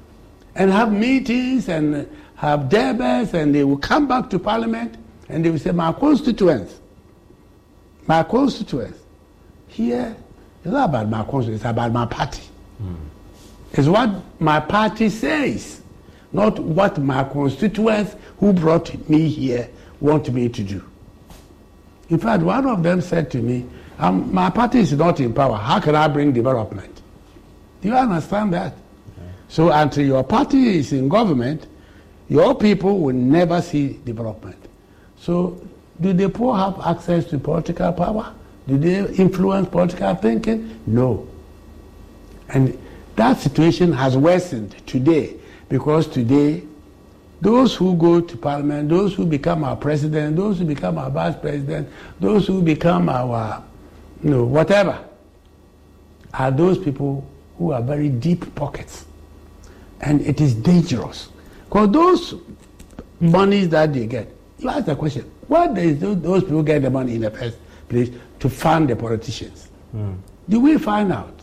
and 0.58 0.72
have 0.72 0.92
meetings 0.92 1.70
and 1.70 2.10
have 2.36 2.68
debates, 2.68 3.34
and 3.34 3.54
they 3.54 3.64
will 3.64 3.78
come 3.78 4.08
back 4.08 4.30
to 4.32 4.40
parliament 4.40 4.98
and 5.30 5.46
they 5.46 5.50
will 5.50 5.60
say, 5.60 5.72
My 5.72 5.94
constituents, 5.94 6.80
my 8.06 8.24
constituents. 8.24 9.00
Here, 9.68 10.16
it's 10.64 10.74
not 10.74 10.90
about 10.90 11.10
my 11.10 11.24
constituents, 11.24 11.64
it's 11.64 11.70
about 11.70 11.92
my 11.92 12.06
party. 12.08 12.42
Mm. 12.82 12.96
It's 13.74 13.88
what 13.88 14.10
my 14.40 14.60
party 14.60 15.10
says, 15.10 15.82
not 16.34 16.58
what 16.58 16.98
my 16.98 17.24
constituents 17.24 18.16
who 18.40 18.52
brought 18.54 19.10
me 19.10 19.28
here 19.28 19.70
want 20.00 20.32
me 20.32 20.50
to 20.50 20.64
do. 20.64 20.84
In 22.10 22.18
fact, 22.18 22.42
one 22.42 22.66
of 22.66 22.82
them 22.82 23.02
said 23.02 23.30
to 23.32 23.38
me, 23.38 23.66
um, 24.00 24.34
My 24.34 24.50
party 24.50 24.80
is 24.80 24.94
not 24.94 25.20
in 25.20 25.34
power. 25.34 25.58
How 25.58 25.80
can 25.80 25.96
I 25.96 26.08
bring 26.08 26.34
development? 26.34 27.02
Do 27.82 27.90
you 27.90 27.96
understand 27.96 28.54
that? 28.54 28.74
So, 29.50 29.72
until 29.72 30.06
your 30.06 30.24
party 30.24 30.78
is 30.78 30.92
in 30.92 31.08
government, 31.08 31.68
your 32.30 32.54
people 32.56 33.00
will 33.00 33.16
never 33.16 33.62
see 33.62 34.00
development. 34.04 34.58
So, 35.18 35.62
do 36.00 36.14
the 36.14 36.30
poor 36.30 36.56
have 36.56 36.80
access 36.86 37.26
to 37.26 37.40
political 37.40 37.92
power? 37.94 38.34
Do 38.68 38.78
they 38.78 39.00
influence 39.16 39.70
political 39.70 40.14
thinking? 40.16 40.80
No. 40.86 41.28
And 42.50 42.78
that 43.16 43.40
situation 43.40 43.94
has 43.94 44.18
worsened 44.18 44.76
today 44.86 45.36
because 45.70 46.08
today 46.08 46.64
those 47.42 47.76
who 47.76 47.96
go 47.96 48.22
to 48.22 48.38
parliament, 48.38 48.90
those 48.90 49.14
who 49.14 49.26
become 49.26 49.64
our 49.64 49.76
president, 49.76 50.36
those 50.36 50.60
who 50.60 50.66
become 50.66 50.98
our 50.98 51.10
vice 51.10 51.36
president, 51.36 51.90
those 52.20 52.48
who 52.48 52.62
become 52.62 53.10
our, 53.10 53.64
you 54.24 54.30
know, 54.30 54.44
whatever, 54.44 55.04
are 56.34 56.52
those 56.52 56.78
people 56.78 57.28
who 57.58 57.72
are 57.72 57.82
very 57.82 58.10
deep 58.10 58.54
pockets. 58.56 59.07
And 60.02 60.22
it 60.22 60.42
is 60.42 60.54
dangerous. 60.56 61.30
Because 61.66 61.92
those 61.92 62.36
monies 63.20 63.70
that 63.70 63.94
they 63.94 64.06
get, 64.06 64.32
you 64.60 64.70
ask 64.70 64.86
the 64.86 64.96
question, 64.96 65.30
why 65.48 65.68
do 65.68 66.16
those 66.16 66.44
people 66.44 66.64
get 66.64 66.82
the 66.82 66.90
money 66.90 67.16
in 67.16 67.22
the 67.22 67.32
first 67.32 67.58
place 67.90 68.10
to 68.40 68.50
fund 68.50 68.90
the 68.90 68.96
politicians? 68.96 69.70
Mm. 69.96 70.18
Do 70.50 70.60
we 70.60 70.78
find 70.78 71.12
out? 71.12 71.34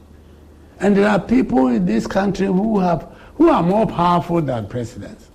And 0.81 0.97
there 0.97 1.09
are 1.09 1.21
people 1.21 1.69
in 1.69 1.87
this 1.87 2.07
country 2.07 2.47
who 2.47 2.79
have 2.81 3.11
who 3.37 3.49
are 3.49 3.63
more 3.63 3.87
powerful 3.87 4.41
than 4.41 4.69
presidents 4.69 5.29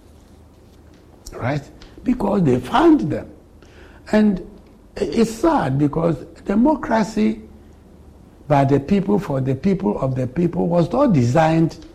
right? 1.33 1.61
Because 2.03 2.43
they 2.43 2.59
fund 2.59 3.11
them. 3.11 3.31
And 4.11 4.45
it's 4.95 5.31
sad 5.31 5.77
because 5.77 6.17
democracy 6.45 7.41
by 8.47 8.65
the 8.65 8.79
people, 8.79 9.19
for 9.19 9.41
the 9.41 9.55
people, 9.55 9.99
of 9.99 10.15
the 10.15 10.25
people 10.27 10.67
was 10.67 10.91
not 10.91 11.13
designed 11.13 11.85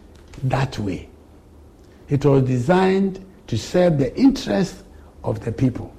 that 0.45 0.79
way. 0.79 1.09
It 2.09 2.25
was 2.25 2.43
designed 2.45 3.25
to 3.47 3.59
serve 3.59 3.99
the 3.99 4.17
interests 4.19 4.83
of 5.23 5.45
the 5.45 5.53
people. 5.53 5.95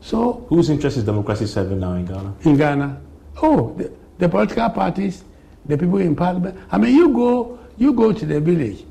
So, 0.00 0.44
whose 0.48 0.70
interest 0.70 0.96
is 0.96 1.04
democracy 1.04 1.46
serving 1.46 1.80
now 1.80 1.92
in 1.94 2.06
Ghana? 2.06 2.34
In 2.42 2.56
Ghana, 2.56 3.00
oh, 3.42 3.74
the, 3.74 3.92
the 4.18 4.28
political 4.28 4.68
parties, 4.70 5.24
the 5.66 5.78
people 5.78 5.98
in 5.98 6.16
parliament. 6.16 6.58
I 6.70 6.78
mean, 6.78 6.94
you 6.94 7.10
go, 7.10 7.58
you 7.76 7.92
go 7.92 8.12
to 8.12 8.26
the 8.26 8.40
village 8.40 8.84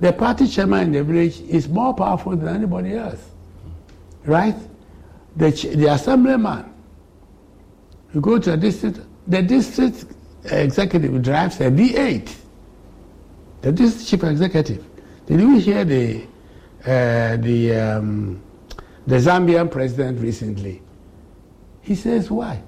the 0.00 0.12
party 0.12 0.46
chairman 0.46 0.84
in 0.84 0.92
the 0.92 1.02
village 1.02 1.40
is 1.40 1.68
more 1.68 1.92
powerful 1.94 2.36
than 2.36 2.48
anybody 2.48 2.94
else. 2.94 3.20
Right? 4.24 4.54
The, 5.36 5.50
the 5.50 5.92
assemblyman, 5.92 6.72
you 8.14 8.20
go 8.20 8.38
to 8.38 8.52
a 8.52 8.56
district, 8.56 9.00
the 9.26 9.42
district 9.42 10.04
executive 10.44 11.20
drives 11.22 11.60
a 11.60 11.64
V8. 11.64 12.34
The 13.62 13.72
district 13.72 14.08
chief 14.08 14.24
executive. 14.24 14.84
Did 15.28 15.40
you 15.40 15.58
hear 15.58 15.84
the, 15.84 16.22
uh, 16.84 17.36
the, 17.36 17.74
um, 17.76 18.42
the 19.06 19.16
Zambian 19.16 19.70
president 19.70 20.20
recently? 20.20 20.80
He 21.82 21.94
says, 21.94 22.30
why? 22.30 22.62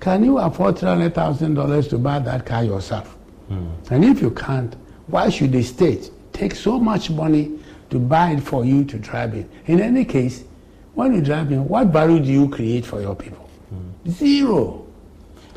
Can 0.00 0.24
you 0.24 0.38
afford 0.38 0.76
$300,000 0.76 1.90
to 1.90 1.98
buy 1.98 2.18
that 2.20 2.46
car 2.46 2.64
yourself? 2.64 3.18
Mm. 3.50 3.90
And 3.90 4.04
if 4.04 4.22
you 4.22 4.30
can't, 4.30 4.74
why 5.08 5.28
should 5.28 5.52
the 5.52 5.62
state 5.62 6.10
take 6.32 6.54
so 6.54 6.80
much 6.80 7.10
money 7.10 7.58
to 7.90 7.98
buy 7.98 8.30
it 8.30 8.40
for 8.40 8.64
you 8.64 8.82
to 8.84 8.98
drive 8.98 9.34
in. 9.34 9.48
In 9.66 9.80
any 9.80 10.06
case, 10.06 10.44
when 10.94 11.14
you 11.14 11.20
drive 11.20 11.52
in, 11.52 11.68
what 11.68 11.88
value 11.88 12.18
do 12.18 12.30
you 12.30 12.48
create 12.48 12.86
for 12.86 13.02
your 13.02 13.14
people? 13.14 13.48
Mm. 13.72 14.10
Zero. 14.10 14.86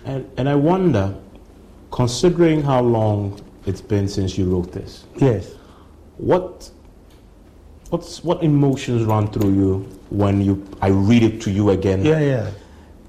And, 0.03 0.30
and 0.38 0.49
I 0.49 0.55
wonder, 0.55 1.16
considering 1.91 2.62
how 2.62 2.82
long 2.82 3.41
it's 3.66 3.82
been 3.82 4.10
since 4.10 4.38
you 4.38 4.45
wrote 4.45 4.74
this, 4.74 5.05
yes, 5.16 5.55
what 6.20 6.70
What's 7.90 8.24
what 8.24 8.44
emotions 8.44 9.04
run 9.04 9.28
through 9.32 9.54
you 9.56 10.00
when 10.12 10.42
you 10.42 10.64
I 10.80 10.90
read 10.90 11.24
it 11.24 11.42
to 11.42 11.52
you 11.52 11.72
again? 11.72 12.06
Yeah, 12.06 12.20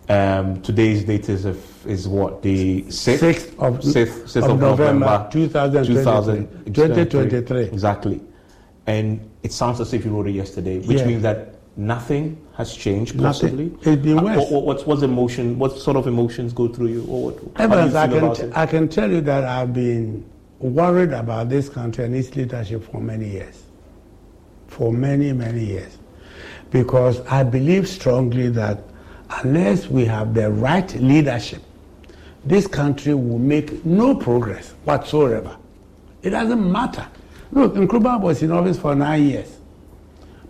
yeah. 0.08 0.38
Um, 0.38 0.62
today's 0.62 1.04
date 1.04 1.28
is 1.28 1.44
a, 1.44 1.54
is 1.86 2.08
what 2.08 2.40
the 2.42 2.90
sixth, 2.90 3.54
of, 3.58 3.84
sixth, 3.84 4.28
sixth 4.28 4.36
of 4.48 4.52
of, 4.52 4.60
November, 4.60 5.04
November, 5.04 5.28
2023. 5.30 6.72
2023. 6.72 7.64
Exactly, 7.64 8.22
and 8.86 9.20
it 9.42 9.52
sounds 9.52 9.80
as 9.80 9.92
if 9.92 10.02
you 10.04 10.12
wrote 10.12 10.28
it 10.28 10.32
yesterday, 10.32 10.78
which 10.78 11.00
Yeah. 11.00 11.06
means 11.06 11.22
that 11.24 11.56
nothing 11.76 12.38
has 12.56 12.74
changed. 12.74 13.16
Nothing. 13.20 13.70
Possibly, 13.72 13.92
It's 13.92 14.02
been 14.02 14.24
worse. 14.24 14.38
What, 14.38 14.50
what, 14.50 14.64
what's 14.64 14.86
what's 14.86 15.02
emotion? 15.02 15.58
What 15.58 15.76
sort 15.78 15.98
of 15.98 16.06
emotions 16.06 16.54
go 16.54 16.68
through 16.68 16.88
you? 16.88 17.06
Or 17.06 17.24
what, 17.26 17.36
do 17.36 17.42
you 17.44 17.52
Evans, 17.56 17.94
I 17.94 18.08
can, 18.08 18.16
about 18.16 18.36
t- 18.36 18.42
it? 18.44 18.56
I 18.56 18.64
can 18.64 18.88
tell 18.88 19.10
you 19.10 19.20
that 19.20 19.44
I've 19.44 19.74
been 19.74 20.24
worried 20.60 21.12
about 21.12 21.48
this 21.48 21.68
country 21.68 22.04
and 22.04 22.14
its 22.14 22.36
leadership 22.36 22.84
for 22.84 23.00
many 23.00 23.28
years. 23.28 23.64
For 24.68 24.92
many, 24.92 25.32
many 25.32 25.64
years. 25.64 25.98
Because 26.70 27.20
I 27.26 27.42
believe 27.42 27.88
strongly 27.88 28.48
that 28.50 28.82
unless 29.42 29.88
we 29.88 30.04
have 30.04 30.34
the 30.34 30.50
right 30.50 30.94
leadership, 30.96 31.62
this 32.44 32.66
country 32.66 33.14
will 33.14 33.38
make 33.38 33.84
no 33.84 34.14
progress 34.14 34.72
whatsoever. 34.84 35.56
It 36.22 36.30
doesn't 36.30 36.70
matter. 36.70 37.06
Look, 37.52 37.74
Nkrumah 37.74 38.20
was 38.20 38.42
in 38.42 38.52
office 38.52 38.78
for 38.78 38.94
nine 38.94 39.26
years. 39.26 39.56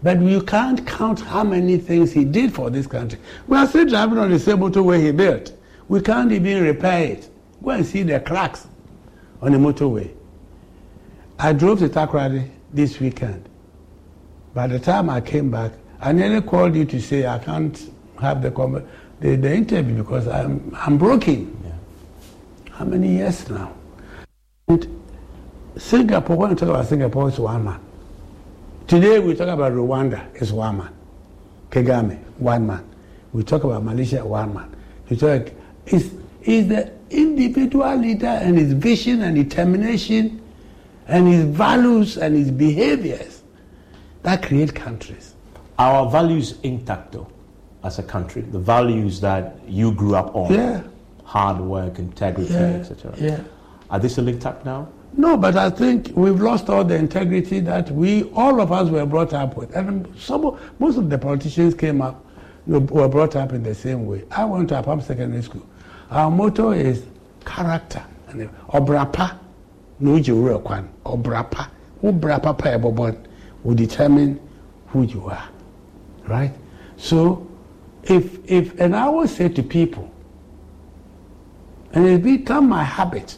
But 0.03 0.21
you 0.21 0.43
can't 0.43 0.87
count 0.87 1.21
how 1.21 1.45
many 1.45 1.79
things 1.79 2.13
he 2.13 2.25
did 2.25 2.55
for 2.55 2.71
this 2.71 2.87
country. 2.87 3.19
We 3.47 3.57
are 3.57 3.67
still 3.67 3.87
driving 3.87 4.19
on 4.19 4.31
the 4.31 4.39
same 4.39 4.59
motorway 4.59 5.03
he 5.03 5.13
built. 5.13 5.53
We 5.89 6.01
can't 6.01 6.33
even 6.33 6.63
repair 6.63 7.05
it. 7.05 7.29
Go 7.63 7.71
and 7.71 7.87
see 7.87 8.03
the 8.03 8.21
cracks 8.21 8.67
on 9.43 9.53
the 9.53 9.59
motorway. 9.59 10.11
I 11.39 11.53
drove 11.53 11.79
to 11.81 11.89
Takoradi 11.89 12.49
this 12.73 13.01
weekend. 13.01 13.49
By 14.55 14.67
the 14.67 14.79
time 14.79 15.09
I 15.09 15.21
came 15.21 15.51
back, 15.51 15.73
I 16.01 16.13
nearly 16.13 16.43
called 16.43 16.75
you 16.75 16.85
to 16.87 17.01
say 17.01 17.27
I 17.27 17.39
can't 17.39 17.91
have 18.21 18.43
the, 18.43 18.51
com- 18.51 18.87
the, 19.21 19.37
the 19.37 19.55
interview 19.55 20.03
because 20.03 20.29
I'm, 20.29 20.75
I'm 20.77 20.99
broken. 20.99 21.57
How 22.73 22.85
many 22.85 23.17
years 23.17 23.49
now? 23.49 23.73
And 24.69 25.03
Singapore, 25.77 26.37
when 26.37 26.51
we 26.51 26.57
talk 26.57 26.69
about 26.69 26.87
Singapore, 26.87 27.29
it's 27.29 27.39
one 27.39 27.65
man. 27.65 27.81
Today 28.87 29.19
we 29.19 29.35
talk 29.35 29.49
about 29.49 29.73
Rwanda, 29.73 30.27
it's 30.35 30.51
one 30.51 30.79
man. 30.79 30.95
Kagame, 31.71 32.19
one 32.39 32.67
man. 32.67 32.85
We 33.33 33.45
talk 33.45 33.65
about 33.65 33.85
Malaysia, 33.85 34.25
one 34.25 34.53
man. 34.53 34.77
We 35.09 35.17
talk, 35.17 35.49
it's, 35.87 36.11
it's 36.43 36.69
the 36.69 36.93
individual 37.11 37.97
leader 37.97 38.27
and 38.27 38.57
his 38.59 38.73
vision 38.73 39.23
and 39.23 39.35
determination 39.37 40.41
and 41.09 41.27
his 41.29 41.45
values 41.45 42.17
and 42.17 42.35
his 42.37 42.51
behaviors 42.51 43.43
that 44.23 44.43
create 44.43 44.75
countries. 44.75 45.35
Our 45.79 46.11
values 46.11 46.59
intact 46.63 47.13
though, 47.13 47.29
as 47.85 47.99
a 47.99 48.03
country. 48.03 48.43
The 48.43 48.59
values 48.59 49.21
that 49.21 49.57
you 49.67 49.93
grew 49.93 50.15
up 50.15 50.35
on. 50.35 50.53
Yeah. 50.53 50.83
Hard 51.25 51.61
work, 51.61 51.99
integrity, 51.99 52.53
Yeah, 52.53 52.61
etc. 52.61 53.15
yeah. 53.17 53.41
Are 53.89 53.99
they 53.99 54.09
still 54.09 54.29
intact 54.29 54.65
now? 54.65 54.89
No, 55.17 55.37
but 55.37 55.57
I 55.57 55.71
think 55.71 56.13
we've 56.15 56.41
lost 56.41 56.69
all 56.69 56.85
the 56.85 56.95
integrity 56.95 57.61
that 57.61 57.91
we, 57.91 58.25
all 58.31 58.61
of 58.61 58.71
us, 58.71 58.89
were 58.91 59.05
brought 59.07 59.33
up 59.33 59.57
with. 59.57 59.75
And 59.75 60.07
some, 60.17 60.57
most 60.79 60.99
of 60.99 61.11
the 61.11 61.19
politicians 61.19 61.75
came 61.75 62.01
up, 62.01 62.25
were 62.67 63.09
brought 63.09 63.35
up 63.35 63.53
in 63.53 63.63
the 63.63 63.75
same 63.75 64.07
way. 64.07 64.25
I 64.31 64.45
went 64.45 64.69
to 64.69 64.77
Apam 64.77 65.03
Secondary 65.03 65.43
School. 65.43 65.67
Our 66.11 66.31
motto 66.31 66.73
is 66.73 67.05
character. 67.45 68.05
And 68.29 68.49
Obrapa, 68.69 69.39
no 70.01 70.13
jiwure 70.19 70.63
kwan. 70.63 70.89
Obrapa, 71.05 71.69
who 72.01 72.13
brapa 72.13 72.57
pa 72.57 72.69
ebobon 72.71 73.17
will 73.63 73.75
determine 73.75 74.41
who 74.89 75.03
you 75.03 75.27
are, 75.27 75.49
right? 76.27 76.53
So, 76.97 77.47
if 78.05 78.39
if 78.51 78.79
and 78.81 78.97
I 78.97 79.03
always 79.03 79.35
say 79.35 79.49
to 79.49 79.63
people, 79.63 80.11
and 81.93 82.07
it 82.07 82.23
become 82.23 82.69
my 82.69 82.85
habit. 82.85 83.37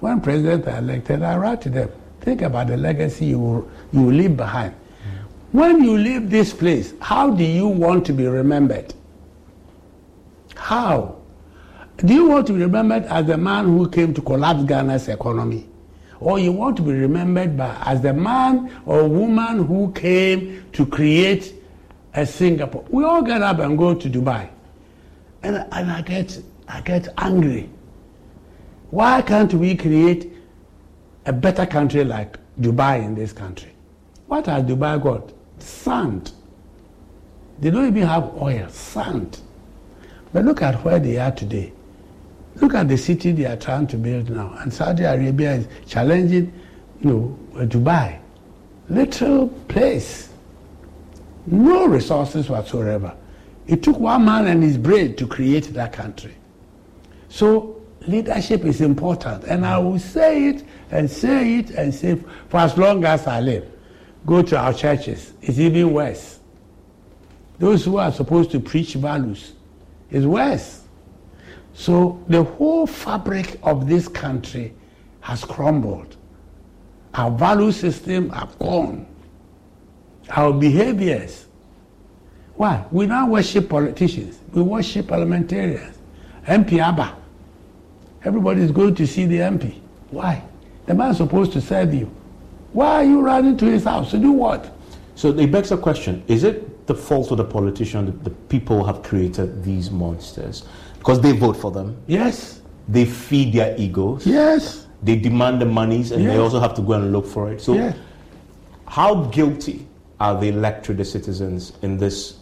When 0.00 0.20
presidents 0.20 0.66
are 0.66 0.78
elected, 0.78 1.22
I 1.22 1.36
write 1.36 1.60
to 1.62 1.70
them, 1.70 1.88
think 2.20 2.42
about 2.42 2.66
the 2.66 2.76
legacy 2.76 3.26
you 3.26 3.38
will, 3.38 3.70
you 3.92 4.02
will 4.02 4.12
leave 4.12 4.36
behind. 4.36 4.72
Mm. 4.74 5.24
When 5.52 5.84
you 5.84 5.96
leave 5.96 6.28
this 6.28 6.52
place, 6.52 6.92
how 7.00 7.30
do 7.30 7.44
you 7.44 7.68
want 7.68 8.04
to 8.06 8.12
be 8.12 8.26
remembered? 8.26 8.94
How? 10.56 11.21
Do 12.04 12.14
you 12.14 12.28
want 12.28 12.48
to 12.48 12.52
be 12.52 12.60
remembered 12.60 13.04
as 13.04 13.26
the 13.26 13.38
man 13.38 13.66
who 13.66 13.88
came 13.88 14.12
to 14.14 14.20
collapse 14.20 14.64
Ghana's 14.64 15.06
economy? 15.06 15.68
Or 16.18 16.38
you 16.40 16.50
want 16.50 16.76
to 16.78 16.82
be 16.82 16.92
remembered 16.92 17.56
by, 17.56 17.76
as 17.84 18.00
the 18.00 18.12
man 18.12 18.72
or 18.86 19.06
woman 19.08 19.64
who 19.64 19.92
came 19.92 20.64
to 20.72 20.84
create 20.84 21.54
a 22.14 22.26
Singapore? 22.26 22.84
We 22.88 23.04
all 23.04 23.22
get 23.22 23.40
up 23.42 23.60
and 23.60 23.78
go 23.78 23.94
to 23.94 24.08
Dubai. 24.10 24.48
And, 25.44 25.56
and 25.70 25.90
I, 25.90 26.02
get, 26.02 26.42
I 26.66 26.80
get 26.80 27.08
angry. 27.18 27.70
Why 28.90 29.22
can't 29.22 29.54
we 29.54 29.76
create 29.76 30.32
a 31.26 31.32
better 31.32 31.66
country 31.66 32.02
like 32.02 32.36
Dubai 32.60 33.04
in 33.04 33.14
this 33.14 33.32
country? 33.32 33.70
What 34.26 34.46
has 34.46 34.64
Dubai 34.64 35.00
got? 35.00 35.32
Sand. 35.60 36.32
They 37.60 37.70
don't 37.70 37.86
even 37.86 38.08
have 38.08 38.32
oil, 38.40 38.68
sand. 38.70 39.40
But 40.32 40.44
look 40.44 40.62
at 40.62 40.84
where 40.84 40.98
they 40.98 41.18
are 41.18 41.30
today. 41.30 41.72
Look 42.56 42.74
at 42.74 42.88
the 42.88 42.96
city 42.96 43.32
they 43.32 43.46
are 43.46 43.56
trying 43.56 43.86
to 43.88 43.96
build 43.96 44.30
now. 44.30 44.54
And 44.60 44.72
Saudi 44.72 45.04
Arabia 45.04 45.54
is 45.54 45.66
challenging, 45.86 46.52
you 47.00 47.10
know, 47.10 47.38
uh, 47.54 47.64
Dubai. 47.64 48.18
Little 48.88 49.48
place. 49.48 50.28
No 51.46 51.86
resources 51.86 52.48
whatsoever. 52.48 53.14
It 53.66 53.82
took 53.82 53.98
one 53.98 54.24
man 54.24 54.46
and 54.46 54.62
his 54.62 54.76
brain 54.76 55.16
to 55.16 55.26
create 55.26 55.72
that 55.72 55.92
country. 55.92 56.34
So 57.28 57.80
leadership 58.06 58.64
is 58.64 58.80
important. 58.80 59.44
And 59.44 59.64
I 59.64 59.78
will 59.78 59.98
say 59.98 60.48
it 60.48 60.64
and 60.90 61.10
say 61.10 61.58
it 61.58 61.70
and 61.70 61.94
say 61.94 62.10
it 62.12 62.24
for 62.48 62.58
as 62.58 62.76
long 62.76 63.04
as 63.04 63.26
I 63.26 63.40
live. 63.40 63.66
Go 64.26 64.42
to 64.42 64.58
our 64.58 64.74
churches. 64.74 65.32
It's 65.40 65.58
even 65.58 65.92
worse. 65.92 66.38
Those 67.58 67.84
who 67.84 67.96
are 67.96 68.12
supposed 68.12 68.50
to 68.52 68.60
preach 68.60 68.94
values 68.94 69.52
it's 70.12 70.26
worse. 70.26 70.81
So 71.74 72.22
the 72.28 72.44
whole 72.44 72.86
fabric 72.86 73.58
of 73.62 73.88
this 73.88 74.08
country 74.08 74.74
has 75.20 75.44
crumbled. 75.44 76.16
Our 77.14 77.30
value 77.30 77.72
system 77.72 78.30
have 78.30 78.58
gone. 78.58 79.06
Our 80.30 80.52
behaviors. 80.52 81.46
Why? 82.54 82.84
We 82.90 83.06
now 83.06 83.28
worship 83.28 83.68
politicians. 83.68 84.38
We 84.52 84.62
worship 84.62 85.08
parliamentarians. 85.08 85.98
MP 86.46 86.78
Abba. 86.78 87.16
Everybody 88.24 88.62
is 88.62 88.70
going 88.70 88.94
to 88.96 89.06
see 89.06 89.26
the 89.26 89.38
MP. 89.38 89.80
Why? 90.10 90.42
The 90.86 90.94
man 90.94 91.10
is 91.10 91.16
supposed 91.16 91.52
to 91.52 91.60
serve 91.60 91.94
you. 91.94 92.10
Why 92.72 92.96
are 92.96 93.04
you 93.04 93.20
running 93.20 93.56
to 93.58 93.66
his 93.66 93.84
house 93.84 94.10
to 94.10 94.18
do 94.18 94.32
what? 94.32 94.74
So 95.14 95.30
it 95.30 95.50
begs 95.52 95.68
the 95.68 95.76
question: 95.76 96.22
Is 96.26 96.44
it 96.44 96.86
the 96.86 96.94
fault 96.94 97.30
of 97.30 97.38
the 97.38 97.44
politician 97.44 98.06
that 98.06 98.24
the 98.24 98.30
people 98.30 98.84
have 98.84 99.02
created 99.02 99.62
these 99.62 99.90
monsters 99.90 100.64
because 101.02 101.20
they 101.20 101.32
vote 101.32 101.56
for 101.56 101.72
them? 101.72 102.00
Yes. 102.06 102.60
They 102.86 103.04
feed 103.04 103.54
their 103.54 103.74
egos. 103.76 104.24
Yes. 104.24 104.86
They 105.02 105.16
demand 105.16 105.60
the 105.60 105.64
monies, 105.66 106.12
and 106.12 106.24
they 106.24 106.36
also 106.36 106.60
have 106.60 106.74
to 106.74 106.80
go 106.82 106.92
and 106.92 107.12
look 107.12 107.26
for 107.26 107.50
it. 107.50 107.60
So, 107.60 107.74
Yes. 107.74 107.96
how 108.86 109.24
guilty 109.24 109.84
are 110.20 110.40
the 110.40 110.46
electorate, 110.50 110.98
the 110.98 111.04
citizens, 111.04 111.72
in 111.82 111.98
this 111.98 112.38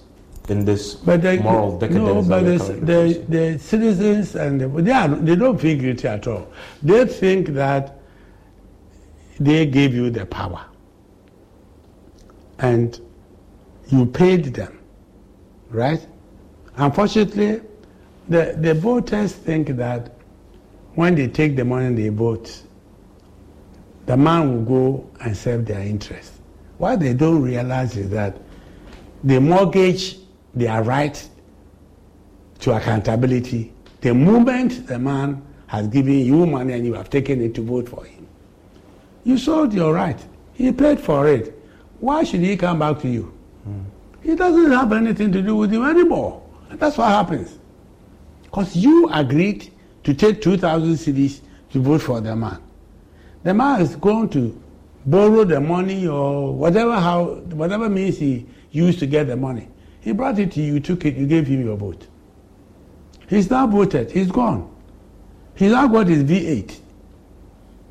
in 0.51 0.65
this 0.67 0.95
But 0.97 1.23
the, 1.23 1.39
moral 1.41 1.79
decadence? 1.79 2.05
no, 2.05 2.23
but 2.23 2.45
the, 2.45 2.59
the, 2.85 3.25
the 3.29 3.59
citizens 3.59 4.35
and 4.35 4.61
the, 4.61 4.69
they, 4.69 4.91
are, 4.91 5.09
they 5.09 5.37
don't 5.37 5.59
feel 5.59 5.79
guilty 5.79 6.09
at 6.09 6.27
all. 6.27 6.47
They 6.83 7.07
think 7.07 7.49
that 7.51 7.99
they 9.39 9.65
gave 9.65 9.95
you 9.95 10.11
the 10.11 10.27
power 10.27 10.65
and 12.59 13.01
you 13.89 14.05
paid 14.07 14.47
them, 14.47 14.79
right? 15.71 16.05
Unfortunately, 16.77 17.61
the, 18.29 18.55
the 18.59 18.75
voters 18.75 19.33
think 19.33 19.69
that 19.77 20.15
when 20.95 21.15
they 21.15 21.29
take 21.29 21.57
the 21.57 21.65
money 21.65 21.87
and 21.87 21.99
they 21.99 22.09
vote, 22.09 22.63
the 24.07 24.17
man 24.17 24.53
will 24.53 24.63
go 24.63 25.11
and 25.21 25.37
serve 25.37 25.67
their 25.67 25.81
interest. 25.81 26.33
What 26.79 27.01
they 27.01 27.15
don't 27.15 27.43
realize 27.43 27.97
is 27.97 28.11
that 28.11 28.37
they 29.23 29.39
mortgage 29.39 30.19
their 30.55 30.83
right 30.83 31.29
to 32.61 32.73
accountability 32.73 33.73
the 34.01 34.15
moment 34.15 34.87
the 34.87 34.99
man 34.99 35.43
has 35.67 35.87
given 35.89 36.19
you 36.21 36.47
money 36.47 36.73
and 36.73 36.85
you 36.85 36.95
have 36.95 37.11
taken 37.11 37.41
it 37.41 37.55
to 37.55 37.63
vote 37.63 37.89
for 37.89 38.05
him. 38.05 38.27
You 39.25 39.39
sold 39.39 39.73
your 39.73 39.95
right. 39.95 40.19
He 40.55 40.73
paid 40.73 40.99
for 40.99 41.29
it. 41.29 41.57
Why 42.01 42.25
should 42.25 42.41
he 42.41 42.57
come 42.57 42.79
back 42.79 42.99
to 43.01 43.09
you? 43.09 43.33
Hmm. 43.65 43.83
He 44.23 44.35
doesn't 44.35 44.71
have 44.73 44.93
anything 44.93 45.33
to 45.33 45.43
do 45.43 45.57
with 45.57 45.73
you 45.73 45.85
anymore. 45.85 46.43
That's 46.71 46.97
what 46.97 47.09
happens. 47.09 47.59
Because 48.51 48.75
you 48.77 49.09
agreed 49.13 49.73
to 50.05 50.15
take 50.15 50.43
2,000 50.43 50.95
cedis 50.95 51.41
to 51.73 51.81
vote 51.81 52.03
for 52.03 52.21
the 52.21 52.35
man. 52.35 52.61
The 53.43 53.55
man 53.55 53.81
is 53.81 53.97
going 53.97 54.29
to 54.31 54.61
borrow 55.07 55.45
the 55.45 55.61
money 55.61 56.07
or 56.07 56.53
whatever 56.55 56.95
how 57.01 57.37
whatever 57.55 57.89
means 57.89 58.19
he 58.19 58.47
used 58.71 58.99
to 58.99 59.07
get 59.07 59.29
the 59.29 59.37
money. 59.37 59.69
He 60.01 60.13
brought 60.13 60.39
it 60.39 60.53
to 60.53 60.61
you, 60.61 60.75
you 60.75 60.81
took 60.81 61.05
it, 61.05 61.17
you 61.17 61.27
gave 61.27 61.47
him 61.47 61.65
your 61.65 61.77
vote. 61.77 62.07
He's 63.29 63.51
now 63.51 63.67
voted, 63.67 64.11
he's 64.11 64.31
gone. 64.31 64.75
He's 65.55 65.73
now 65.73 65.87
got 65.87 66.09
his 66.09 66.25
V8. 66.25 66.81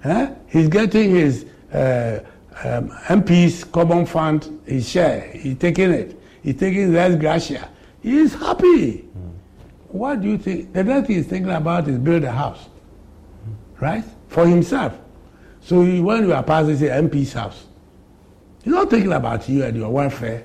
Eh? 0.04 0.34
He's 0.48 0.68
getting 0.68 1.12
his 1.12 1.46
uh, 1.72 2.20
um, 2.64 2.90
MP's 2.90 3.64
common 3.64 4.06
fund, 4.06 4.62
his 4.66 4.90
share. 4.90 5.32
He's 5.32 5.58
taking 5.58 5.92
it. 5.92 6.20
He's 6.42 6.56
taking 6.56 6.96
ex 6.96 7.16
gratia. 7.16 7.70
He's 8.02 8.34
happy. 8.34 9.08
What 9.90 10.22
do 10.22 10.30
you 10.30 10.38
think? 10.38 10.74
The 10.74 10.84
next 10.84 11.08
thing 11.08 11.16
he's 11.18 11.28
thinking 11.28 11.52
about 11.52 11.88
is 11.88 11.98
build 11.98 12.24
a 12.24 12.32
house, 12.32 12.68
right? 13.80 14.04
For 14.28 14.48
himself. 14.48 14.98
So 15.62 15.82
he, 15.82 16.00
when 16.00 16.24
you 16.26 16.34
are 16.34 16.44
passing, 16.44 16.78
say 16.78 16.88
MP's 16.88 17.34
house. 17.34 17.66
He's 18.64 18.74
not 18.74 18.90
thinking 18.90 19.14
about 19.14 19.48
you 19.50 19.64
and 19.64 19.76
your 19.76 19.90
welfare. 19.90 20.44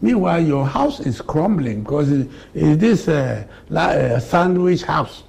Meanwhile, 0.00 0.40
your 0.42 0.66
house 0.66 1.00
is 1.00 1.20
crumbling 1.20 1.82
because 1.82 2.10
it, 2.10 2.28
it's 2.54 2.80
this 2.80 3.08
uh, 3.08 3.46
la- 3.68 3.82
uh, 3.88 4.20
sandwich 4.20 4.82
house. 4.82 5.24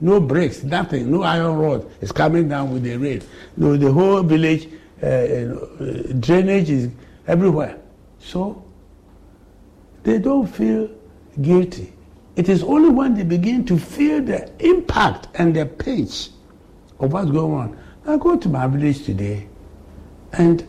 No 0.00 0.20
bricks, 0.20 0.62
nothing, 0.62 1.10
no 1.10 1.22
iron 1.22 1.56
rod. 1.56 1.90
It's 2.00 2.12
coming 2.12 2.48
down 2.48 2.72
with 2.72 2.84
the 2.84 2.96
rain. 2.96 3.22
No, 3.56 3.76
the 3.76 3.90
whole 3.92 4.22
village 4.22 4.68
uh, 5.02 5.06
uh, 5.06 6.12
drainage 6.20 6.70
is 6.70 6.90
everywhere. 7.26 7.78
So 8.18 8.64
they 10.04 10.18
don't 10.18 10.46
feel 10.46 10.88
guilty. 11.42 11.92
It 12.40 12.48
is 12.48 12.62
only 12.62 12.88
when 12.88 13.12
they 13.12 13.22
begin 13.22 13.66
to 13.66 13.76
feel 13.76 14.22
the 14.22 14.50
impact 14.64 15.28
and 15.34 15.54
the 15.54 15.66
pinch 15.66 16.30
of 16.98 17.12
what's 17.12 17.30
going 17.30 17.52
on. 17.52 17.78
I 18.06 18.16
go 18.16 18.34
to 18.34 18.48
my 18.48 18.66
village 18.66 19.04
today 19.04 19.46
and 20.32 20.66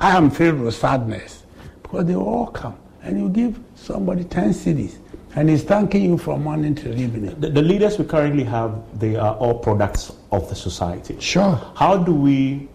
I 0.00 0.16
am 0.16 0.32
filled 0.32 0.58
with 0.58 0.74
sadness 0.74 1.44
because 1.80 2.06
they 2.06 2.16
all 2.16 2.48
come 2.48 2.76
and 3.04 3.20
you 3.20 3.28
give 3.28 3.56
somebody 3.76 4.24
10 4.24 4.50
cedis 4.50 4.96
and 5.36 5.48
he's 5.48 5.62
thanking 5.62 6.02
you 6.02 6.18
from 6.18 6.42
morning 6.42 6.74
till 6.74 6.98
evening. 7.00 7.38
The, 7.38 7.50
the 7.50 7.62
leaders 7.62 8.00
we 8.00 8.04
currently 8.04 8.42
have, 8.42 8.74
they 8.98 9.14
are 9.14 9.36
all 9.36 9.60
products 9.60 10.12
of 10.32 10.48
the 10.48 10.56
society. 10.56 11.20
Sure. 11.20 11.54
How 11.76 11.98
do 11.98 12.12
we 12.12 12.68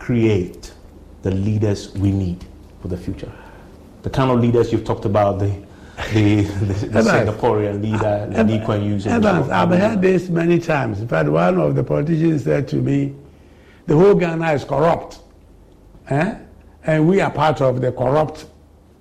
create 0.00 0.74
the 1.22 1.30
leaders 1.30 1.92
we 1.94 2.10
need 2.10 2.44
for 2.82 2.88
the 2.88 2.96
future? 2.96 3.30
The 4.02 4.10
kind 4.10 4.32
of 4.32 4.40
leaders 4.40 4.72
you've 4.72 4.84
talked 4.84 5.04
about, 5.04 5.38
the 5.38 5.69
the, 6.12 6.42
the, 6.42 6.86
the 6.86 7.00
Singaporean 7.00 7.82
leader, 7.82 8.28
the 8.30 8.44
Lee 8.44 8.64
Kuan 8.64 8.82
Yew. 8.82 8.94
Evans, 9.10 9.48
I've 9.50 9.70
heard 9.70 10.00
this 10.00 10.28
many 10.28 10.58
times. 10.58 11.00
In 11.00 11.08
fact, 11.08 11.28
one 11.28 11.58
of 11.58 11.74
the 11.74 11.84
politicians 11.84 12.44
said 12.44 12.68
to 12.68 12.76
me, 12.76 13.14
the 13.86 13.96
whole 13.96 14.14
Ghana 14.14 14.52
is 14.52 14.64
corrupt. 14.64 15.20
Eh? 16.08 16.34
And 16.84 17.08
we 17.08 17.20
are 17.20 17.30
part 17.30 17.60
of 17.60 17.80
the 17.80 17.92
corrupt 17.92 18.46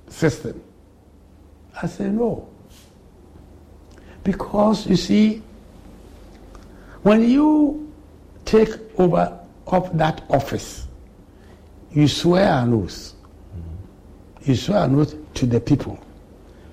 system. 0.08 0.62
I 1.82 1.88
say, 1.88 2.08
no. 2.10 2.48
Because, 4.24 4.88
you 4.88 4.96
see, 4.96 5.42
when 7.04 7.30
you 7.30 7.92
take 8.46 8.70
over 9.00 9.40
of 9.68 9.98
that 9.98 10.24
office, 10.30 10.88
you 11.92 12.08
swear 12.08 12.52
an 12.54 12.74
oath. 12.74 13.14
You 14.42 14.56
swear 14.56 14.84
an 14.84 15.00
oath 15.00 15.16
to 15.36 15.46
the 15.46 15.60
people. 15.60 16.00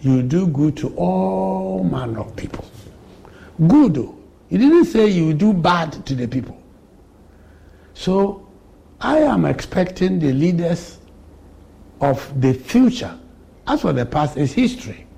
You 0.07 0.23
do 0.23 0.47
good 0.47 0.77
to 0.77 0.95
all 0.95 1.83
manner 1.83 2.21
of 2.21 2.37
people. 2.37 2.65
Good, 3.67 3.95
though. 3.95 4.17
You 4.51 4.59
didn't 4.59 4.85
say 4.85 5.09
you 5.09 5.35
do 5.35 5.53
bad 5.53 6.07
to 6.07 6.15
the 6.15 6.29
people. 6.29 6.57
So 7.93 8.47
I 9.01 9.19
am 9.19 9.45
expecting 9.45 10.21
the 10.21 10.33
leaders 10.33 11.01
of 12.01 12.41
the 12.41 12.53
future. 12.55 13.19
As 13.67 13.81
for 13.81 13.93
the 13.93 14.07
past, 14.07 14.37
is 14.37 14.53
history. 14.53 15.09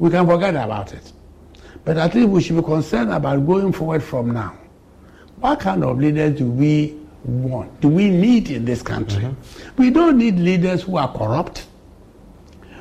We 0.00 0.10
can 0.10 0.26
forget 0.26 0.56
about 0.56 0.92
it. 0.92 1.12
But 1.84 1.96
at 1.96 2.12
least 2.16 2.30
we 2.30 2.42
should 2.42 2.56
be 2.56 2.62
concerned 2.62 3.12
about 3.12 3.46
going 3.46 3.72
forward 3.72 4.02
from 4.02 4.32
now. 4.32 4.58
What 5.38 5.60
kind 5.60 5.84
of 5.84 6.00
leaders 6.00 6.36
do 6.36 6.46
we 6.46 6.98
want? 7.22 7.80
Do 7.80 7.88
we 7.88 8.10
need 8.10 8.50
in 8.50 8.64
this 8.64 8.82
country? 8.82 9.22
Mm-hmm. 9.22 9.82
We 9.82 9.90
don't 9.90 10.18
need 10.18 10.40
leaders 10.40 10.82
who 10.82 10.96
are 10.96 11.12
corrupt. 11.16 11.68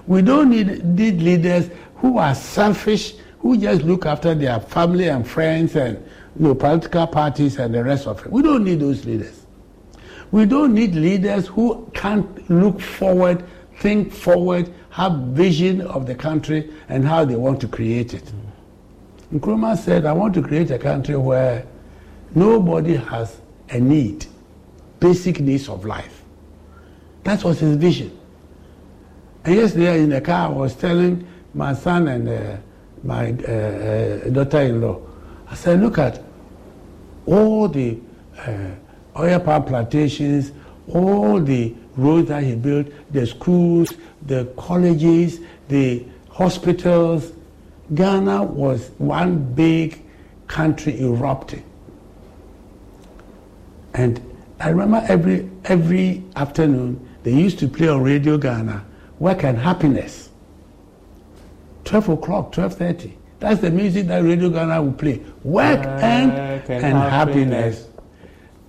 We 0.09 0.23
don't 0.23 0.49
need, 0.49 0.83
need 0.83 1.21
leaders 1.21 1.69
who 1.97 2.17
are 2.17 2.33
selfish, 2.33 3.13
who 3.41 3.55
just 3.57 3.83
look 3.83 4.07
after 4.07 4.33
their 4.33 4.59
family 4.59 5.07
and 5.07 5.25
friends 5.25 5.75
and 5.75 6.03
you 6.39 6.47
know, 6.47 6.55
political 6.55 7.05
parties 7.05 7.59
and 7.59 7.75
the 7.75 7.83
rest 7.83 8.07
of 8.07 8.25
it. 8.25 8.31
We 8.31 8.41
don't 8.41 8.63
need 8.63 8.79
those 8.79 9.05
leaders. 9.05 9.45
We 10.31 10.47
don't 10.47 10.73
need 10.73 10.95
leaders 10.95 11.45
who 11.45 11.87
can't 11.93 12.49
look 12.49 12.81
forward, 12.81 13.45
think 13.77 14.11
forward, 14.11 14.73
have 14.89 15.13
vision 15.13 15.81
of 15.81 16.07
the 16.07 16.15
country 16.15 16.73
and 16.89 17.07
how 17.07 17.23
they 17.23 17.35
want 17.35 17.61
to 17.61 17.67
create 17.67 18.15
it. 18.15 18.31
Nkrumah 19.31 19.77
said, 19.77 20.07
I 20.07 20.13
want 20.13 20.33
to 20.33 20.41
create 20.41 20.71
a 20.71 20.79
country 20.79 21.17
where 21.17 21.67
nobody 22.33 22.95
has 22.95 23.41
a 23.69 23.79
need, 23.79 24.25
basic 24.99 25.39
needs 25.39 25.69
of 25.69 25.85
life. 25.85 26.23
That 27.25 27.43
was 27.43 27.59
his 27.59 27.75
vision. 27.75 28.18
And 29.45 29.55
yesterday 29.55 30.03
in 30.03 30.09
the 30.09 30.21
car, 30.21 30.49
I 30.49 30.51
was 30.51 30.75
telling 30.75 31.27
my 31.53 31.73
son 31.73 32.07
and 32.07 32.29
uh, 32.29 32.57
my 33.03 33.31
uh, 33.31 33.51
uh, 33.51 34.29
daughter-in-law, 34.29 34.99
I 35.49 35.55
said, 35.55 35.79
look 35.81 35.97
at 35.97 36.21
all 37.25 37.67
the 37.67 37.97
uh, 38.45 38.71
oil 39.17 39.39
palm 39.39 39.65
plantations, 39.65 40.51
all 40.87 41.39
the 41.39 41.73
roads 41.95 42.27
that 42.29 42.43
he 42.43 42.55
built, 42.55 42.87
the 43.11 43.25
schools, 43.25 43.93
the 44.25 44.45
colleges, 44.57 45.39
the 45.67 46.05
hospitals. 46.29 47.31
Ghana 47.93 48.43
was 48.43 48.91
one 48.97 49.53
big 49.53 50.03
country 50.47 51.01
erupting. 51.01 51.63
And 53.93 54.21
I 54.59 54.69
remember 54.69 55.05
every, 55.07 55.49
every 55.65 56.23
afternoon 56.35 57.07
they 57.23 57.33
used 57.33 57.59
to 57.59 57.67
play 57.67 57.87
on 57.87 58.01
Radio 58.03 58.37
Ghana, 58.37 58.85
Work 59.19 59.43
and 59.43 59.57
Happiness. 59.57 60.29
12 61.85 62.09
o'clock, 62.09 62.51
12.30. 62.53 63.13
That's 63.39 63.61
the 63.61 63.71
music 63.71 64.07
that 64.07 64.19
Radio 64.23 64.49
Ghana 64.49 64.81
will 64.81 64.93
play. 64.93 65.21
Work, 65.43 65.85
and, 65.85 66.31
and 66.31 66.69
and 66.69 66.97
happiness. 66.97 67.87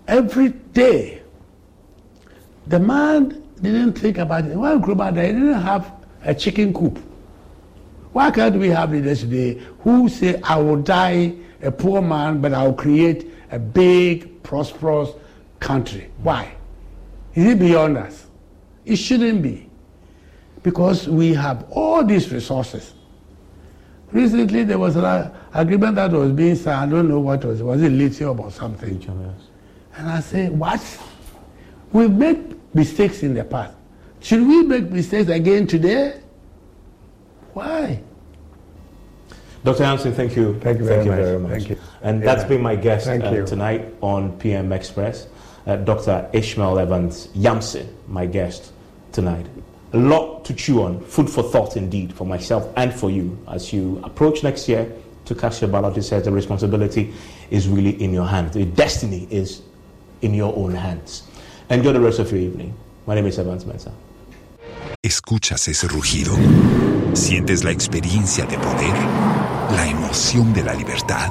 Every 0.07 0.51
day. 0.51 1.23
The 2.67 2.79
man 2.79 3.43
didn't 3.61 3.95
think 3.95 4.19
about 4.19 4.45
it. 4.45 4.57
When 4.57 4.81
Nkrumah 4.81 5.15
died, 5.15 5.35
he 5.35 5.41
didn't 5.41 5.61
have 5.61 5.93
a 6.23 6.35
chicken 6.35 6.73
coop. 6.73 6.99
Why 8.13 8.31
can't 8.31 8.57
we 8.57 8.69
have 8.69 8.93
leaders 8.93 9.21
today 9.21 9.61
who 9.81 10.09
say, 10.09 10.41
I 10.43 10.57
will 10.57 10.77
die 10.83 11.35
a 11.63 11.71
poor 11.71 12.01
man, 12.03 12.41
but 12.41 12.53
I 12.53 12.65
will 12.65 12.75
create 12.75 13.31
a 13.51 13.59
big, 13.59 14.43
prosperous 14.43 15.11
country? 15.59 16.11
Why? 16.23 16.53
Is 17.35 17.47
it 17.47 17.59
beyond 17.59 17.99
us? 17.99 18.27
It 18.85 18.97
shouldn't 18.97 19.43
be. 19.43 19.70
Because 20.63 21.09
we 21.09 21.33
have 21.35 21.67
all 21.71 22.05
these 22.05 22.31
resources. 22.33 22.95
Recently, 24.13 24.65
there 24.65 24.79
was 24.79 24.97
an 24.97 25.31
agreement 25.55 25.95
that 25.97 26.11
was 26.11 26.33
being 26.33 26.57
signed. 26.57 26.93
I 26.93 26.97
don't 26.97 27.09
know 27.09 27.21
what 27.21 27.45
was. 27.45 27.63
Was 27.63 27.81
it 27.83 27.91
lithium 27.91 28.41
or 28.41 28.51
something? 28.51 29.01
And 29.97 30.09
I 30.11 30.21
say, 30.21 30.49
what? 30.49 30.83
We've 31.93 32.11
made 32.11 32.59
mistakes 32.75 33.23
in 33.23 33.35
the 33.35 33.45
past. 33.45 33.75
Should 34.21 34.47
we 34.47 34.63
make 34.63 34.91
mistakes 34.91 35.31
again 35.31 35.67
today? 35.67 36.21
Why? 37.55 38.03
Dr. 39.65 39.85
Yamson, 39.85 40.15
thank 40.15 40.37
you. 40.37 40.59
Thank 40.61 40.79
you 40.79 40.85
very 40.85 41.05
much. 41.05 41.17
very 41.19 41.39
much. 41.39 41.53
Thank 41.53 41.69
you. 41.71 41.77
And 42.03 42.21
Yeah. 42.21 42.27
that's 42.35 42.45
been 42.49 42.63
my 42.63 42.77
guest 42.77 43.07
Thank 43.07 43.25
uh, 43.25 43.31
you. 43.31 43.47
tonight 43.47 43.95
on 44.01 44.33
PM 44.39 44.73
Express, 44.73 45.27
uh, 45.67 45.77
Dr. 45.77 46.29
Ishmael 46.33 46.79
Evans 46.79 47.29
Yamson, 47.37 47.87
my 48.09 48.27
guest 48.27 48.73
tonight. 49.13 49.47
A 49.93 49.97
lot 49.97 50.45
to 50.45 50.55
chew 50.55 50.83
on, 50.83 51.01
food 51.01 51.29
for 51.29 51.43
thought 51.43 51.77
indeed 51.77 52.13
for 52.13 52.25
myself 52.25 52.73
and 52.77 52.95
for 52.95 53.11
you 53.11 53.37
as 53.49 53.73
you 53.73 54.01
approach 54.05 54.45
next 54.45 54.69
year 54.69 54.91
to 55.25 55.35
cast 55.35 55.61
your 55.61 55.71
ballot. 55.71 55.97
It 55.97 56.05
says 56.05 56.25
the 56.25 56.31
responsibility 56.31 57.13
is 57.51 57.67
really 57.67 58.01
in 58.03 58.13
your 58.13 58.27
hands. 58.27 58.55
The 58.55 58.67
destiny 58.67 59.27
is 59.31 59.63
in 60.23 60.35
your 60.35 60.57
own 60.57 60.75
hands. 60.75 61.25
Enjoy 61.71 61.93
the 61.93 62.01
rest 62.01 62.21
of 62.21 62.31
your 62.31 62.41
evening. 62.41 62.75
My 63.07 63.17
name 63.17 63.27
is 63.27 63.39
Evans 63.39 63.65
Mensah. 63.65 63.93
¿Escuchas 65.03 65.67
ese 65.67 65.89
rugido? 65.89 66.37
¿Sientes 67.15 67.65
la 67.65 67.71
experiencia 67.71 68.45
de 68.45 68.59
poder? 68.59 68.95
¿La 69.75 69.89
emoción 69.89 70.53
de 70.53 70.63
la 70.63 70.75
libertad? 70.75 71.31